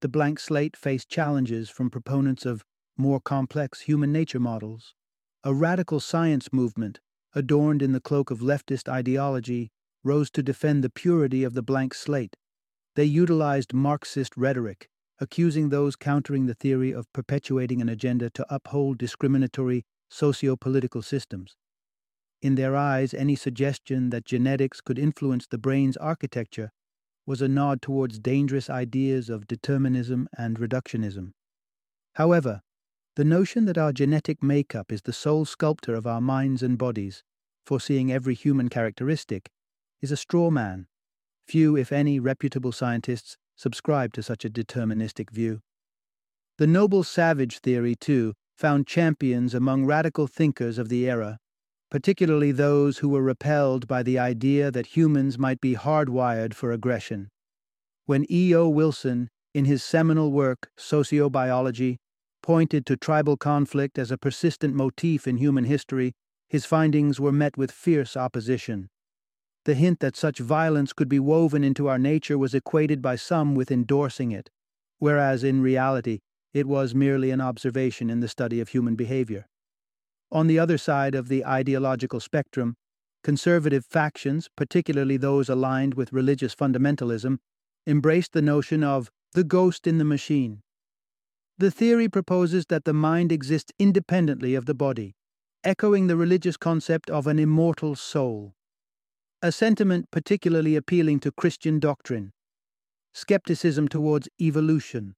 the 0.00 0.08
blank 0.08 0.38
slate 0.38 0.76
faced 0.76 1.08
challenges 1.08 1.70
from 1.70 1.90
proponents 1.90 2.46
of 2.46 2.64
more 2.96 3.18
complex 3.18 3.80
human 3.80 4.12
nature 4.12 4.38
models. 4.38 4.94
A 5.44 5.54
radical 5.54 6.00
science 6.00 6.52
movement, 6.52 6.98
adorned 7.32 7.80
in 7.80 7.92
the 7.92 8.00
cloak 8.00 8.30
of 8.30 8.40
leftist 8.40 8.88
ideology, 8.88 9.70
rose 10.02 10.30
to 10.32 10.42
defend 10.42 10.82
the 10.82 10.90
purity 10.90 11.44
of 11.44 11.54
the 11.54 11.62
blank 11.62 11.94
slate. 11.94 12.36
They 12.96 13.04
utilized 13.04 13.72
Marxist 13.72 14.36
rhetoric, 14.36 14.88
accusing 15.20 15.68
those 15.68 15.94
countering 15.94 16.46
the 16.46 16.54
theory 16.54 16.92
of 16.92 17.12
perpetuating 17.12 17.80
an 17.80 17.88
agenda 17.88 18.30
to 18.30 18.46
uphold 18.52 18.98
discriminatory 18.98 19.84
socio-political 20.10 21.02
systems. 21.02 21.56
In 22.42 22.56
their 22.56 22.74
eyes, 22.74 23.14
any 23.14 23.36
suggestion 23.36 24.10
that 24.10 24.24
genetics 24.24 24.80
could 24.80 24.98
influence 24.98 25.46
the 25.46 25.58
brain's 25.58 25.96
architecture 25.96 26.70
was 27.26 27.42
a 27.42 27.48
nod 27.48 27.82
towards 27.82 28.18
dangerous 28.18 28.68
ideas 28.68 29.28
of 29.28 29.46
determinism 29.46 30.28
and 30.36 30.58
reductionism. 30.58 31.32
However, 32.14 32.62
the 33.18 33.24
notion 33.24 33.64
that 33.64 33.76
our 33.76 33.92
genetic 33.92 34.44
makeup 34.44 34.92
is 34.92 35.02
the 35.02 35.12
sole 35.12 35.44
sculptor 35.44 35.96
of 35.96 36.06
our 36.06 36.20
minds 36.20 36.62
and 36.62 36.78
bodies, 36.78 37.24
foreseeing 37.66 38.12
every 38.12 38.32
human 38.32 38.68
characteristic, 38.68 39.50
is 40.00 40.12
a 40.12 40.16
straw 40.16 40.50
man. 40.50 40.86
Few, 41.44 41.76
if 41.76 41.90
any, 41.90 42.20
reputable 42.20 42.70
scientists 42.70 43.36
subscribe 43.56 44.12
to 44.12 44.22
such 44.22 44.44
a 44.44 44.48
deterministic 44.48 45.30
view. 45.30 45.58
The 46.58 46.68
noble 46.68 47.02
savage 47.02 47.58
theory, 47.58 47.96
too, 47.96 48.34
found 48.56 48.86
champions 48.86 49.52
among 49.52 49.84
radical 49.84 50.28
thinkers 50.28 50.78
of 50.78 50.88
the 50.88 51.10
era, 51.10 51.38
particularly 51.90 52.52
those 52.52 52.98
who 52.98 53.08
were 53.08 53.20
repelled 53.20 53.88
by 53.88 54.04
the 54.04 54.16
idea 54.16 54.70
that 54.70 54.96
humans 54.96 55.36
might 55.36 55.60
be 55.60 55.74
hardwired 55.74 56.54
for 56.54 56.70
aggression. 56.70 57.30
When 58.06 58.30
E.O. 58.30 58.68
Wilson, 58.68 59.28
in 59.52 59.64
his 59.64 59.82
seminal 59.82 60.30
work, 60.30 60.70
Sociobiology, 60.78 61.96
pointed 62.48 62.86
to 62.86 62.96
tribal 62.96 63.36
conflict 63.36 63.98
as 63.98 64.10
a 64.10 64.16
persistent 64.16 64.74
motif 64.74 65.28
in 65.28 65.36
human 65.36 65.64
history, 65.64 66.14
his 66.48 66.64
findings 66.64 67.20
were 67.20 67.30
met 67.30 67.58
with 67.58 67.70
fierce 67.70 68.16
opposition. 68.16 68.88
The 69.66 69.74
hint 69.74 70.00
that 70.00 70.16
such 70.16 70.38
violence 70.38 70.94
could 70.94 71.10
be 71.10 71.18
woven 71.18 71.62
into 71.62 71.88
our 71.88 71.98
nature 71.98 72.38
was 72.38 72.54
equated 72.54 73.02
by 73.02 73.16
some 73.16 73.54
with 73.54 73.70
endorsing 73.70 74.32
it, 74.32 74.48
whereas 74.98 75.44
in 75.44 75.60
reality 75.60 76.20
it 76.54 76.66
was 76.66 76.94
merely 76.94 77.30
an 77.30 77.42
observation 77.42 78.08
in 78.08 78.20
the 78.20 78.28
study 78.28 78.60
of 78.62 78.70
human 78.70 78.96
behavior. 78.96 79.46
On 80.32 80.46
the 80.46 80.58
other 80.58 80.78
side 80.78 81.14
of 81.14 81.28
the 81.28 81.44
ideological 81.44 82.18
spectrum, 82.18 82.76
conservative 83.22 83.84
factions, 83.84 84.48
particularly 84.56 85.18
those 85.18 85.50
aligned 85.50 85.92
with 85.92 86.14
religious 86.14 86.54
fundamentalism, 86.54 87.40
embraced 87.86 88.32
the 88.32 88.40
notion 88.40 88.82
of 88.82 89.10
the 89.34 89.44
ghost 89.44 89.86
in 89.86 89.98
the 89.98 90.04
machine. 90.06 90.62
The 91.58 91.72
theory 91.72 92.08
proposes 92.08 92.66
that 92.66 92.84
the 92.84 92.92
mind 92.92 93.32
exists 93.32 93.72
independently 93.80 94.54
of 94.54 94.66
the 94.66 94.74
body, 94.74 95.16
echoing 95.64 96.06
the 96.06 96.16
religious 96.16 96.56
concept 96.56 97.10
of 97.10 97.26
an 97.26 97.40
immortal 97.40 97.96
soul. 97.96 98.54
A 99.42 99.50
sentiment 99.50 100.06
particularly 100.12 100.76
appealing 100.76 101.18
to 101.20 101.32
Christian 101.32 101.80
doctrine. 101.80 102.32
Skepticism 103.12 103.88
towards 103.88 104.28
evolution. 104.40 105.16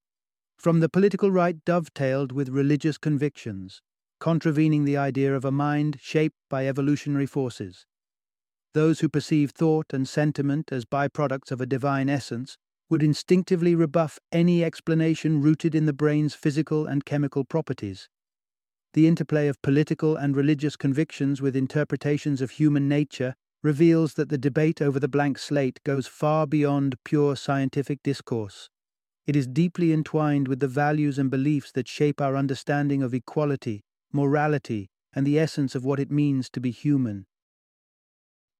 From 0.56 0.80
the 0.80 0.88
political 0.88 1.30
right 1.30 1.62
dovetailed 1.66 2.32
with 2.32 2.48
religious 2.48 2.96
convictions, 2.96 3.82
contravening 4.18 4.86
the 4.86 4.96
idea 4.96 5.36
of 5.36 5.44
a 5.44 5.52
mind 5.52 5.98
shaped 6.00 6.36
by 6.48 6.66
evolutionary 6.66 7.26
forces. 7.26 7.84
Those 8.72 9.00
who 9.00 9.10
perceive 9.10 9.50
thought 9.50 9.92
and 9.92 10.08
sentiment 10.08 10.72
as 10.72 10.86
byproducts 10.86 11.50
of 11.50 11.60
a 11.60 11.66
divine 11.66 12.08
essence 12.08 12.56
would 12.90 13.02
instinctively 13.02 13.74
rebuff 13.74 14.18
any 14.32 14.64
explanation 14.64 15.40
rooted 15.40 15.74
in 15.74 15.86
the 15.86 15.92
brain's 15.92 16.34
physical 16.34 16.86
and 16.86 17.04
chemical 17.04 17.44
properties. 17.44 18.08
The 18.94 19.06
interplay 19.06 19.46
of 19.46 19.62
political 19.62 20.16
and 20.16 20.36
religious 20.36 20.76
convictions 20.76 21.40
with 21.40 21.54
interpretations 21.54 22.42
of 22.42 22.50
human 22.50 22.88
nature 22.88 23.36
reveals 23.62 24.14
that 24.14 24.28
the 24.28 24.38
debate 24.38 24.82
over 24.82 24.98
the 24.98 25.06
blank 25.06 25.38
slate 25.38 25.78
goes 25.84 26.08
far 26.08 26.46
beyond 26.46 26.96
pure 27.04 27.36
scientific 27.36 28.02
discourse. 28.02 28.68
It 29.26 29.36
is 29.36 29.46
deeply 29.46 29.92
entwined 29.92 30.48
with 30.48 30.58
the 30.58 30.66
values 30.66 31.18
and 31.18 31.30
beliefs 31.30 31.70
that 31.72 31.86
shape 31.86 32.20
our 32.20 32.36
understanding 32.36 33.02
of 33.02 33.14
equality, 33.14 33.84
morality, 34.12 34.88
and 35.12 35.24
the 35.24 35.38
essence 35.38 35.76
of 35.76 35.84
what 35.84 36.00
it 36.00 36.10
means 36.10 36.50
to 36.50 36.60
be 36.60 36.72
human. 36.72 37.26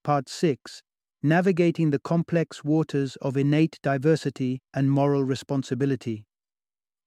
Part 0.04 0.28
6 0.28 0.82
Navigating 1.22 1.90
the 1.90 1.98
Complex 1.98 2.64
Waters 2.64 3.16
of 3.16 3.37
Innate 3.37 3.78
Diversity 3.83 4.62
and 4.72 4.90
Moral 4.90 5.22
Responsibility. 5.22 6.24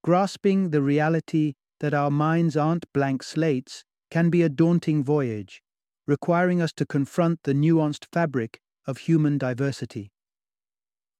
Grasping 0.04 0.70
the 0.70 0.84
reality 0.84 1.54
that 1.80 1.96
our 1.96 2.12
minds 2.12 2.56
aren't 2.56 2.86
blank 2.94 3.24
slates 3.24 3.84
can 4.12 4.30
be 4.30 4.44
a 4.44 4.50
daunting 4.50 5.04
voyage, 5.04 5.64
requiring 6.06 6.62
us 6.62 6.72
to 6.74 6.86
confront 6.86 7.42
the 7.42 7.56
nuanced 7.56 8.06
fabric 8.14 8.60
of 8.86 9.00
human 9.00 9.40
diversity. 9.40 10.12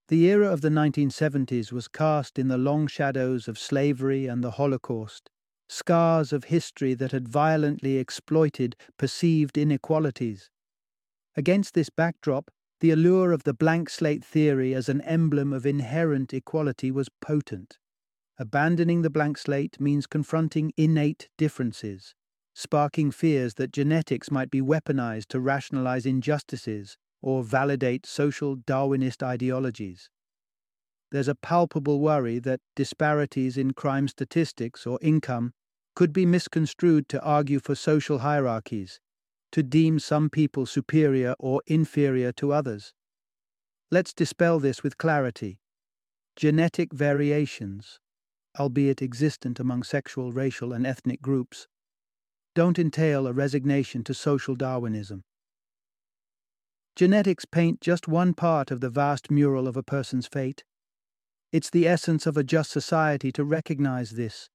The 0.10 0.26
era 0.26 0.48
of 0.54 0.62
the 0.62 0.70
1970s 0.70 1.72
was 1.72 1.88
cast 1.88 2.38
in 2.38 2.48
the 2.48 2.60
long 2.60 2.86
shadows 2.86 3.48
of 3.48 3.58
slavery 3.58 4.28
and 4.28 4.44
the 4.44 4.52
Holocaust, 4.52 5.32
scars 5.68 6.32
of 6.32 6.44
history 6.44 6.94
that 6.94 7.12
had 7.12 7.28
violently 7.28 7.98
exploited 7.98 8.76
perceived 9.00 9.58
inequalities. 9.58 10.52
Against 11.36 11.74
this 11.74 11.90
backdrop, 11.90 12.52
the 12.84 12.92
allure 12.92 13.32
of 13.32 13.44
the 13.44 13.54
blank 13.54 13.90
slate 13.90 14.26
theory 14.26 14.74
as 14.76 14.90
an 14.90 15.00
emblem 15.04 15.54
of 15.54 15.66
inherent 15.66 16.34
equality 16.34 16.92
was 16.92 17.08
potent. 17.22 17.78
Abandoning 18.38 19.04
the 19.04 19.10
blank 19.10 19.38
slate 19.38 19.80
means 19.80 20.06
confronting 20.06 20.74
innate 20.76 21.30
differences, 21.38 22.14
sparking 22.54 23.10
fears 23.10 23.54
that 23.54 23.72
genetics 23.72 24.30
might 24.30 24.52
be 24.52 24.60
weaponized 24.60 25.28
to 25.28 25.40
rationalize 25.40 26.06
injustices 26.06 26.98
or 27.22 27.42
validate 27.42 28.06
social 28.06 28.58
Darwinist 28.58 29.24
ideologies. 29.24 30.10
There's 31.10 31.30
a 31.30 31.36
palpable 31.36 32.02
worry 32.02 32.38
that 32.40 32.60
disparities 32.76 33.58
in 33.58 33.72
crime 33.72 34.10
statistics 34.10 34.86
or 34.86 35.00
income 35.02 35.54
could 35.96 36.12
be 36.12 36.26
misconstrued 36.26 37.08
to 37.08 37.24
argue 37.24 37.62
for 37.62 37.76
social 37.76 38.20
hierarchies, 38.20 39.00
to 39.54 39.64
deem 39.64 40.00
some 40.00 40.30
people 40.30 40.66
superior 40.66 41.36
or 41.40 41.62
inferior 41.68 42.32
to 42.32 42.52
others. 42.52 42.92
Let's 43.92 44.12
dispel 44.12 44.60
this 44.60 44.82
with 44.82 44.98
clarity. 44.98 45.60
Genetic 46.36 46.92
variations, 46.92 48.00
albeit 48.60 49.04
existent 49.04 49.60
among 49.60 49.84
sexual, 49.84 50.32
racial, 50.32 50.74
and 50.74 50.88
ethnic 50.88 51.22
groups, 51.22 51.68
don't 52.56 52.80
entail 52.80 53.28
a 53.28 53.34
resignation 53.34 54.04
to 54.06 54.14
social 54.16 54.56
Darwinism. 54.56 55.24
Genetics 56.96 57.46
paint 57.46 57.80
just 57.80 58.08
one 58.08 58.34
part 58.34 58.72
of 58.72 58.82
the 58.82 58.90
vast 58.90 59.30
mural 59.30 59.68
of 59.68 59.78
a 59.78 59.84
person's 59.84 60.26
fate. 60.26 60.64
It's 61.52 61.70
the 61.70 61.88
essence 61.88 62.26
of 62.26 62.38
a 62.38 62.44
just 62.44 62.72
society 62.72 63.32
to 63.34 63.44
recognize 63.44 64.12
this 64.12 64.50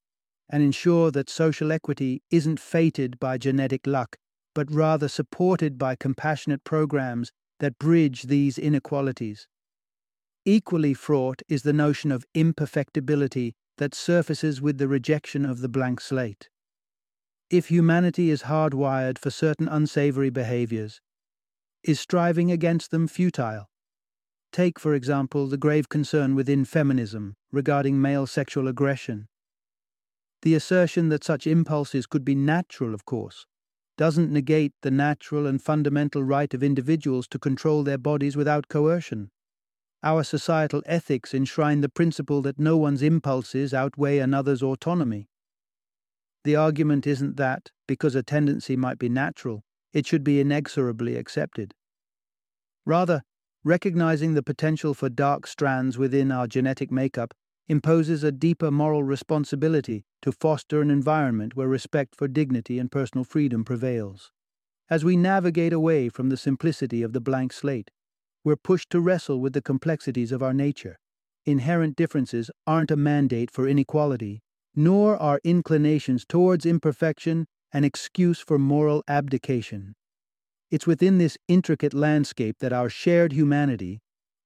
and 0.50 0.60
ensure 0.60 1.12
that 1.12 1.30
social 1.30 1.70
equity 1.70 2.22
isn't 2.32 2.58
fated 2.58 3.20
by 3.20 3.38
genetic 3.38 3.86
luck, 3.86 4.16
but 4.58 4.74
rather 4.74 5.06
supported 5.06 5.78
by 5.78 5.94
compassionate 5.94 6.64
programs 6.64 7.30
that 7.60 7.78
bridge 7.78 8.22
these 8.24 8.58
inequalities. 8.58 9.46
Equally 10.44 10.94
fraught 10.94 11.42
is 11.48 11.62
the 11.62 11.72
notion 11.72 12.10
of 12.10 12.26
imperfectibility 12.34 13.52
that 13.76 13.94
surfaces 13.94 14.60
with 14.60 14.78
the 14.78 14.88
rejection 14.88 15.44
of 15.44 15.60
the 15.60 15.68
blank 15.68 16.00
slate. 16.00 16.48
If 17.48 17.68
humanity 17.68 18.30
is 18.30 18.42
hardwired 18.50 19.16
for 19.16 19.30
certain 19.30 19.68
unsavory 19.68 20.30
behaviors, 20.30 21.00
is 21.84 22.00
striving 22.00 22.50
against 22.50 22.90
them 22.90 23.06
futile? 23.06 23.70
Take, 24.50 24.80
for 24.80 24.92
example, 24.92 25.46
the 25.46 25.56
grave 25.56 25.88
concern 25.88 26.34
within 26.34 26.64
feminism 26.64 27.36
regarding 27.52 28.00
male 28.00 28.26
sexual 28.26 28.66
aggression 28.66 29.28
the 30.42 30.54
assertion 30.54 31.10
that 31.10 31.24
such 31.24 31.46
impulses 31.46 32.06
could 32.06 32.24
be 32.24 32.34
natural, 32.34 32.94
of 32.94 33.04
course, 33.04 33.46
doesn't 33.98 34.32
negate 34.32 34.72
the 34.82 34.90
natural 34.90 35.46
and 35.46 35.60
fundamental 35.60 36.22
right 36.22 36.54
of 36.54 36.62
individuals 36.62 37.28
to 37.28 37.38
control 37.38 37.82
their 37.82 37.98
bodies 37.98 38.36
without 38.36 38.68
coercion. 38.68 39.30
Our 40.02 40.22
societal 40.22 40.82
ethics 40.86 41.34
enshrine 41.34 41.80
the 41.80 41.88
principle 41.88 42.40
that 42.42 42.60
no 42.60 42.76
one's 42.76 43.02
impulses 43.02 43.74
outweigh 43.74 44.20
another's 44.20 44.62
autonomy. 44.62 45.28
The 46.44 46.54
argument 46.54 47.06
isn't 47.06 47.36
that, 47.36 47.72
because 47.88 48.14
a 48.14 48.22
tendency 48.22 48.76
might 48.76 49.00
be 49.00 49.08
natural, 49.08 49.64
it 49.92 50.06
should 50.06 50.22
be 50.22 50.38
inexorably 50.38 51.16
accepted. 51.16 51.74
Rather, 52.86 53.22
recognizing 53.64 54.34
the 54.34 54.42
potential 54.42 54.94
for 54.94 55.08
dark 55.08 55.46
strands 55.48 55.98
within 55.98 56.30
our 56.30 56.46
genetic 56.46 56.92
makeup 56.92 57.34
imposes 57.68 58.24
a 58.24 58.32
deeper 58.32 58.70
moral 58.70 59.02
responsibility 59.02 60.04
to 60.22 60.32
foster 60.32 60.80
an 60.80 60.90
environment 60.90 61.54
where 61.54 61.68
respect 61.68 62.16
for 62.16 62.26
dignity 62.26 62.78
and 62.78 62.90
personal 62.90 63.24
freedom 63.24 63.64
prevails. 63.64 64.32
As 64.90 65.04
we 65.04 65.16
navigate 65.16 65.72
away 65.72 66.08
from 66.08 66.30
the 66.30 66.36
simplicity 66.36 67.02
of 67.02 67.12
the 67.12 67.20
blank 67.20 67.52
slate, 67.52 67.90
we're 68.42 68.56
pushed 68.56 68.88
to 68.90 69.00
wrestle 69.00 69.40
with 69.40 69.52
the 69.52 69.60
complexities 69.60 70.32
of 70.32 70.42
our 70.42 70.54
nature. 70.54 70.98
Inherent 71.44 71.96
differences 71.96 72.50
aren't 72.66 72.90
a 72.90 72.96
mandate 72.96 73.50
for 73.50 73.68
inequality, 73.68 74.40
nor 74.74 75.16
are 75.16 75.40
inclinations 75.44 76.24
towards 76.26 76.64
imperfection 76.64 77.46
an 77.72 77.84
excuse 77.84 78.40
for 78.40 78.58
moral 78.58 79.04
abdication. 79.08 79.94
It's 80.70 80.86
within 80.86 81.18
this 81.18 81.36
intricate 81.48 81.92
landscape 81.92 82.56
that 82.60 82.72
our 82.72 82.88
shared 82.88 83.32
humanity, 83.32 84.00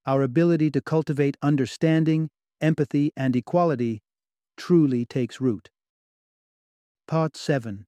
our 0.07 0.23
ability 0.23 0.71
to 0.73 0.81
cultivate 0.81 1.37
understanding, 1.43 2.31
empathy, 2.63 3.13
and 3.17 3.37
equality 3.37 4.01
truly 4.57 5.05
takes 5.05 5.41
root. 5.41 5.69
Part 7.07 7.37
7 7.37 7.85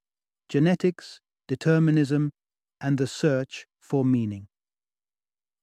Genetics, 0.49 1.21
Determinism, 1.49 2.33
and 2.81 2.99
the 2.99 3.07
Search 3.07 3.67
for 3.81 4.05
Meaning. 4.05 4.49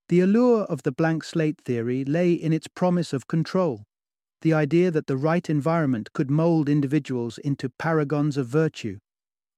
The 0.09 0.21
allure 0.21 0.63
of 0.63 0.83
the 0.83 0.91
blank 0.91 1.23
slate 1.23 1.61
theory 1.63 2.03
lay 2.03 2.33
in 2.33 2.51
its 2.51 2.67
promise 2.67 3.13
of 3.13 3.27
control, 3.27 3.83
the 4.41 4.53
idea 4.53 4.91
that 4.91 5.07
the 5.07 5.17
right 5.17 5.49
environment 5.49 6.11
could 6.13 6.31
mold 6.31 6.67
individuals 6.67 7.37
into 7.37 7.69
paragons 7.69 8.37
of 8.37 8.47
virtue. 8.47 8.97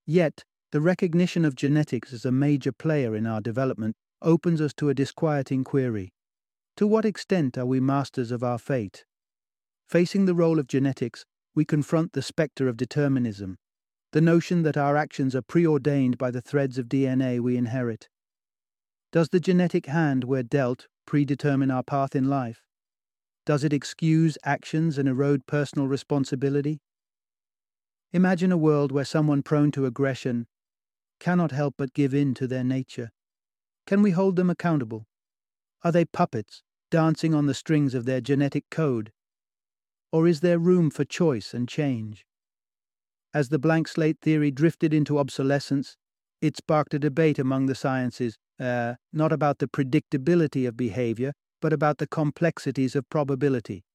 Yet, 0.05 0.43
the 0.71 0.81
recognition 0.81 1.45
of 1.45 1.55
genetics 1.55 2.11
as 2.13 2.25
a 2.25 2.31
major 2.31 2.71
player 2.71 3.15
in 3.15 3.25
our 3.25 3.41
development 3.41 3.95
opens 4.21 4.59
us 4.59 4.73
to 4.75 4.89
a 4.89 4.93
disquieting 4.93 5.63
query. 5.63 6.11
To 6.77 6.87
what 6.87 7.05
extent 7.05 7.57
are 7.57 7.65
we 7.65 7.79
masters 7.79 8.31
of 8.31 8.43
our 8.43 8.57
fate? 8.57 9.05
Facing 9.87 10.25
the 10.25 10.35
role 10.35 10.59
of 10.59 10.67
genetics, 10.67 11.25
we 11.55 11.65
confront 11.65 12.13
the 12.13 12.21
spectre 12.21 12.67
of 12.67 12.77
determinism, 12.77 13.57
the 14.11 14.21
notion 14.21 14.63
that 14.63 14.77
our 14.77 14.95
actions 14.95 15.35
are 15.35 15.41
preordained 15.41 16.17
by 16.17 16.31
the 16.31 16.41
threads 16.41 16.77
of 16.77 16.87
DNA 16.87 17.39
we 17.39 17.57
inherit. 17.57 18.09
Does 19.11 19.29
the 19.29 19.39
genetic 19.39 19.85
hand 19.85 20.23
we're 20.23 20.43
dealt 20.43 20.87
predetermine 21.05 21.69
our 21.69 21.83
path 21.83 22.15
in 22.15 22.29
life? 22.29 22.63
Does 23.45 23.63
it 23.63 23.73
excuse 23.73 24.37
actions 24.43 24.97
and 24.97 25.07
erode 25.09 25.45
personal 25.45 25.87
responsibility? 25.87 26.81
Imagine 28.11 28.51
a 28.51 28.57
world 28.57 28.91
where 28.91 29.05
someone 29.05 29.43
prone 29.43 29.71
to 29.71 29.85
aggression 29.85 30.47
cannot 31.19 31.51
help 31.51 31.75
but 31.77 31.93
give 31.93 32.13
in 32.13 32.33
to 32.35 32.47
their 32.47 32.63
nature. 32.63 33.11
Can 33.85 34.01
we 34.01 34.11
hold 34.11 34.35
them 34.35 34.49
accountable? 34.49 35.07
Are 35.83 35.91
they 35.91 36.05
puppets, 36.05 36.63
dancing 36.89 37.33
on 37.33 37.47
the 37.47 37.53
strings 37.53 37.93
of 37.93 38.05
their 38.05 38.21
genetic 38.21 38.65
code? 38.69 39.11
Or 40.13 40.27
is 40.27 40.41
there 40.41 40.59
room 40.59 40.91
for 40.91 41.03
choice 41.03 41.55
and 41.55 41.67
change? 41.67 42.23
As 43.33 43.49
the 43.49 43.57
blank 43.57 43.87
slate 43.87 44.19
theory 44.21 44.51
drifted 44.51 44.93
into 44.93 45.17
obsolescence, 45.17 45.97
it 46.39 46.55
sparked 46.55 46.93
a 46.93 46.99
debate 46.99 47.39
among 47.39 47.65
the 47.65 47.73
sciences, 47.73 48.37
uh, 48.59 48.93
not 49.11 49.31
about 49.31 49.57
the 49.57 49.67
predictability 49.67 50.67
of 50.67 50.77
behavior, 50.77 51.33
but 51.61 51.73
about 51.73 51.97
the 51.97 52.05
complexities 52.05 52.95
of 52.95 53.09
probability. 53.09 53.85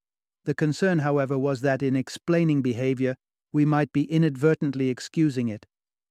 The 0.44 0.56
concern, 0.56 0.98
however, 1.00 1.38
was 1.38 1.60
that 1.60 1.84
in 1.84 1.94
explaining 1.94 2.62
behavior, 2.62 3.14
we 3.52 3.64
might 3.64 3.92
be 3.92 4.10
inadvertently 4.10 4.88
excusing 4.88 5.46
it. 5.46 5.66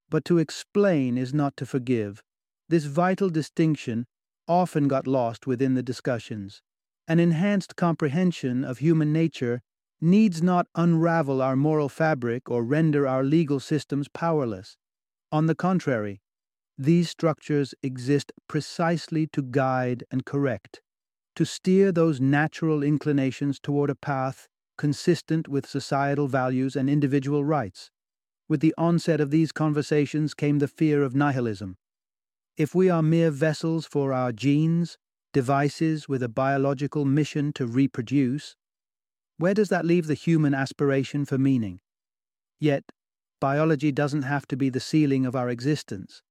But 0.10 0.24
to 0.26 0.38
explain 0.38 1.18
is 1.18 1.34
not 1.34 1.58
to 1.58 1.66
forgive. 1.66 2.24
This 2.70 2.86
vital 2.86 3.30
distinction 3.30 4.06
often 4.48 4.88
got 4.88 5.06
lost 5.06 5.48
within 5.48 5.74
the 5.74 5.84
discussions. 5.84 6.62
An 7.10 7.20
enhanced 7.20 7.76
comprehension 7.76 8.64
of 8.64 8.78
human 8.78 9.12
nature 9.12 9.62
needs 10.00 10.42
not 10.44 10.68
unravel 10.76 11.42
our 11.42 11.56
moral 11.56 11.90
fabric 11.90 12.50
or 12.50 12.64
render 12.64 13.08
our 13.08 13.24
legal 13.24 13.60
systems 13.60 14.08
powerless. 14.08 14.78
On 15.32 15.46
the 15.46 15.56
contrary, 15.56 16.22
these 16.78 17.10
structures 17.10 17.74
exist 17.82 18.32
precisely 18.48 19.28
to 19.28 19.42
guide 19.42 20.04
and 20.12 20.26
correct, 20.26 20.82
to 21.36 21.46
steer 21.46 21.92
those 21.92 22.22
natural 22.22 22.84
inclinations 22.84 23.60
toward 23.60 23.90
a 23.90 23.96
path 23.96 24.48
consistent 24.78 25.48
with 25.48 25.66
societal 25.68 26.28
values 26.28 26.76
and 26.76 26.90
individual 26.90 27.44
rights. 27.44 27.90
With 28.48 28.60
the 28.60 28.76
onset 28.78 29.20
of 29.20 29.32
these 29.32 29.52
conversations 29.52 30.34
came 30.34 30.60
the 30.60 30.68
fear 30.68 31.02
of 31.04 31.16
nihilism. 31.16 31.78
If 32.56 32.76
we 32.76 32.90
are 32.90 33.02
mere 33.02 33.32
vessels 33.32 33.86
for 33.86 34.14
our 34.14 34.32
genes, 34.32 34.98
devices 35.34 36.08
with 36.08 36.24
a 36.24 36.30
biological 36.30 37.06
mission 37.06 37.54
to 37.54 37.68
reproduce, 37.68 38.56
where 39.38 39.54
does 39.54 39.70
that 39.70 39.86
leave 39.86 40.08
the 40.08 40.14
human 40.14 40.54
aspiration 40.54 41.26
for 41.26 41.38
meaning? 41.38 41.80
Yet, 42.60 42.84
biology 43.40 43.92
doesn't 43.92 44.24
have 44.24 44.48
to 44.48 44.58
be 44.58 44.70
the 44.70 44.80
ceiling 44.80 45.26
of 45.26 45.36
our 45.36 45.50
existence. 45.50 46.22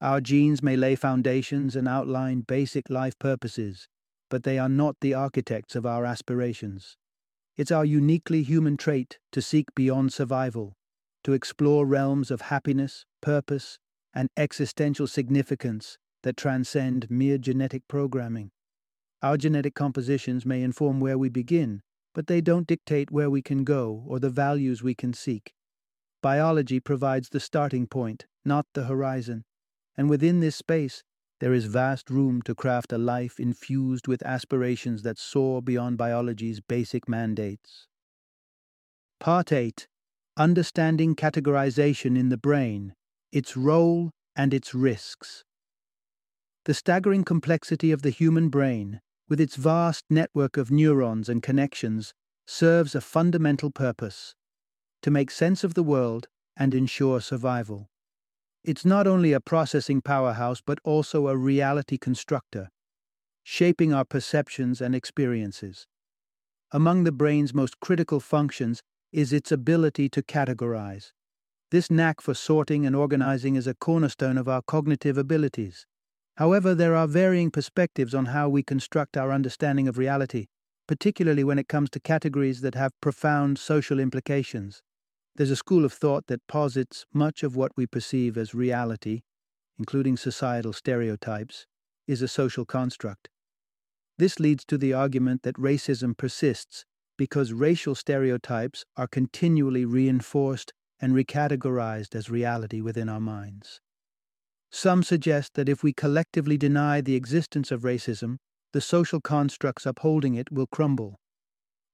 Our 0.00 0.20
genes 0.20 0.62
may 0.62 0.76
lay 0.76 0.94
foundations 0.94 1.76
and 1.76 1.86
outline 1.86 2.40
basic 2.40 2.88
life 2.90 3.18
purposes, 3.18 3.88
but 4.30 4.42
they 4.42 4.58
are 4.58 4.68
not 4.68 4.96
the 5.00 5.14
architects 5.14 5.74
of 5.76 5.86
our 5.86 6.04
aspirations. 6.04 6.96
It's 7.56 7.70
our 7.70 7.84
uniquely 7.84 8.42
human 8.42 8.76
trait 8.76 9.18
to 9.32 9.40
seek 9.40 9.74
beyond 9.74 10.12
survival, 10.12 10.74
to 11.24 11.32
explore 11.32 11.86
realms 11.86 12.30
of 12.30 12.42
happiness, 12.42 13.04
purpose, 13.22 13.78
and 14.14 14.28
existential 14.36 15.06
significance 15.06 15.98
that 16.22 16.36
transcend 16.36 17.10
mere 17.10 17.38
genetic 17.38 17.82
programming. 17.88 18.50
Our 19.22 19.36
genetic 19.36 19.74
compositions 19.74 20.44
may 20.44 20.62
inform 20.62 21.00
where 21.00 21.18
we 21.18 21.28
begin, 21.28 21.82
but 22.16 22.28
they 22.28 22.40
don't 22.40 22.66
dictate 22.66 23.10
where 23.10 23.28
we 23.28 23.42
can 23.42 23.62
go 23.62 24.02
or 24.08 24.18
the 24.18 24.30
values 24.30 24.82
we 24.82 24.94
can 24.94 25.12
seek. 25.12 25.52
Biology 26.22 26.80
provides 26.80 27.28
the 27.28 27.38
starting 27.38 27.86
point, 27.86 28.24
not 28.42 28.64
the 28.72 28.84
horizon, 28.84 29.44
and 29.98 30.08
within 30.08 30.40
this 30.40 30.56
space, 30.56 31.02
there 31.40 31.52
is 31.52 31.66
vast 31.66 32.08
room 32.08 32.40
to 32.40 32.54
craft 32.54 32.90
a 32.90 32.96
life 32.96 33.38
infused 33.38 34.08
with 34.08 34.22
aspirations 34.22 35.02
that 35.02 35.18
soar 35.18 35.60
beyond 35.60 35.98
biology's 35.98 36.62
basic 36.62 37.06
mandates. 37.06 37.86
Part 39.20 39.52
8 39.52 39.86
Understanding 40.38 41.14
Categorization 41.16 42.18
in 42.18 42.30
the 42.30 42.38
Brain, 42.38 42.94
Its 43.30 43.58
Role 43.58 44.10
and 44.34 44.54
Its 44.54 44.74
Risks. 44.74 45.44
The 46.64 46.72
staggering 46.72 47.24
complexity 47.24 47.92
of 47.92 48.00
the 48.00 48.08
human 48.08 48.48
brain 48.48 49.02
with 49.28 49.40
its 49.40 49.56
vast 49.56 50.04
network 50.08 50.56
of 50.56 50.70
neurons 50.70 51.28
and 51.28 51.42
connections, 51.42 52.14
serves 52.46 52.94
a 52.94 53.00
fundamental 53.00 53.70
purpose 53.70 54.34
to 55.02 55.10
make 55.10 55.30
sense 55.30 55.64
of 55.64 55.74
the 55.74 55.82
world 55.82 56.28
and 56.56 56.74
ensure 56.74 57.20
survival. 57.20 57.88
It's 58.64 58.84
not 58.84 59.06
only 59.06 59.32
a 59.32 59.40
processing 59.40 60.00
powerhouse, 60.00 60.60
but 60.64 60.78
also 60.84 61.28
a 61.28 61.36
reality 61.36 61.98
constructor, 61.98 62.70
shaping 63.44 63.92
our 63.92 64.04
perceptions 64.04 64.80
and 64.80 64.94
experiences. 64.94 65.86
Among 66.72 67.04
the 67.04 67.12
brain's 67.12 67.54
most 67.54 67.78
critical 67.78 68.18
functions 68.18 68.82
is 69.12 69.32
its 69.32 69.52
ability 69.52 70.08
to 70.08 70.22
categorize. 70.22 71.12
This 71.70 71.90
knack 71.90 72.20
for 72.20 72.34
sorting 72.34 72.86
and 72.86 72.96
organizing 72.96 73.54
is 73.54 73.66
a 73.66 73.74
cornerstone 73.74 74.38
of 74.38 74.48
our 74.48 74.62
cognitive 74.62 75.16
abilities. 75.16 75.86
However, 76.36 76.74
there 76.74 76.94
are 76.94 77.08
varying 77.08 77.50
perspectives 77.50 78.14
on 78.14 78.26
how 78.26 78.48
we 78.48 78.62
construct 78.62 79.16
our 79.16 79.32
understanding 79.32 79.88
of 79.88 79.96
reality, 79.96 80.46
particularly 80.86 81.44
when 81.44 81.58
it 81.58 81.68
comes 81.68 81.88
to 81.90 82.00
categories 82.00 82.60
that 82.60 82.74
have 82.74 83.00
profound 83.00 83.58
social 83.58 83.98
implications. 83.98 84.82
There's 85.36 85.50
a 85.50 85.56
school 85.56 85.84
of 85.84 85.92
thought 85.92 86.26
that 86.26 86.46
posits 86.46 87.06
much 87.12 87.42
of 87.42 87.56
what 87.56 87.72
we 87.76 87.86
perceive 87.86 88.36
as 88.36 88.54
reality, 88.54 89.22
including 89.78 90.16
societal 90.16 90.72
stereotypes, 90.72 91.66
is 92.06 92.22
a 92.22 92.28
social 92.28 92.64
construct. 92.64 93.28
This 94.18 94.38
leads 94.38 94.64
to 94.66 94.78
the 94.78 94.92
argument 94.92 95.42
that 95.42 95.56
racism 95.56 96.16
persists 96.16 96.84
because 97.18 97.52
racial 97.52 97.94
stereotypes 97.94 98.84
are 98.96 99.08
continually 99.08 99.84
reinforced 99.84 100.72
and 101.00 101.12
recategorized 101.14 102.14
as 102.14 102.30
reality 102.30 102.80
within 102.80 103.08
our 103.08 103.20
minds. 103.20 103.80
Some 104.70 105.02
suggest 105.02 105.54
that 105.54 105.68
if 105.68 105.82
we 105.82 105.92
collectively 105.92 106.56
deny 106.56 107.00
the 107.00 107.14
existence 107.14 107.70
of 107.70 107.82
racism, 107.82 108.36
the 108.72 108.80
social 108.80 109.20
constructs 109.20 109.86
upholding 109.86 110.34
it 110.34 110.52
will 110.52 110.66
crumble. 110.66 111.16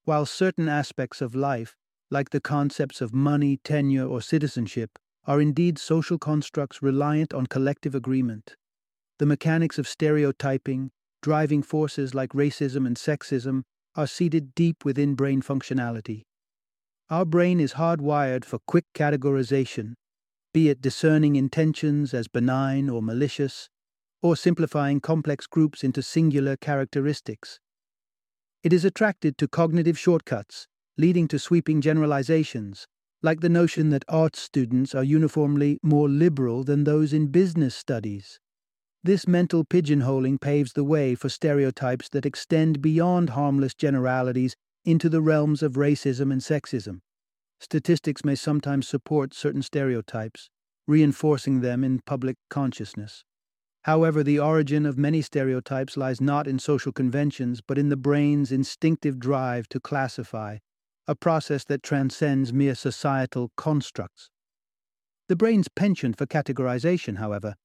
While 0.05 0.25
certain 0.25 0.67
aspects 0.67 1.21
of 1.21 1.35
life, 1.35 1.75
like 2.11 2.31
the 2.31 2.41
concepts 2.41 2.99
of 2.99 3.13
money, 3.13 3.59
tenure, 3.63 4.05
or 4.05 4.21
citizenship, 4.21 4.99
are 5.25 5.39
indeed 5.39 5.77
social 5.79 6.17
constructs 6.17 6.81
reliant 6.81 7.33
on 7.33 7.45
collective 7.45 7.95
agreement, 7.95 8.55
the 9.19 9.25
mechanics 9.25 9.77
of 9.77 9.87
stereotyping, 9.87 10.91
driving 11.21 11.63
forces 11.63 12.13
like 12.13 12.33
racism 12.33 12.85
and 12.85 12.97
sexism, 12.97 13.63
are 13.95 14.07
seated 14.07 14.53
deep 14.55 14.83
within 14.83 15.15
brain 15.15 15.41
functionality. 15.41 16.23
Our 17.09 17.25
brain 17.25 17.59
is 17.59 17.73
hardwired 17.73 18.43
for 18.43 18.59
quick 18.67 18.85
categorization, 18.93 19.93
be 20.53 20.69
it 20.69 20.81
discerning 20.81 21.35
intentions 21.35 22.13
as 22.13 22.27
benign 22.27 22.89
or 22.89 23.01
malicious, 23.01 23.69
or 24.21 24.35
simplifying 24.35 25.01
complex 25.01 25.47
groups 25.47 25.83
into 25.83 26.01
singular 26.01 26.55
characteristics. 26.55 27.59
It 28.63 28.71
is 28.71 28.85
attracted 28.85 29.37
to 29.39 29.47
cognitive 29.47 29.99
shortcuts, 29.99 30.67
leading 30.97 31.27
to 31.27 31.39
sweeping 31.39 31.81
generalizations, 31.81 32.87
like 33.21 33.41
the 33.41 33.49
notion 33.49 33.89
that 33.89 34.05
arts 34.07 34.39
students 34.39 34.93
are 34.93 35.03
uniformly 35.03 35.79
more 35.81 36.07
liberal 36.07 36.63
than 36.63 36.83
those 36.83 37.13
in 37.13 37.27
business 37.27 37.75
studies. 37.75 38.39
This 39.03 39.27
mental 39.27 39.65
pigeonholing 39.65 40.39
paves 40.39 40.73
the 40.73 40.83
way 40.83 41.15
for 41.15 41.27
stereotypes 41.27 42.07
that 42.09 42.25
extend 42.25 42.81
beyond 42.81 43.31
harmless 43.31 43.73
generalities 43.73 44.55
into 44.85 45.09
the 45.09 45.21
realms 45.21 45.61
of 45.61 45.73
racism 45.73 46.31
and 46.31 46.41
sexism. 46.41 47.01
Statistics 47.63 48.25
may 48.25 48.35
sometimes 48.35 48.89
support 48.89 49.33
certain 49.33 49.61
stereotypes, 49.61 50.49
reinforcing 50.85 51.61
them 51.61 51.81
in 51.81 52.01
public 52.05 52.35
consciousness. 52.49 53.23
However, 53.83 54.21
the 54.21 54.37
origin 54.37 54.85
of 54.85 54.97
many 54.97 55.21
stereotypes 55.21 55.95
lies 55.95 56.19
not 56.19 56.45
in 56.45 56.59
social 56.59 56.91
conventions, 56.91 57.61
but 57.65 57.77
in 57.77 57.87
the 57.87 57.95
brain's 57.95 58.51
instinctive 58.51 59.17
drive 59.17 59.69
to 59.69 59.79
classify, 59.79 60.57
a 61.07 61.15
process 61.15 61.63
that 61.63 61.83
transcends 61.83 62.51
mere 62.51 62.75
societal 62.75 63.49
constructs. 63.55 64.29
The 65.29 65.37
brain's 65.37 65.69
penchant 65.69 66.17
for 66.17 66.25
categorization, 66.25 67.17
however, 67.17 67.55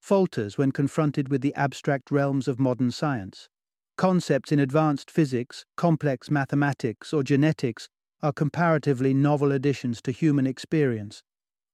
falters 0.00 0.56
when 0.56 0.72
confronted 0.72 1.28
with 1.28 1.42
the 1.42 1.54
abstract 1.56 2.10
realms 2.10 2.48
of 2.48 2.58
modern 2.58 2.90
science. 2.90 3.50
Concepts 3.98 4.50
in 4.50 4.58
advanced 4.58 5.10
physics, 5.10 5.66
complex 5.76 6.30
mathematics, 6.30 7.12
or 7.12 7.22
genetics 7.22 7.90
are 8.22 8.32
comparatively 8.32 9.12
novel 9.12 9.50
additions 9.50 10.00
to 10.02 10.12
human 10.12 10.46
experience 10.46 11.22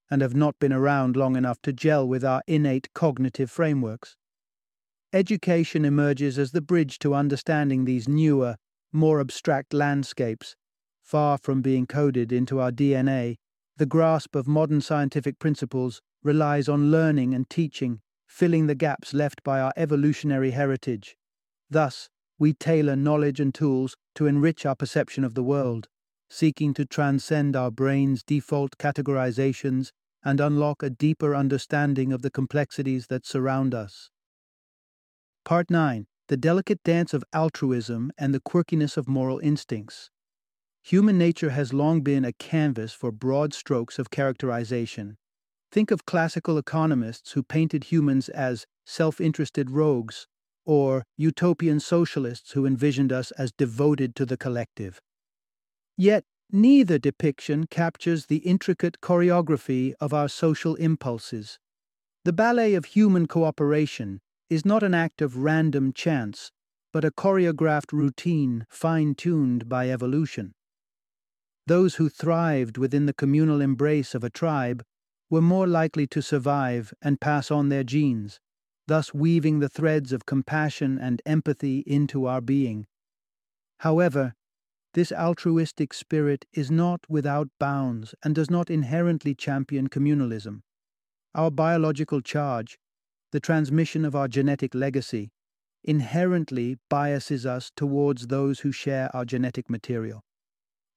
and 0.09 0.21
have 0.21 0.33
not 0.35 0.57
been 0.59 0.73
around 0.73 1.15
long 1.15 1.35
enough 1.35 1.61
to 1.61 1.71
gel 1.71 2.07
with 2.07 2.25
our 2.25 2.41
innate 2.47 2.91
cognitive 2.93 3.51
frameworks. 3.51 4.15
Education 5.13 5.85
emerges 5.85 6.39
as 6.39 6.51
the 6.51 6.61
bridge 6.61 6.97
to 6.99 7.13
understanding 7.13 7.85
these 7.85 8.07
newer, 8.07 8.55
more 8.91 9.19
abstract 9.19 9.73
landscapes. 9.73 10.55
Far 11.01 11.37
from 11.37 11.61
being 11.61 11.85
coded 11.85 12.31
into 12.31 12.59
our 12.59 12.71
DNA, 12.71 13.35
the 13.77 13.85
grasp 13.85 14.35
of 14.35 14.47
modern 14.47 14.81
scientific 14.81 15.39
principles 15.39 16.01
relies 16.23 16.67
on 16.67 16.91
learning 16.91 17.33
and 17.33 17.49
teaching, 17.49 18.01
filling 18.27 18.67
the 18.67 18.75
gaps 18.75 19.13
left 19.13 19.43
by 19.43 19.59
our 19.59 19.73
evolutionary 19.77 20.51
heritage. 20.51 21.15
Thus, 21.69 22.09
we 22.37 22.53
tailor 22.53 22.95
knowledge 22.95 23.39
and 23.39 23.53
tools 23.53 23.95
to 24.15 24.25
enrich 24.25 24.65
our 24.65 24.75
perception 24.75 25.23
of 25.23 25.33
the 25.35 25.43
world 25.43 25.87
seeking 26.29 26.73
to 26.75 26.85
transcend 26.85 27.55
our 27.55 27.71
brain's 27.71 28.23
default 28.23 28.77
categorizations 28.77 29.91
and 30.23 30.39
unlock 30.39 30.83
a 30.83 30.89
deeper 30.89 31.35
understanding 31.35 32.11
of 32.11 32.21
the 32.21 32.31
complexities 32.31 33.07
that 33.07 33.25
surround 33.25 33.73
us. 33.73 34.09
Part 35.45 35.69
9 35.69 36.05
The 36.27 36.37
Delicate 36.37 36.83
Dance 36.83 37.13
of 37.13 37.23
Altruism 37.33 38.11
and 38.17 38.33
the 38.33 38.41
Quirkiness 38.41 38.97
of 38.97 39.07
Moral 39.07 39.39
Instincts. 39.39 40.09
Human 40.83 41.17
nature 41.17 41.49
has 41.51 41.73
long 41.73 42.01
been 42.01 42.25
a 42.25 42.33
canvas 42.33 42.93
for 42.93 43.11
broad 43.11 43.53
strokes 43.53 43.99
of 43.99 44.09
characterization. 44.09 45.17
Think 45.71 45.91
of 45.91 46.05
classical 46.05 46.57
economists 46.57 47.33
who 47.33 47.43
painted 47.43 47.85
humans 47.85 48.29
as 48.29 48.65
self 48.85 49.21
interested 49.21 49.69
rogues, 49.69 50.27
or 50.65 51.03
utopian 51.17 51.79
socialists 51.79 52.51
who 52.51 52.65
envisioned 52.65 53.11
us 53.11 53.31
as 53.31 53.51
devoted 53.51 54.15
to 54.15 54.25
the 54.25 54.37
collective. 54.37 54.99
Yet, 55.99 56.23
Neither 56.51 56.97
depiction 56.97 57.67
captures 57.67 58.25
the 58.25 58.37
intricate 58.37 59.01
choreography 59.01 59.93
of 59.99 60.15
our 60.15 60.27
social 60.27 60.73
impulses. 60.75 61.59
The 62.25 62.33
ballet 62.33 62.73
of 62.73 62.85
human 62.85 63.27
cooperation 63.27 64.19
is 64.49 64.65
not 64.65 64.81
an 64.81 64.95
act 64.95 65.21
of 65.21 65.37
random 65.37 65.93
chance, 65.93 66.51
but 66.91 67.05
a 67.05 67.11
choreographed 67.11 67.93
routine 67.93 68.65
fine 68.67 69.13
tuned 69.13 69.69
by 69.69 69.91
evolution. 69.91 70.53
Those 71.67 71.95
who 71.95 72.09
thrived 72.09 72.79
within 72.79 73.05
the 73.05 73.13
communal 73.13 73.61
embrace 73.61 74.15
of 74.15 74.23
a 74.23 74.31
tribe 74.31 74.83
were 75.29 75.41
more 75.41 75.67
likely 75.67 76.07
to 76.07 76.23
survive 76.23 76.91
and 76.99 77.21
pass 77.21 77.51
on 77.51 77.69
their 77.69 77.83
genes, 77.83 78.39
thus 78.87 79.13
weaving 79.13 79.59
the 79.59 79.69
threads 79.69 80.11
of 80.11 80.25
compassion 80.25 80.97
and 80.97 81.21
empathy 81.27 81.83
into 81.85 82.25
our 82.25 82.41
being. 82.41 82.87
However, 83.81 84.33
this 84.93 85.11
altruistic 85.11 85.93
spirit 85.93 86.45
is 86.53 86.71
not 86.71 87.01
without 87.07 87.49
bounds 87.59 88.15
and 88.23 88.33
does 88.33 88.49
not 88.49 88.69
inherently 88.69 89.35
champion 89.35 89.87
communalism. 89.87 90.61
Our 91.35 91.51
biological 91.51 92.21
charge, 92.21 92.79
the 93.31 93.39
transmission 93.39 94.03
of 94.03 94.15
our 94.15 94.27
genetic 94.27 94.73
legacy, 94.73 95.31
inherently 95.83 96.77
biases 96.89 97.45
us 97.45 97.71
towards 97.75 98.27
those 98.27 98.61
who 98.61 98.71
share 98.71 99.15
our 99.15 99.25
genetic 99.25 99.69
material. 99.69 100.21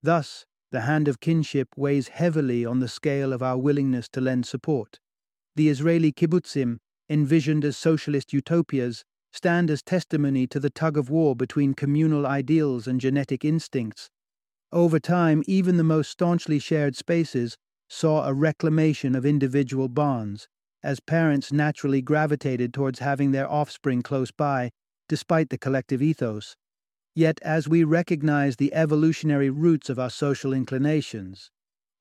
Thus, 0.02 0.46
the 0.70 0.82
hand 0.82 1.06
of 1.06 1.20
kinship 1.20 1.68
weighs 1.76 2.08
heavily 2.08 2.64
on 2.64 2.80
the 2.80 2.88
scale 2.88 3.32
of 3.32 3.42
our 3.42 3.58
willingness 3.58 4.08
to 4.08 4.20
lend 4.20 4.46
support. 4.46 4.98
The 5.54 5.68
Israeli 5.68 6.12
kibbutzim, 6.12 6.78
envisioned 7.10 7.64
as 7.64 7.76
socialist 7.76 8.32
utopias, 8.32 9.04
stand 9.32 9.70
as 9.70 9.82
testimony 9.82 10.46
to 10.46 10.60
the 10.60 10.70
tug 10.70 10.96
of 10.96 11.10
war 11.10 11.34
between 11.34 11.74
communal 11.74 12.26
ideals 12.26 12.86
and 12.86 13.00
genetic 13.00 13.44
instincts. 13.44 14.10
Over 14.72 14.98
time, 15.00 15.42
even 15.46 15.76
the 15.76 15.84
most 15.84 16.10
staunchly 16.10 16.58
shared 16.58 16.96
spaces 16.96 17.56
saw 17.88 18.26
a 18.26 18.32
reclamation 18.32 19.14
of 19.14 19.26
individual 19.26 19.88
bonds, 19.88 20.48
as 20.82 21.00
parents 21.00 21.52
naturally 21.52 22.02
gravitated 22.02 22.72
towards 22.72 22.98
having 22.98 23.32
their 23.32 23.50
offspring 23.50 24.02
close 24.02 24.30
by, 24.30 24.70
despite 25.08 25.50
the 25.50 25.58
collective 25.58 26.00
ethos. 26.00 26.56
Yet, 27.14 27.38
as 27.42 27.68
we 27.68 27.84
recognize 27.84 28.56
the 28.56 28.72
evolutionary 28.72 29.50
roots 29.50 29.90
of 29.90 29.98
our 29.98 30.08
social 30.08 30.54
inclinations, 30.54 31.50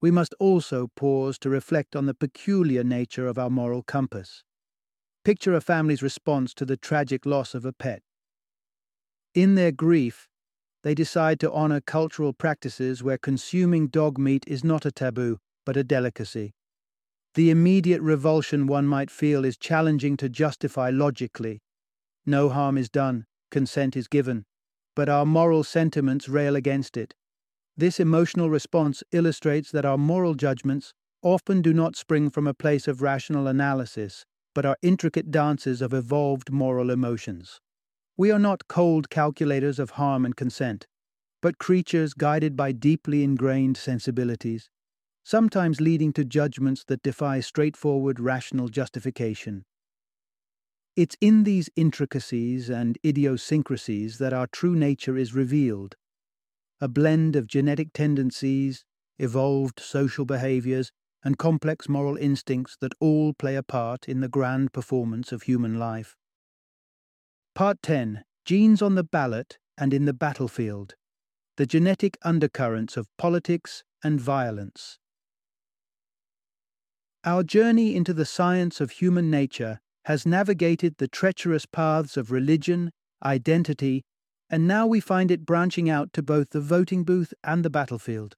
we 0.02 0.12
must 0.12 0.34
also 0.40 0.90
pause 0.96 1.38
to 1.40 1.50
reflect 1.50 1.96
on 1.96 2.06
the 2.06 2.14
peculiar 2.14 2.84
nature 2.84 3.28
of 3.28 3.38
our 3.38 3.50
moral 3.50 3.84
compass. 3.84 4.44
Picture 5.24 5.54
a 5.54 5.62
family's 5.62 6.02
response 6.02 6.54
to 6.56 6.66
the 6.66 6.78
tragic 6.78 7.28
loss 7.28 7.54
of 7.54 7.64
a 7.64 7.74
pet. 7.74 8.02
In 9.36 9.54
their 9.54 9.72
grief, 9.72 10.28
they 10.84 10.96
decide 10.96 11.40
to 11.42 11.52
honor 11.52 11.80
cultural 11.80 12.34
practices 12.34 13.04
where 13.04 13.20
consuming 13.20 13.88
dog 13.88 14.18
meat 14.18 14.44
is 14.48 14.64
not 14.64 14.84
a 14.84 14.92
taboo, 14.92 15.38
but 15.64 15.78
a 15.78 15.84
delicacy. 15.84 16.54
The 17.36 17.52
immediate 17.52 18.02
revulsion 18.02 18.66
one 18.66 18.88
might 18.88 19.12
feel 19.12 19.46
is 19.46 19.58
challenging 19.58 20.18
to 20.18 20.28
justify 20.28 20.90
logically. 20.90 21.62
No 22.26 22.50
harm 22.50 22.78
is 22.78 22.90
done, 22.90 23.26
consent 23.52 23.96
is 23.96 24.08
given, 24.08 24.44
but 24.96 25.08
our 25.08 25.26
moral 25.26 25.64
sentiments 25.64 26.28
rail 26.28 26.56
against 26.56 26.98
it. 26.98 27.14
This 27.78 28.00
emotional 28.00 28.50
response 28.50 29.04
illustrates 29.12 29.72
that 29.72 29.86
our 29.86 29.98
moral 30.00 30.34
judgments 30.34 30.94
often 31.22 31.62
do 31.62 31.74
not 31.74 31.96
spring 31.96 32.32
from 32.32 32.48
a 32.48 32.54
place 32.56 32.88
of 32.88 33.02
rational 33.04 33.48
analysis, 33.48 34.26
but 34.54 34.66
are 34.66 34.78
intricate 34.82 35.32
dances 35.32 35.82
of 35.82 35.94
evolved 35.94 36.52
moral 36.52 36.90
emotions. 36.90 37.60
We 38.18 38.32
are 38.32 38.40
not 38.40 38.68
cold 38.68 39.10
calculators 39.10 39.80
of 39.80 39.92
harm 39.92 40.26
and 40.26 40.36
consent, 40.36 40.88
but 41.42 41.58
creatures 41.58 42.14
guided 42.14 42.56
by 42.56 42.72
deeply 42.72 43.24
ingrained 43.24 43.78
sensibilities, 43.78 44.70
sometimes 45.24 45.82
leading 45.82 46.14
to 46.14 46.26
judgments 46.26 46.84
that 46.86 47.04
defy 47.04 47.40
straightforward 47.40 48.20
rational 48.20 48.68
justification. 48.70 49.66
It's 50.96 51.16
in 51.22 51.46
these 51.46 51.70
intricacies 51.76 52.70
and 52.70 52.98
idiosyncrasies 53.06 54.18
that 54.18 54.34
our 54.34 54.48
true 54.48 54.76
nature 54.76 55.18
is 55.18 55.34
revealed. 55.34 55.96
A 56.82 56.88
blend 56.88 57.36
of 57.36 57.48
genetic 57.48 57.94
tendencies, 57.94 58.84
evolved 59.18 59.80
social 59.80 60.26
behaviors, 60.26 60.92
and 61.24 61.38
complex 61.38 61.88
moral 61.88 62.18
instincts 62.18 62.78
that 62.82 62.94
all 63.00 63.34
play 63.34 63.56
a 63.56 63.64
part 63.64 64.08
in 64.08 64.22
the 64.22 64.28
grand 64.28 64.74
performance 64.74 65.32
of 65.32 65.44
human 65.44 65.78
life. 65.78 66.16
Part 67.54 67.82
10 67.84 68.24
Genes 68.46 68.82
on 68.82 68.96
the 68.96 69.04
Ballot 69.04 69.60
and 69.78 69.94
in 69.94 70.06
the 70.06 70.14
Battlefield 70.14 70.96
The 71.58 71.66
Genetic 71.66 72.18
Undercurrents 72.24 72.98
of 72.98 73.08
Politics 73.18 73.84
and 74.04 74.20
Violence. 74.20 74.98
Our 77.24 77.44
journey 77.44 77.96
into 77.96 78.14
the 78.14 78.26
science 78.26 78.82
of 78.82 78.92
human 78.92 79.30
nature 79.30 79.80
has 80.06 80.26
navigated 80.26 80.96
the 80.98 81.08
treacherous 81.08 81.68
paths 81.68 82.18
of 82.18 82.32
religion, 82.32 82.92
identity, 83.24 84.04
and 84.50 84.68
now 84.68 84.88
we 84.88 85.00
find 85.00 85.30
it 85.30 85.46
branching 85.46 85.90
out 85.90 86.12
to 86.14 86.24
both 86.24 86.50
the 86.50 86.60
voting 86.60 87.04
booth 87.04 87.34
and 87.44 87.64
the 87.64 87.70
battlefield. 87.70 88.36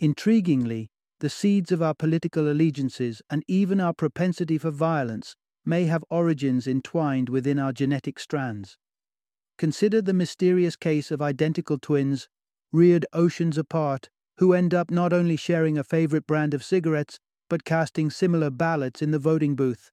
Intriguingly, 0.00 0.88
the 1.20 1.30
seeds 1.30 1.72
of 1.72 1.82
our 1.82 1.94
political 1.94 2.48
allegiances 2.48 3.20
and 3.28 3.42
even 3.48 3.80
our 3.80 3.92
propensity 3.92 4.56
for 4.56 4.70
violence 4.70 5.34
may 5.64 5.84
have 5.86 6.04
origins 6.10 6.66
entwined 6.66 7.28
within 7.28 7.58
our 7.58 7.72
genetic 7.72 8.18
strands. 8.20 8.78
Consider 9.58 10.00
the 10.00 10.12
mysterious 10.12 10.76
case 10.76 11.10
of 11.10 11.20
identical 11.20 11.78
twins, 11.78 12.28
reared 12.72 13.04
oceans 13.12 13.58
apart, 13.58 14.08
who 14.38 14.52
end 14.52 14.72
up 14.72 14.90
not 14.90 15.12
only 15.12 15.34
sharing 15.34 15.76
a 15.76 15.82
favorite 15.82 16.26
brand 16.26 16.54
of 16.54 16.62
cigarettes, 16.62 17.18
but 17.48 17.64
casting 17.64 18.10
similar 18.10 18.50
ballots 18.50 19.02
in 19.02 19.10
the 19.10 19.18
voting 19.18 19.56
booth. 19.56 19.90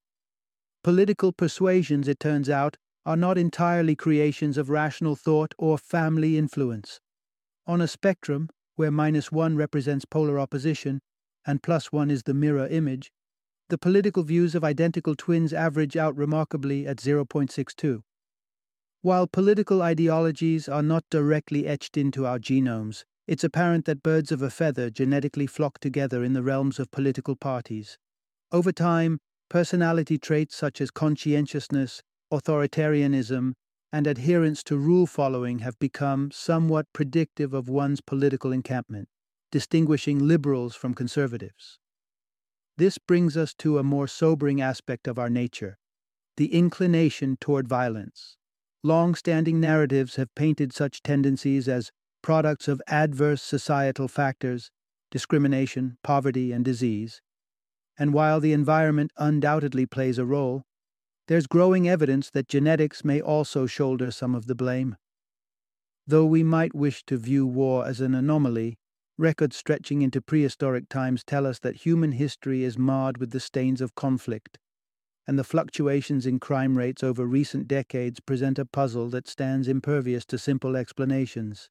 Political 0.83 1.33
persuasions, 1.33 2.07
it 2.07 2.19
turns 2.19 2.49
out, 2.49 2.77
are 3.05 3.17
not 3.17 3.39
entirely 3.39 3.95
creations 3.95 4.57
of 4.57 4.69
rational 4.69 5.15
thought 5.15 5.55
or 5.57 5.77
family 5.79 6.37
influence. 6.37 6.99
On 7.65 7.81
a 7.81 7.87
spectrum, 7.87 8.49
where 8.75 8.91
minus 8.91 9.31
one 9.31 9.55
represents 9.55 10.05
polar 10.05 10.39
opposition 10.39 11.01
and 11.45 11.61
plus 11.63 11.91
one 11.91 12.09
is 12.09 12.23
the 12.23 12.33
mirror 12.33 12.67
image, 12.67 13.11
the 13.69 13.77
political 13.77 14.23
views 14.23 14.55
of 14.55 14.63
identical 14.63 15.15
twins 15.15 15.53
average 15.53 15.97
out 15.97 16.15
remarkably 16.15 16.85
at 16.87 16.97
0.62. 16.97 18.01
While 19.01 19.27
political 19.27 19.81
ideologies 19.81 20.67
are 20.67 20.83
not 20.83 21.03
directly 21.09 21.67
etched 21.67 21.97
into 21.97 22.25
our 22.25 22.39
genomes, 22.39 23.03
it's 23.27 23.43
apparent 23.43 23.85
that 23.85 24.03
birds 24.03 24.31
of 24.31 24.41
a 24.41 24.49
feather 24.49 24.89
genetically 24.89 25.47
flock 25.47 25.79
together 25.79 26.23
in 26.23 26.33
the 26.33 26.43
realms 26.43 26.79
of 26.79 26.91
political 26.91 27.35
parties. 27.35 27.97
Over 28.51 28.71
time, 28.71 29.19
Personality 29.49 30.17
traits 30.17 30.55
such 30.55 30.81
as 30.81 30.89
conscientiousness, 30.89 32.01
authoritarianism, 32.33 33.53
and 33.93 34.07
adherence 34.07 34.63
to 34.63 34.77
rule 34.77 35.05
following 35.05 35.59
have 35.59 35.77
become 35.77 36.31
somewhat 36.31 36.91
predictive 36.93 37.53
of 37.53 37.69
one's 37.69 38.01
political 38.01 38.51
encampment, 38.51 39.07
distinguishing 39.55 40.19
liberals 40.19 40.75
from 40.75 40.93
conservatives. 40.93 41.79
This 42.75 42.97
brings 42.97 43.37
us 43.37 43.53
to 43.59 43.77
a 43.77 43.83
more 43.83 44.05
sobering 44.05 44.59
aspect 44.59 45.07
of 45.07 45.17
our 45.17 45.29
nature 45.29 45.77
the 46.35 46.53
inclination 46.53 47.37
toward 47.39 47.65
violence. 47.65 48.35
Long 48.83 49.15
standing 49.15 49.61
narratives 49.61 50.17
have 50.17 50.35
painted 50.35 50.73
such 50.73 51.01
tendencies 51.01 51.69
as 51.69 51.93
products 52.21 52.67
of 52.67 52.81
adverse 52.87 53.41
societal 53.41 54.09
factors, 54.09 54.71
discrimination, 55.09 55.99
poverty, 56.03 56.51
and 56.51 56.65
disease, 56.65 57.21
and 57.97 58.13
while 58.13 58.41
the 58.41 58.51
environment 58.51 59.11
undoubtedly 59.15 59.85
plays 59.85 60.17
a 60.17 60.25
role, 60.25 60.63
there's 61.29 61.47
growing 61.47 61.87
evidence 61.87 62.29
that 62.29 62.49
genetics 62.49 63.05
may 63.05 63.21
also 63.21 63.65
shoulder 63.67 64.11
some 64.11 64.35
of 64.35 64.47
the 64.47 64.55
blame. 64.55 64.97
Though 66.05 66.25
we 66.25 66.43
might 66.43 66.75
wish 66.75 67.05
to 67.05 67.15
view 67.15 67.47
war 67.47 67.87
as 67.87 68.01
an 68.01 68.13
anomaly, 68.13 68.77
records 69.17 69.55
stretching 69.55 70.01
into 70.01 70.21
prehistoric 70.21 70.89
times 70.89 71.23
tell 71.23 71.45
us 71.45 71.59
that 71.59 71.77
human 71.85 72.13
history 72.13 72.63
is 72.63 72.77
marred 72.77 73.17
with 73.17 73.31
the 73.31 73.39
stains 73.39 73.81
of 73.81 73.95
conflict, 73.95 74.57
and 75.27 75.39
the 75.39 75.43
fluctuations 75.43 76.25
in 76.25 76.39
crime 76.39 76.77
rates 76.77 77.03
over 77.03 77.25
recent 77.25 77.67
decades 77.67 78.19
present 78.19 78.59
a 78.59 78.65
puzzle 78.65 79.09
that 79.09 79.27
stands 79.27 79.67
impervious 79.67 80.25
to 80.25 80.37
simple 80.37 80.75
explanations. 80.75 81.69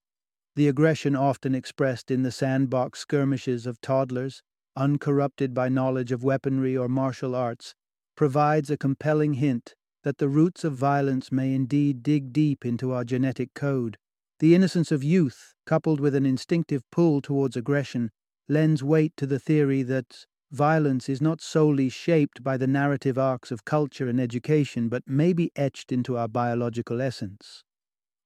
The 0.57 0.69
aggression 0.69 1.17
often 1.17 1.55
expressed 1.55 2.11
in 2.11 2.23
the 2.23 2.33
sandbox 2.33 3.01
skirmishes 3.01 3.67
of 3.67 3.81
toddlers, 3.81 4.43
uncorrupted 4.77 5.55
by 5.55 5.69
knowledge 5.69 6.13
of 6.13 6.25
weaponry 6.25 6.77
or 6.77 6.89
martial 6.89 7.35
arts, 7.35 7.75
provides 8.17 8.71
a 8.71 8.77
compelling 8.77 9.35
hint 9.35 9.75
that 10.05 10.19
the 10.19 10.29
roots 10.29 10.65
of 10.65 10.75
violence 10.75 11.33
may 11.33 11.55
indeed 11.55 12.03
dig 12.03 12.33
deep 12.33 12.65
into 12.65 12.93
our 12.93 13.05
genetic 13.05 13.55
code. 13.55 13.97
The 14.39 14.55
innocence 14.55 14.93
of 14.93 15.03
youth, 15.03 15.54
coupled 15.67 16.01
with 16.01 16.15
an 16.15 16.27
instinctive 16.27 16.83
pull 16.91 17.21
towards 17.21 17.57
aggression, 17.57 18.11
lends 18.49 18.83
weight 18.83 19.13
to 19.17 19.27
the 19.27 19.39
theory 19.39 19.83
that 19.83 20.27
violence 20.51 21.09
is 21.09 21.21
not 21.21 21.41
solely 21.41 21.89
shaped 21.89 22.43
by 22.43 22.57
the 22.57 22.67
narrative 22.67 23.19
arcs 23.19 23.51
of 23.51 23.65
culture 23.65 24.09
and 24.09 24.21
education, 24.21 24.89
but 24.89 25.03
may 25.07 25.33
be 25.33 25.51
etched 25.57 25.91
into 25.91 26.17
our 26.17 26.29
biological 26.29 27.01
essence. 27.01 27.65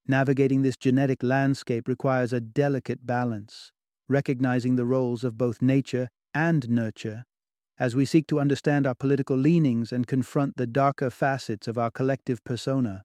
Navigating 0.07 0.63
this 0.63 0.77
genetic 0.77 1.23
landscape 1.23 1.87
requires 1.87 2.33
a 2.33 2.41
delicate 2.41 3.07
balance 3.07 3.73
recognizing 4.09 4.77
the 4.77 4.87
roles 4.87 5.23
of 5.23 5.39
both 5.39 5.61
nature 5.63 6.09
and 6.35 6.69
nurture, 6.69 7.25
as 7.79 7.95
we 7.95 8.05
seek 8.05 8.27
to 8.27 8.41
understand 8.41 8.87
our 8.87 8.95
political 8.95 9.37
leanings 9.37 9.93
and 9.93 10.07
confront 10.07 10.57
the 10.57 10.67
darker 10.67 11.11
facets 11.11 11.69
of 11.69 11.79
our 11.79 11.91
collective 11.91 12.43
persona. 12.45 13.05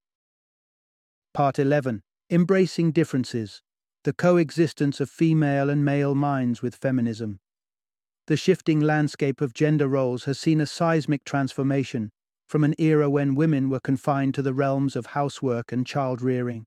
Part 1.34 1.60
11 1.60 2.02
Embracing 2.30 2.92
Differences 2.92 3.62
The 4.04 4.12
Coexistence 4.12 5.00
of 5.00 5.10
Female 5.10 5.70
and 5.70 5.86
Male 5.86 6.14
Minds 6.14 6.62
with 6.62 6.76
Feminism. 6.76 7.40
The 8.28 8.36
shifting 8.36 8.82
landscape 8.82 9.40
of 9.40 9.54
gender 9.54 9.88
roles 9.88 10.26
has 10.26 10.38
seen 10.38 10.60
a 10.60 10.66
seismic 10.66 11.24
transformation 11.24 12.12
from 12.46 12.66
an 12.66 12.76
era 12.78 13.10
when 13.10 13.34
women 13.34 13.70
were 13.70 13.80
confined 13.80 14.34
to 14.34 14.42
the 14.42 14.54
realms 14.54 14.98
of 14.98 15.06
housework 15.06 15.72
and 15.72 15.88
child 15.88 16.22
rearing. 16.22 16.66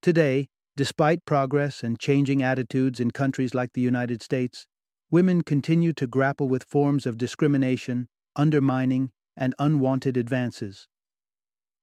Today, 0.00 0.48
despite 0.74 1.26
progress 1.26 1.82
and 1.82 1.98
changing 1.98 2.42
attitudes 2.42 2.98
in 2.98 3.10
countries 3.10 3.54
like 3.54 3.74
the 3.74 3.82
United 3.82 4.22
States, 4.22 4.66
women 5.10 5.42
continue 5.42 5.92
to 5.92 6.06
grapple 6.06 6.48
with 6.48 6.64
forms 6.64 7.04
of 7.04 7.18
discrimination, 7.18 8.08
undermining, 8.36 9.10
and 9.36 9.54
unwanted 9.58 10.16
advances. 10.16 10.88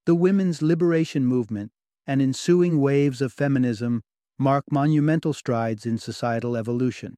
The 0.07 0.15
women's 0.15 0.63
liberation 0.63 1.23
movement 1.23 1.71
and 2.07 2.19
ensuing 2.19 2.81
waves 2.81 3.21
of 3.21 3.31
feminism 3.31 4.01
mark 4.37 4.65
monumental 4.71 5.33
strides 5.33 5.85
in 5.85 5.97
societal 5.97 6.57
evolution. 6.57 7.15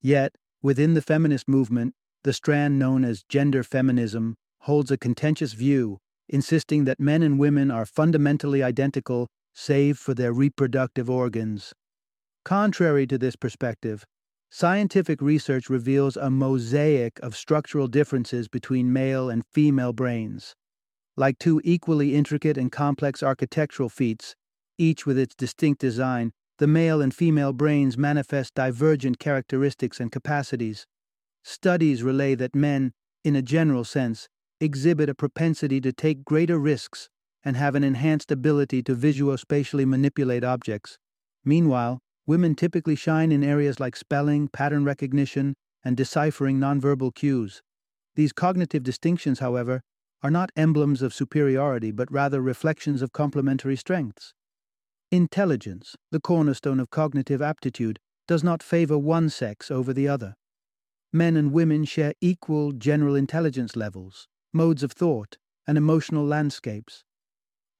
Yet, 0.00 0.34
within 0.62 0.94
the 0.94 1.02
feminist 1.02 1.48
movement, 1.48 1.94
the 2.24 2.32
strand 2.32 2.78
known 2.78 3.04
as 3.04 3.22
gender 3.28 3.62
feminism 3.62 4.36
holds 4.60 4.90
a 4.90 4.98
contentious 4.98 5.52
view, 5.52 5.98
insisting 6.28 6.84
that 6.84 7.00
men 7.00 7.22
and 7.22 7.38
women 7.38 7.70
are 7.70 7.86
fundamentally 7.86 8.62
identical 8.62 9.28
save 9.54 9.98
for 9.98 10.14
their 10.14 10.32
reproductive 10.32 11.10
organs. 11.10 11.72
Contrary 12.44 13.06
to 13.06 13.18
this 13.18 13.36
perspective, 13.36 14.04
scientific 14.50 15.20
research 15.20 15.68
reveals 15.68 16.16
a 16.16 16.30
mosaic 16.30 17.18
of 17.20 17.36
structural 17.36 17.88
differences 17.88 18.48
between 18.48 18.92
male 18.92 19.28
and 19.28 19.44
female 19.52 19.92
brains. 19.92 20.54
Like 21.16 21.38
two 21.38 21.60
equally 21.64 22.14
intricate 22.14 22.56
and 22.56 22.70
complex 22.70 23.22
architectural 23.22 23.88
feats, 23.88 24.36
each 24.78 25.04
with 25.04 25.18
its 25.18 25.34
distinct 25.34 25.80
design, 25.80 26.32
the 26.58 26.66
male 26.66 27.00
and 27.00 27.14
female 27.14 27.52
brains 27.52 27.98
manifest 27.98 28.54
divergent 28.54 29.18
characteristics 29.18 30.00
and 30.00 30.10
capacities. 30.10 30.86
Studies 31.44 32.02
relay 32.02 32.34
that 32.34 32.54
men, 32.54 32.92
in 33.24 33.36
a 33.36 33.42
general 33.42 33.84
sense, 33.84 34.28
exhibit 34.60 35.08
a 35.08 35.14
propensity 35.14 35.80
to 35.80 35.92
take 35.92 36.24
greater 36.24 36.58
risks 36.58 37.08
and 37.44 37.56
have 37.56 37.74
an 37.74 37.84
enhanced 37.84 38.32
ability 38.32 38.82
to 38.82 38.96
visuospatially 38.96 39.86
manipulate 39.86 40.42
objects. 40.42 40.98
Meanwhile, 41.44 42.00
women 42.26 42.54
typically 42.54 42.96
shine 42.96 43.30
in 43.30 43.44
areas 43.44 43.78
like 43.78 43.96
spelling, 43.96 44.48
pattern 44.48 44.84
recognition, 44.84 45.54
and 45.84 45.96
deciphering 45.96 46.58
nonverbal 46.58 47.14
cues. 47.14 47.62
These 48.16 48.32
cognitive 48.32 48.82
distinctions, 48.82 49.38
however, 49.38 49.80
are 50.22 50.30
not 50.30 50.50
emblems 50.56 51.02
of 51.02 51.14
superiority 51.14 51.92
but 51.92 52.10
rather 52.10 52.40
reflections 52.40 53.00
of 53.00 53.12
complementary 53.12 53.76
strengths. 53.76 54.34
Intelligence, 55.10 55.96
the 56.10 56.20
cornerstone 56.20 56.78
of 56.78 56.90
cognitive 56.90 57.40
aptitude, 57.40 57.98
does 58.26 58.44
not 58.44 58.62
favor 58.62 58.98
one 58.98 59.30
sex 59.30 59.70
over 59.70 59.94
the 59.94 60.06
other. 60.06 60.34
Men 61.14 61.34
and 61.34 61.50
women 61.50 61.86
share 61.86 62.12
equal 62.20 62.72
general 62.72 63.14
intelligence 63.14 63.74
levels, 63.74 64.28
modes 64.52 64.82
of 64.82 64.92
thought, 64.92 65.38
and 65.66 65.78
emotional 65.78 66.26
landscapes. 66.26 67.04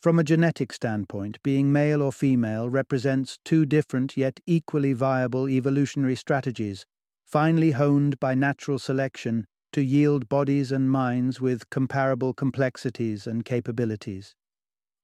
From 0.01 0.19
a 0.19 0.25
genetic 0.25 0.73
standpoint, 0.73 1.43
being 1.43 1.71
male 1.71 2.01
or 2.01 2.13
female 2.13 2.71
represents 2.71 3.39
two 3.45 3.67
different 3.67 4.17
yet 4.17 4.41
equally 4.47 4.95
viable 4.95 5.51
evolutionary 5.51 6.17
strategies, 6.17 6.87
finely 7.27 7.73
honed 7.73 8.19
by 8.19 8.35
natural 8.35 8.79
selection 8.79 9.45
to 9.73 9.83
yield 9.83 10.31
bodies 10.31 10.73
and 10.73 10.91
minds 10.91 11.43
with 11.43 11.69
comparable 11.69 12.33
complexities 12.33 13.27
and 13.27 13.45
capabilities. 13.45 14.35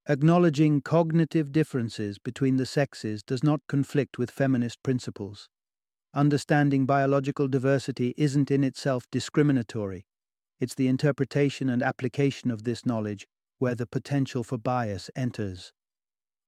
Acknowledging 0.07 0.83
cognitive 0.83 1.51
differences 1.51 2.19
between 2.19 2.59
the 2.59 2.67
sexes 2.67 3.23
does 3.23 3.43
not 3.43 3.63
conflict 3.69 4.19
with 4.19 4.31
feminist 4.31 4.83
principles. 4.83 5.49
Understanding 6.13 6.85
biological 6.85 7.49
diversity 7.49 8.13
isn't 8.19 8.51
in 8.51 8.65
itself 8.65 9.07
discriminatory. 9.11 10.05
It's 10.61 10.75
the 10.75 10.89
interpretation 10.89 11.71
and 11.71 11.83
application 11.83 12.51
of 12.51 12.65
this 12.65 12.85
knowledge 12.85 13.27
where 13.59 13.75
the 13.75 13.87
potential 13.87 14.45
for 14.45 14.59
bias 14.59 15.11
enters. 15.17 15.73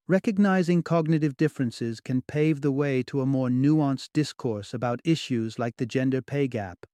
Recognizing 0.07 0.83
cognitive 0.83 1.39
differences 1.39 2.01
can 2.01 2.21
pave 2.21 2.61
the 2.61 2.71
way 2.71 3.03
to 3.05 3.23
a 3.23 3.27
more 3.27 3.49
nuanced 3.49 4.11
discourse 4.13 4.75
about 4.75 5.01
issues 5.03 5.59
like 5.59 5.79
the 5.79 5.87
gender 5.87 6.21
pay 6.21 6.47
gap. 6.47 6.85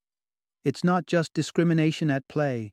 It's 0.64 0.84
not 0.84 1.06
just 1.08 1.34
discrimination 1.34 2.08
at 2.08 2.28
play. 2.28 2.72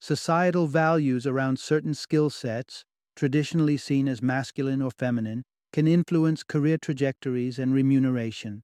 Societal 0.00 0.66
values 0.66 1.26
around 1.26 1.58
certain 1.58 1.92
skill 1.92 2.30
sets, 2.30 2.86
traditionally 3.18 3.76
seen 3.76 4.06
as 4.06 4.22
masculine 4.22 4.80
or 4.80 4.92
feminine, 4.92 5.42
can 5.72 5.88
influence 5.88 6.44
career 6.44 6.78
trajectories 6.78 7.58
and 7.58 7.74
remuneration. 7.74 8.62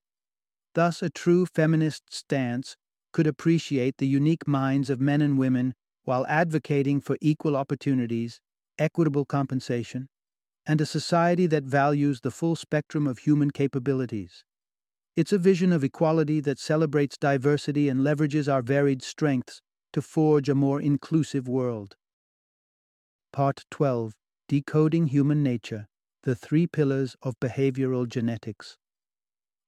Thus, 0.74 1.02
a 1.02 1.10
true 1.10 1.44
feminist 1.44 2.04
stance 2.14 2.76
could 3.12 3.26
appreciate 3.26 3.96
the 3.98 4.06
unique 4.06 4.46
minds 4.46 4.90
of 4.90 5.00
men 5.00 5.20
and 5.20 5.36
women 5.36 5.74
while 6.04 6.24
advocating 6.28 7.00
for 7.00 7.18
equal 7.20 7.56
opportunities, 7.56 8.40
equitable 8.78 9.24
compensation, 9.24 10.06
and 10.64 10.80
a 10.80 10.86
society 10.86 11.46
that 11.46 11.64
values 11.64 12.20
the 12.20 12.30
full 12.30 12.54
spectrum 12.54 13.08
of 13.08 13.18
human 13.18 13.50
capabilities. 13.50 14.44
It's 15.16 15.32
a 15.32 15.38
vision 15.38 15.72
of 15.72 15.82
equality 15.82 16.38
that 16.42 16.60
celebrates 16.60 17.18
diversity 17.18 17.88
and 17.88 18.02
leverages 18.02 18.52
our 18.52 18.62
varied 18.62 19.02
strengths 19.02 19.60
to 19.92 20.00
forge 20.00 20.48
a 20.48 20.54
more 20.54 20.80
inclusive 20.80 21.48
world. 21.48 21.96
Part 23.32 23.64
12 23.72 24.14
Decoding 24.46 25.06
Human 25.06 25.42
Nature 25.42 25.86
The 26.24 26.34
Three 26.34 26.66
Pillars 26.66 27.16
of 27.22 27.40
Behavioral 27.40 28.06
Genetics. 28.06 28.76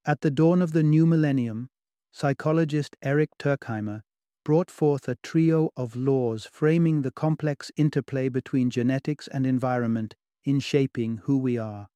At 0.05 0.21
the 0.21 0.31
dawn 0.31 0.61
of 0.61 0.73
the 0.73 0.83
new 0.83 1.07
millennium, 1.07 1.71
psychologist 2.13 2.95
Eric 3.01 3.31
Turkheimer 3.39 4.03
brought 4.45 4.71
forth 4.71 5.09
a 5.09 5.17
trio 5.23 5.71
of 5.79 5.97
laws 5.97 6.45
framing 6.53 7.01
the 7.01 7.11
complex 7.11 7.71
interplay 7.79 8.29
between 8.29 8.69
genetics 8.69 9.29
and 9.29 9.47
environment 9.47 10.15
in 10.45 10.61
shaping 10.61 11.23
who 11.25 11.39
we 11.39 11.57
are. 11.57 11.89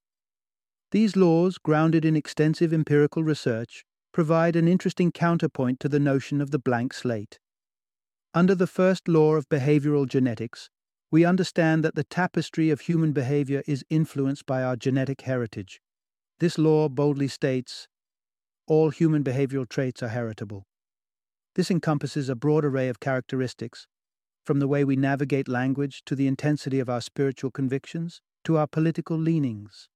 These 0.91 1.17
laws, 1.17 1.59
grounded 1.59 2.07
in 2.07 2.17
extensive 2.17 2.73
empirical 2.73 3.23
research, 3.23 3.85
provide 4.11 4.57
an 4.57 4.67
interesting 4.67 5.13
counterpoint 5.13 5.81
to 5.81 5.89
the 5.91 6.01
notion 6.01 6.41
of 6.41 6.51
the 6.51 6.59
blank 6.59 6.95
slate. 6.95 7.39
Under 8.33 8.55
the 8.55 8.67
first 8.67 9.07
law 9.07 9.35
of 9.35 9.51
behavioral 9.51 10.09
genetics, 10.09 10.71
we 11.11 11.25
understand 11.25 11.85
that 11.85 11.95
the 11.95 12.05
tapestry 12.05 12.71
of 12.71 12.83
human 12.83 13.13
behavior 13.13 13.63
is 13.67 13.85
influenced 13.91 14.47
by 14.47 14.63
our 14.63 14.77
genetic 14.77 15.23
heritage. 15.23 15.81
This 16.39 16.57
law 16.57 16.89
boldly 16.89 17.29
states 17.29 17.89
all 18.67 18.91
human 18.91 19.25
behavioral 19.25 19.69
traits 19.69 20.01
are 20.03 20.09
heritable. 20.09 20.65
This 21.57 21.73
encompasses 21.73 22.29
a 22.29 22.37
broad 22.37 22.65
array 22.65 22.89
of 22.89 23.01
characteristics, 23.01 23.89
from 24.45 24.61
the 24.61 24.69
way 24.69 24.85
we 24.85 24.95
navigate 24.95 25.49
language 25.49 26.03
to 26.07 26.15
the 26.15 26.29
intensity 26.29 26.79
of 26.79 26.89
our 26.89 27.01
spiritual 27.01 27.51
convictions 27.51 28.23
to 28.45 28.57
our 28.57 28.69
political 28.69 29.19
leanings. 29.19 29.89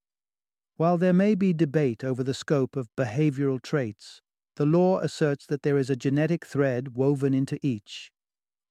While 0.76 0.98
there 0.98 1.12
may 1.12 1.36
be 1.36 1.52
debate 1.52 2.02
over 2.02 2.24
the 2.24 2.34
scope 2.34 2.74
of 2.74 2.88
behavioral 2.96 3.62
traits, 3.62 4.20
the 4.56 4.66
law 4.66 4.98
asserts 4.98 5.46
that 5.46 5.62
there 5.62 5.78
is 5.78 5.88
a 5.88 5.96
genetic 5.96 6.44
thread 6.44 6.96
woven 6.96 7.32
into 7.32 7.58
each. 7.62 8.10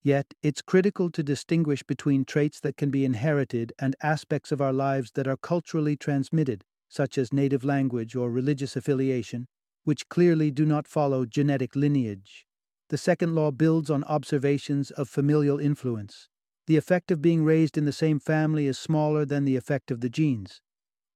Yet, 0.03 0.33
it's 0.43 0.61
critical 0.61 1.09
to 1.11 1.23
distinguish 1.23 1.81
between 1.81 2.25
traits 2.25 2.59
that 2.59 2.75
can 2.75 2.91
be 2.91 3.05
inherited 3.05 3.71
and 3.79 3.95
aspects 4.03 4.51
of 4.51 4.59
our 4.59 4.73
lives 4.73 5.11
that 5.11 5.27
are 5.27 5.37
culturally 5.37 5.95
transmitted, 5.95 6.65
such 6.89 7.17
as 7.17 7.31
native 7.31 7.63
language 7.63 8.13
or 8.13 8.29
religious 8.29 8.75
affiliation, 8.75 9.47
which 9.85 10.09
clearly 10.09 10.51
do 10.51 10.65
not 10.65 10.89
follow 10.89 11.25
genetic 11.25 11.73
lineage. 11.73 12.45
The 12.89 12.97
second 12.97 13.33
law 13.33 13.51
builds 13.51 13.89
on 13.89 14.03
observations 14.03 14.91
of 14.91 15.07
familial 15.07 15.57
influence. 15.57 16.27
The 16.67 16.77
effect 16.77 17.09
of 17.09 17.21
being 17.21 17.45
raised 17.45 17.77
in 17.77 17.85
the 17.85 17.93
same 17.93 18.19
family 18.19 18.67
is 18.67 18.77
smaller 18.77 19.25
than 19.25 19.45
the 19.45 19.55
effect 19.55 19.89
of 19.89 20.01
the 20.01 20.09
genes. 20.09 20.61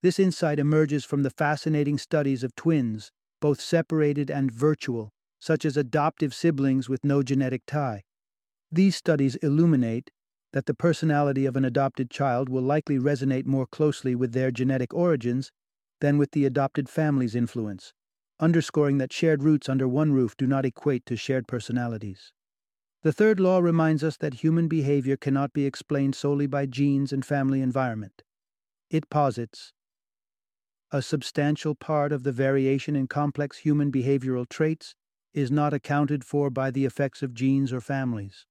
This 0.02 0.18
insight 0.18 0.60
emerges 0.60 1.04
from 1.04 1.24
the 1.24 1.30
fascinating 1.30 1.98
studies 1.98 2.42
of 2.42 2.56
twins, 2.56 3.12
both 3.42 3.60
separated 3.60 4.32
and 4.32 4.50
virtual, 4.50 5.12
such 5.40 5.66
as 5.66 5.76
adoptive 5.76 6.34
siblings 6.34 6.88
with 6.88 7.04
no 7.04 7.22
genetic 7.22 7.64
tie. 7.66 8.04
These 8.72 8.96
studies 8.96 9.36
illuminate 9.38 10.12
that 10.54 10.66
the 10.66 10.74
personality 10.74 11.46
of 11.46 11.56
an 11.56 11.66
adopted 11.66 12.10
child 12.10 12.50
will 12.50 12.62
likely 12.62 12.98
resonate 12.98 13.46
more 13.46 13.66
closely 13.66 14.16
with 14.16 14.34
their 14.34 14.52
genetic 14.52 14.94
origins 14.94 15.52
than 16.02 16.18
with 16.18 16.32
the 16.32 16.46
adopted 16.46 16.90
family's 16.90 17.36
influence 17.36 17.94
underscoring 18.40 18.98
that 19.00 19.12
shared 19.14 19.44
roots 19.44 19.68
under 19.68 19.88
one 19.88 20.12
roof 20.12 20.38
do 20.38 20.46
not 20.46 20.66
equate 20.66 21.06
to 21.08 21.16
shared 21.16 21.48
personalities. 21.48 22.34
The 23.04 23.12
third 23.12 23.40
law 23.40 23.60
reminds 23.60 24.04
us 24.04 24.18
that 24.18 24.36
human 24.36 24.68
behavior 24.68 25.18
cannot 25.18 25.54
be 25.54 25.66
explained 25.66 26.16
solely 26.16 26.48
by 26.48 26.66
genes 26.66 27.14
and 27.14 27.26
family 27.26 27.62
environment. 27.62 28.24
It 28.90 29.10
posits 29.10 29.74
a 30.92 31.02
substantial 31.02 31.76
part 31.76 32.12
of 32.12 32.24
the 32.24 32.32
variation 32.32 32.96
in 32.96 33.08
complex 33.08 33.60
human 33.60 33.92
behavioral 33.92 34.48
traits 34.48 34.96
is 35.34 35.52
not 35.52 35.74
accounted 35.74 36.24
for 36.24 36.50
by 36.50 36.72
the 36.72 36.86
effects 36.86 37.22
of 37.22 37.34
genes 37.34 37.74
or 37.74 37.82
families. 37.82 38.46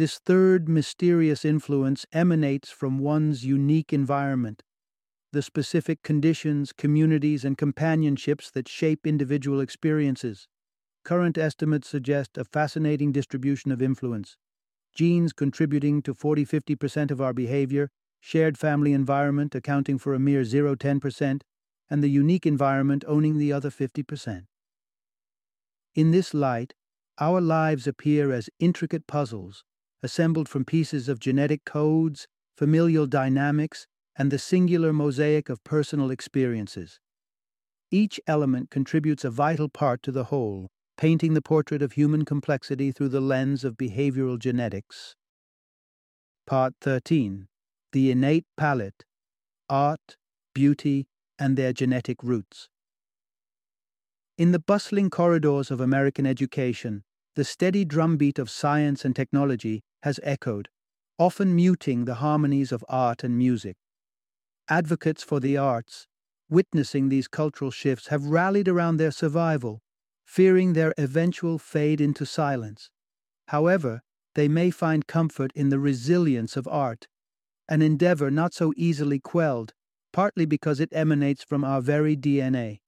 This 0.00 0.18
third 0.18 0.66
mysterious 0.66 1.44
influence 1.44 2.06
emanates 2.10 2.70
from 2.70 3.00
one's 3.00 3.44
unique 3.44 3.92
environment, 3.92 4.62
the 5.30 5.42
specific 5.42 6.02
conditions, 6.02 6.72
communities, 6.72 7.44
and 7.44 7.58
companionships 7.58 8.50
that 8.52 8.66
shape 8.66 9.06
individual 9.06 9.60
experiences. 9.60 10.48
Current 11.04 11.36
estimates 11.36 11.86
suggest 11.86 12.38
a 12.38 12.46
fascinating 12.46 13.12
distribution 13.12 13.70
of 13.70 13.82
influence. 13.82 14.38
Genes 14.94 15.34
contributing 15.34 16.00
to 16.00 16.14
40 16.14 16.46
50% 16.46 17.10
of 17.10 17.20
our 17.20 17.34
behavior, 17.34 17.90
shared 18.20 18.56
family 18.56 18.94
environment 18.94 19.54
accounting 19.54 19.98
for 19.98 20.14
a 20.14 20.18
mere 20.18 20.44
0 20.44 20.76
10%, 20.76 21.42
and 21.90 22.02
the 22.02 22.08
unique 22.08 22.46
environment 22.46 23.04
owning 23.06 23.36
the 23.36 23.52
other 23.52 23.68
50%. 23.68 24.46
In 25.94 26.10
this 26.10 26.32
light, 26.32 26.72
our 27.18 27.42
lives 27.42 27.86
appear 27.86 28.32
as 28.32 28.48
intricate 28.58 29.06
puzzles, 29.06 29.62
assembled 30.02 30.48
from 30.48 30.64
pieces 30.64 31.08
of 31.08 31.20
genetic 31.20 31.64
codes, 31.64 32.26
familial 32.56 33.06
dynamics, 33.06 33.86
and 34.16 34.30
the 34.30 34.38
singular 34.38 34.92
mosaic 34.92 35.48
of 35.48 35.62
personal 35.64 36.10
experiences. 36.10 37.00
Each 37.90 38.20
element 38.26 38.70
contributes 38.70 39.24
a 39.24 39.30
vital 39.30 39.68
part 39.68 40.02
to 40.04 40.12
the 40.12 40.24
whole, 40.24 40.70
painting 40.96 41.34
the 41.34 41.42
portrait 41.42 41.82
of 41.82 41.92
human 41.92 42.24
complexity 42.24 42.92
through 42.92 43.08
the 43.08 43.20
lens 43.20 43.64
of 43.64 43.76
behavioral 43.76 44.38
genetics. 44.38 45.16
Part 46.46 46.74
13 46.80 47.48
The 47.92 48.10
Innate 48.10 48.44
Palette 48.56 49.04
Art, 49.68 50.16
Beauty, 50.54 51.06
and 51.38 51.56
Their 51.56 51.72
Genetic 51.72 52.22
Roots. 52.22 52.68
In 54.36 54.52
the 54.52 54.58
bustling 54.58 55.10
corridors 55.10 55.70
of 55.70 55.80
American 55.80 56.26
education, 56.26 57.04
the 57.36 57.44
steady 57.44 57.84
drumbeat 57.84 58.38
of 58.38 58.50
science 58.50 59.04
and 59.04 59.14
technology 59.14 59.82
has 60.02 60.20
echoed, 60.22 60.68
often 61.18 61.54
muting 61.54 62.04
the 62.04 62.16
harmonies 62.16 62.72
of 62.72 62.84
art 62.88 63.22
and 63.22 63.36
music. 63.36 63.76
Advocates 64.68 65.22
for 65.22 65.40
the 65.40 65.56
arts, 65.56 66.06
witnessing 66.48 67.08
these 67.08 67.28
cultural 67.28 67.70
shifts, 67.70 68.08
have 68.08 68.26
rallied 68.26 68.68
around 68.68 68.96
their 68.96 69.10
survival, 69.10 69.82
fearing 70.24 70.72
their 70.72 70.94
eventual 70.96 71.58
fade 71.58 72.00
into 72.00 72.24
silence. 72.24 72.90
However, 73.48 74.02
they 74.34 74.48
may 74.48 74.70
find 74.70 75.06
comfort 75.06 75.52
in 75.54 75.70
the 75.70 75.78
resilience 75.78 76.56
of 76.56 76.68
art, 76.68 77.08
an 77.68 77.82
endeavor 77.82 78.30
not 78.30 78.54
so 78.54 78.72
easily 78.76 79.18
quelled, 79.18 79.74
partly 80.12 80.46
because 80.46 80.80
it 80.80 80.88
emanates 80.92 81.42
from 81.42 81.64
our 81.64 81.80
very 81.80 82.16
DNA. 82.16 82.80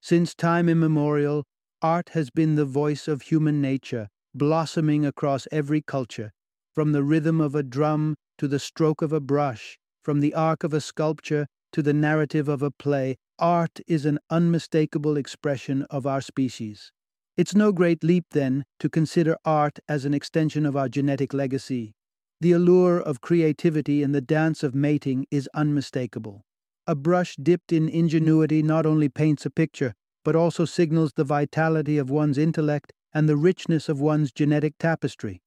Since 0.00 0.34
time 0.34 0.68
immemorial, 0.68 1.44
art 1.80 2.10
has 2.10 2.30
been 2.30 2.54
the 2.54 2.64
voice 2.64 3.08
of 3.08 3.22
human 3.22 3.60
nature, 3.60 4.08
blossoming 4.34 5.04
across 5.04 5.46
every 5.52 5.82
culture, 5.82 6.32
from 6.74 6.92
the 6.92 7.02
rhythm 7.02 7.40
of 7.40 7.54
a 7.54 7.62
drum 7.62 8.16
to 8.38 8.48
the 8.48 8.58
stroke 8.58 9.02
of 9.02 9.12
a 9.12 9.20
brush, 9.20 9.78
from 10.02 10.20
the 10.20 10.34
arc 10.34 10.64
of 10.64 10.72
a 10.72 10.80
sculpture 10.80 11.46
to 11.72 11.82
the 11.82 11.92
narrative 11.92 12.48
of 12.48 12.62
a 12.62 12.70
play. 12.70 13.16
Art 13.38 13.80
is 13.86 14.06
an 14.06 14.18
unmistakable 14.30 15.16
expression 15.16 15.82
of 15.90 16.06
our 16.06 16.20
species. 16.20 16.92
It's 17.36 17.54
no 17.54 17.72
great 17.72 18.04
leap, 18.04 18.24
then, 18.30 18.64
to 18.78 18.88
consider 18.88 19.36
art 19.44 19.78
as 19.88 20.04
an 20.04 20.14
extension 20.14 20.66
of 20.66 20.76
our 20.76 20.88
genetic 20.88 21.32
legacy. 21.32 21.94
The 22.40 22.52
allure 22.52 23.00
of 23.00 23.20
creativity 23.20 24.02
in 24.02 24.12
the 24.12 24.20
dance 24.20 24.62
of 24.62 24.74
mating 24.74 25.26
is 25.30 25.48
unmistakable. 25.54 26.42
A 26.86 26.94
brush 26.94 27.36
dipped 27.36 27.72
in 27.72 27.88
ingenuity 27.88 28.62
not 28.62 28.86
only 28.86 29.08
paints 29.08 29.46
a 29.46 29.50
picture, 29.50 29.94
but 30.24 30.36
also 30.36 30.64
signals 30.64 31.12
the 31.14 31.24
vitality 31.24 31.98
of 31.98 32.10
one's 32.10 32.38
intellect 32.38 32.92
and 33.14 33.28
the 33.28 33.36
richness 33.36 33.88
of 33.88 34.00
one's 34.00 34.32
genetic 34.32 34.74
tapestry. 34.78 35.41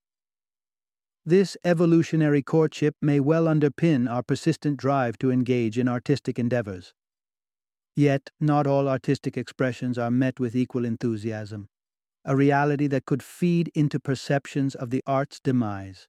This 1.27 1.57
evolutionary 1.63 2.43
courtship 2.43 2.95
may 3.01 3.19
well 3.19 3.45
underpin 3.45 4.07
our 4.07 4.21
persistent 4.21 4.77
drive 4.77 5.17
to 5.17 5.31
engage 5.31 5.79
in 5.79 5.87
artistic 5.87 6.37
endeavors. 6.37 6.93
Yet, 7.95 8.29
not 8.39 8.67
all 8.67 8.87
artistic 8.87 9.35
expressions 9.35 9.97
are 9.97 10.11
met 10.11 10.39
with 10.39 10.55
equal 10.55 10.85
enthusiasm, 10.85 11.67
a 12.25 12.35
reality 12.35 12.85
that 12.87 13.05
could 13.05 13.23
feed 13.23 13.71
into 13.73 13.99
perceptions 13.99 14.75
of 14.75 14.91
the 14.91 15.01
art's 15.07 15.39
demise. 15.39 16.07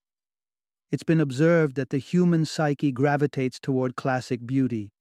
It's 0.92 1.02
been 1.02 1.20
observed 1.20 1.76
that 1.76 1.88
the 1.88 1.98
human 1.98 2.44
psyche 2.44 2.92
gravitates 2.92 3.58
toward 3.58 3.96
classic 3.96 4.46
beauty, 4.46 4.92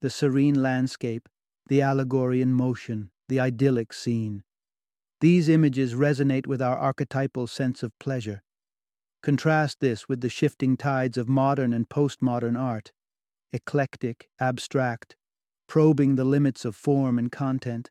the 0.00 0.08
serene 0.08 0.62
landscape, 0.62 1.28
the 1.66 1.82
allegory 1.82 2.40
in 2.40 2.54
motion, 2.54 3.10
the 3.28 3.40
idyllic 3.40 3.92
scene. 3.92 4.42
These 5.20 5.50
images 5.50 5.92
resonate 5.92 6.46
with 6.46 6.62
our 6.62 6.78
archetypal 6.78 7.46
sense 7.46 7.82
of 7.82 7.92
pleasure. 7.98 8.42
Contrast 9.22 9.80
this 9.80 10.08
with 10.08 10.22
the 10.22 10.28
shifting 10.28 10.76
tides 10.76 11.18
of 11.18 11.28
modern 11.28 11.72
and 11.72 11.88
postmodern 11.88 12.58
art, 12.58 12.92
eclectic, 13.52 14.28
abstract, 14.40 15.16
probing 15.68 16.16
the 16.16 16.24
limits 16.24 16.64
of 16.64 16.74
form 16.74 17.18
and 17.18 17.30
content. 17.30 17.90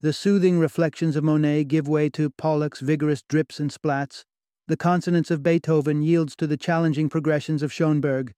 The 0.00 0.12
soothing 0.12 0.60
reflections 0.60 1.16
of 1.16 1.24
Monet 1.24 1.64
give 1.64 1.88
way 1.88 2.08
to 2.10 2.30
Pollock's 2.30 2.80
vigorous 2.80 3.22
drips 3.22 3.58
and 3.58 3.70
splats. 3.70 4.24
The 4.68 4.76
consonance 4.76 5.30
of 5.30 5.42
Beethoven 5.42 6.02
yields 6.02 6.36
to 6.36 6.46
the 6.46 6.56
challenging 6.56 7.08
progressions 7.08 7.62
of 7.62 7.72
Schoenberg. 7.72 8.32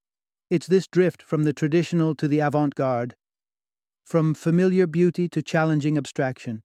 It's 0.49 0.67
this 0.67 0.87
drift 0.87 1.23
from 1.23 1.45
the 1.45 1.53
traditional 1.53 2.15
to 2.15 2.27
the 2.27 2.41
avant 2.41 2.75
garde, 2.75 3.15
from 4.05 4.35
familiar 4.35 4.87
beauty 4.87 5.29
to 5.29 5.43
challenging 5.43 5.99
abstraction, 5.99 6.63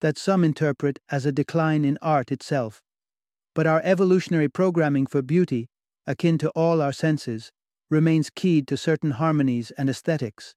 that 0.00 0.16
some 0.16 0.42
interpret 0.42 0.98
as 1.10 1.26
a 1.26 1.32
decline 1.32 1.84
in 1.84 1.98
art 2.00 2.32
itself. 2.32 2.82
But 3.54 3.66
our 3.66 3.80
evolutionary 3.84 4.48
programming 4.48 5.06
for 5.06 5.22
beauty, 5.22 5.68
akin 6.06 6.38
to 6.38 6.50
all 6.50 6.80
our 6.80 6.92
senses, 6.92 7.50
remains 7.90 8.30
keyed 8.30 8.68
to 8.68 8.76
certain 8.76 9.12
harmonies 9.12 9.72
and 9.72 9.90
aesthetics. 9.90 10.54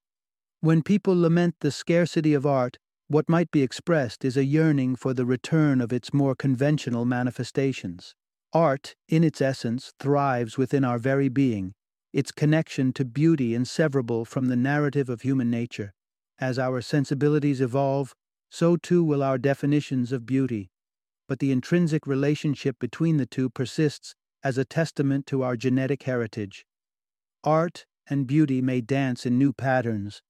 When 0.62 0.84
people 0.84 1.20
lament 1.20 1.56
the 1.60 1.72
scarcity 1.72 2.34
of 2.34 2.46
art, 2.46 2.78
what 3.08 3.28
might 3.28 3.52
be 3.52 3.62
expressed 3.62 4.24
is 4.24 4.38
a 4.38 4.46
yearning 4.46 4.96
for 4.96 5.14
the 5.14 5.26
return 5.26 5.82
of 5.82 5.92
its 5.92 6.14
more 6.14 6.36
conventional 6.36 7.06
manifestations. 7.06 8.16
Art, 8.54 8.96
in 9.10 9.24
its 9.24 9.42
essence, 9.42 9.94
thrives 10.00 10.58
within 10.58 10.86
our 10.86 11.00
very 11.00 11.28
being, 11.28 11.74
its 12.14 12.32
connection 12.32 12.94
to 12.94 13.04
beauty 13.04 13.52
inseverable 13.52 14.26
from 14.26 14.46
the 14.46 14.56
narrative 14.56 15.10
of 15.10 15.22
human 15.22 15.50
nature. 15.50 15.94
As 16.40 16.60
our 16.60 16.82
sensibilities 16.82 17.60
evolve, 17.60 18.14
so 18.52 18.78
too 18.78 19.04
will 19.04 19.24
our 19.24 19.40
definitions 19.40 20.12
of 20.12 20.26
beauty. 20.26 20.70
But 21.34 21.40
the 21.40 21.52
intrinsic 21.52 22.06
relationship 22.06 22.78
between 22.78 23.18
the 23.18 23.26
two 23.26 23.50
persists 23.50 24.14
as 24.44 24.60
a 24.60 24.64
testament 24.64 25.26
to 25.26 25.42
our 25.42 25.58
genetic 25.58 26.04
heritage. 26.04 26.64
Art 27.44 27.88
and 28.08 28.28
beauty 28.28 28.62
may 28.62 28.82
dance 28.82 29.26
in 29.26 29.40
new 29.40 29.52
patterns, 29.52 30.22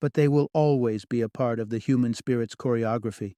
but 0.00 0.14
they 0.14 0.28
will 0.28 0.50
always 0.52 1.06
be 1.06 1.22
a 1.22 1.28
part 1.28 1.58
of 1.58 1.70
the 1.70 1.78
human 1.78 2.14
spirit's 2.14 2.54
choreography. 2.54 3.34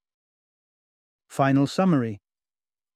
Final 1.27 1.67
summary 1.67 2.21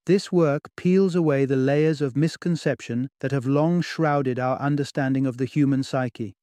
this 0.04 0.30
work 0.30 0.68
peels 0.76 1.14
away 1.14 1.46
the 1.46 1.56
layers 1.56 2.02
of 2.02 2.14
misconception 2.14 3.08
that 3.20 3.32
have 3.32 3.46
long 3.46 3.80
shrouded 3.80 4.38
our 4.38 4.58
understanding 4.58 5.26
of 5.26 5.38
the 5.38 5.46
human 5.46 5.82
psyche. 5.82 6.36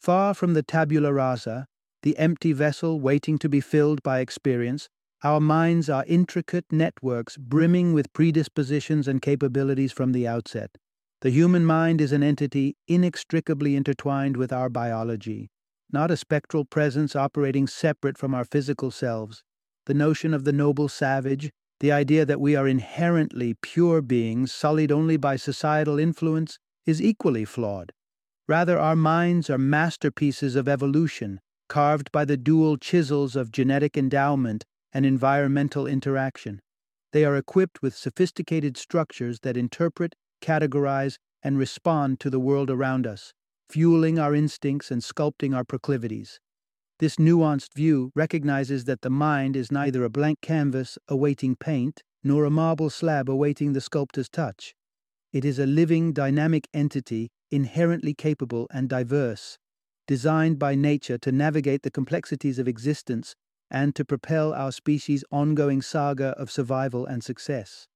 Far 0.00 0.34
from 0.34 0.54
the 0.54 0.62
tabula 0.62 1.12
rasa, 1.12 1.66
the 2.04 2.16
empty 2.16 2.52
vessel 2.52 3.00
waiting 3.00 3.38
to 3.38 3.48
be 3.48 3.60
filled 3.60 4.04
by 4.04 4.20
experience, 4.20 4.88
our 5.24 5.40
minds 5.40 5.88
are 5.88 6.04
intricate 6.06 6.66
networks 6.70 7.36
brimming 7.36 7.92
with 7.92 8.12
predispositions 8.12 9.08
and 9.08 9.22
capabilities 9.22 9.92
from 9.92 10.12
the 10.12 10.28
outset. 10.28 10.76
The 11.22 11.30
human 11.30 11.64
mind 11.64 12.00
is 12.00 12.12
an 12.12 12.22
entity 12.22 12.76
inextricably 12.86 13.74
intertwined 13.76 14.36
with 14.36 14.52
our 14.52 14.68
biology, 14.68 15.48
not 15.90 16.10
a 16.10 16.16
spectral 16.16 16.66
presence 16.66 17.16
operating 17.16 17.66
separate 17.66 18.18
from 18.18 18.34
our 18.34 18.44
physical 18.44 18.90
selves. 18.90 19.42
The 19.86 19.94
notion 19.94 20.34
of 20.34 20.44
the 20.44 20.52
noble 20.52 20.88
savage, 20.88 21.50
the 21.80 21.92
idea 21.92 22.26
that 22.26 22.40
we 22.40 22.54
are 22.54 22.68
inherently 22.68 23.54
pure 23.62 24.02
beings 24.02 24.52
sullied 24.52 24.92
only 24.92 25.16
by 25.16 25.36
societal 25.36 25.98
influence 25.98 26.58
is 26.84 27.00
equally 27.00 27.44
flawed. 27.44 27.92
Rather, 28.46 28.78
our 28.78 28.96
minds 28.96 29.48
are 29.48 29.58
masterpieces 29.58 30.56
of 30.56 30.68
evolution, 30.68 31.40
carved 31.68 32.12
by 32.12 32.24
the 32.24 32.36
dual 32.36 32.76
chisels 32.76 33.34
of 33.34 33.50
genetic 33.50 33.96
endowment 33.96 34.64
and 34.96 35.04
environmental 35.04 35.86
interaction. 35.86 36.58
They 37.12 37.26
are 37.26 37.36
equipped 37.36 37.82
with 37.82 37.94
sophisticated 37.94 38.78
structures 38.78 39.40
that 39.40 39.54
interpret, 39.54 40.14
categorize, 40.40 41.16
and 41.42 41.58
respond 41.58 42.18
to 42.20 42.30
the 42.30 42.40
world 42.40 42.70
around 42.70 43.06
us, 43.06 43.34
fueling 43.68 44.18
our 44.18 44.34
instincts 44.34 44.90
and 44.90 45.02
sculpting 45.02 45.54
our 45.54 45.64
proclivities. 45.64 46.40
This 46.98 47.16
nuanced 47.16 47.74
view 47.74 48.10
recognizes 48.14 48.84
that 48.84 49.02
the 49.02 49.10
mind 49.10 49.54
is 49.54 49.70
neither 49.70 50.02
a 50.02 50.08
blank 50.08 50.40
canvas 50.40 50.96
awaiting 51.08 51.56
paint 51.56 52.02
nor 52.24 52.46
a 52.46 52.50
marble 52.50 52.88
slab 52.88 53.28
awaiting 53.28 53.74
the 53.74 53.82
sculptor's 53.82 54.30
touch. 54.30 54.74
It 55.30 55.44
is 55.44 55.58
a 55.58 55.66
living, 55.66 56.14
dynamic 56.14 56.68
entity 56.72 57.28
inherently 57.50 58.14
capable 58.14 58.66
and 58.72 58.88
diverse. 58.88 59.58
designed 60.06 60.58
by 60.58 60.74
nature 60.74 61.18
to 61.18 61.32
navigate 61.32 61.82
the 61.82 61.90
complexities 61.90 62.58
of 62.58 62.68
existence 62.68 63.34
and 63.70 63.94
to 63.94 64.04
propel 64.04 64.52
our 64.52 64.72
species' 64.72 65.24
ongoing 65.30 65.82
saga 65.82 66.34
of 66.38 66.50
survival 66.50 67.06
and 67.06 67.22
success. 67.22 67.88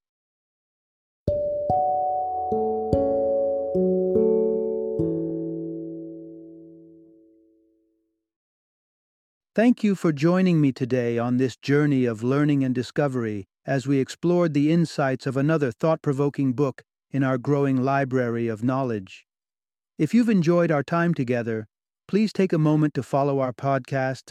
Thank 9.55 9.83
you 9.83 9.95
for 9.95 10.13
joining 10.13 10.61
me 10.61 10.73
today 10.73 11.19
on 11.19 11.37
this 11.37 11.57
journey 11.57 12.05
of 12.05 12.23
learning 12.23 12.63
and 12.65 12.75
discovery 12.75 13.47
as 13.67 13.87
we 13.87 13.99
explored 13.99 14.55
the 14.55 14.73
insights 14.73 15.27
of 15.27 15.37
another 15.37 15.71
thought 15.71 16.03
provoking 16.03 16.53
book 16.53 16.83
in 17.11 17.25
our 17.25 17.37
growing 17.37 17.83
library 17.83 18.49
of 18.49 18.63
knowledge. 18.63 19.27
If 19.99 20.15
you've 20.15 20.29
enjoyed 20.29 20.71
our 20.71 20.83
time 20.83 21.15
together, 21.15 21.67
please 22.09 22.33
take 22.33 22.53
a 22.53 22.59
moment 22.59 22.95
to 22.95 23.03
follow 23.03 23.41
our 23.41 23.53
podcast, 23.53 24.31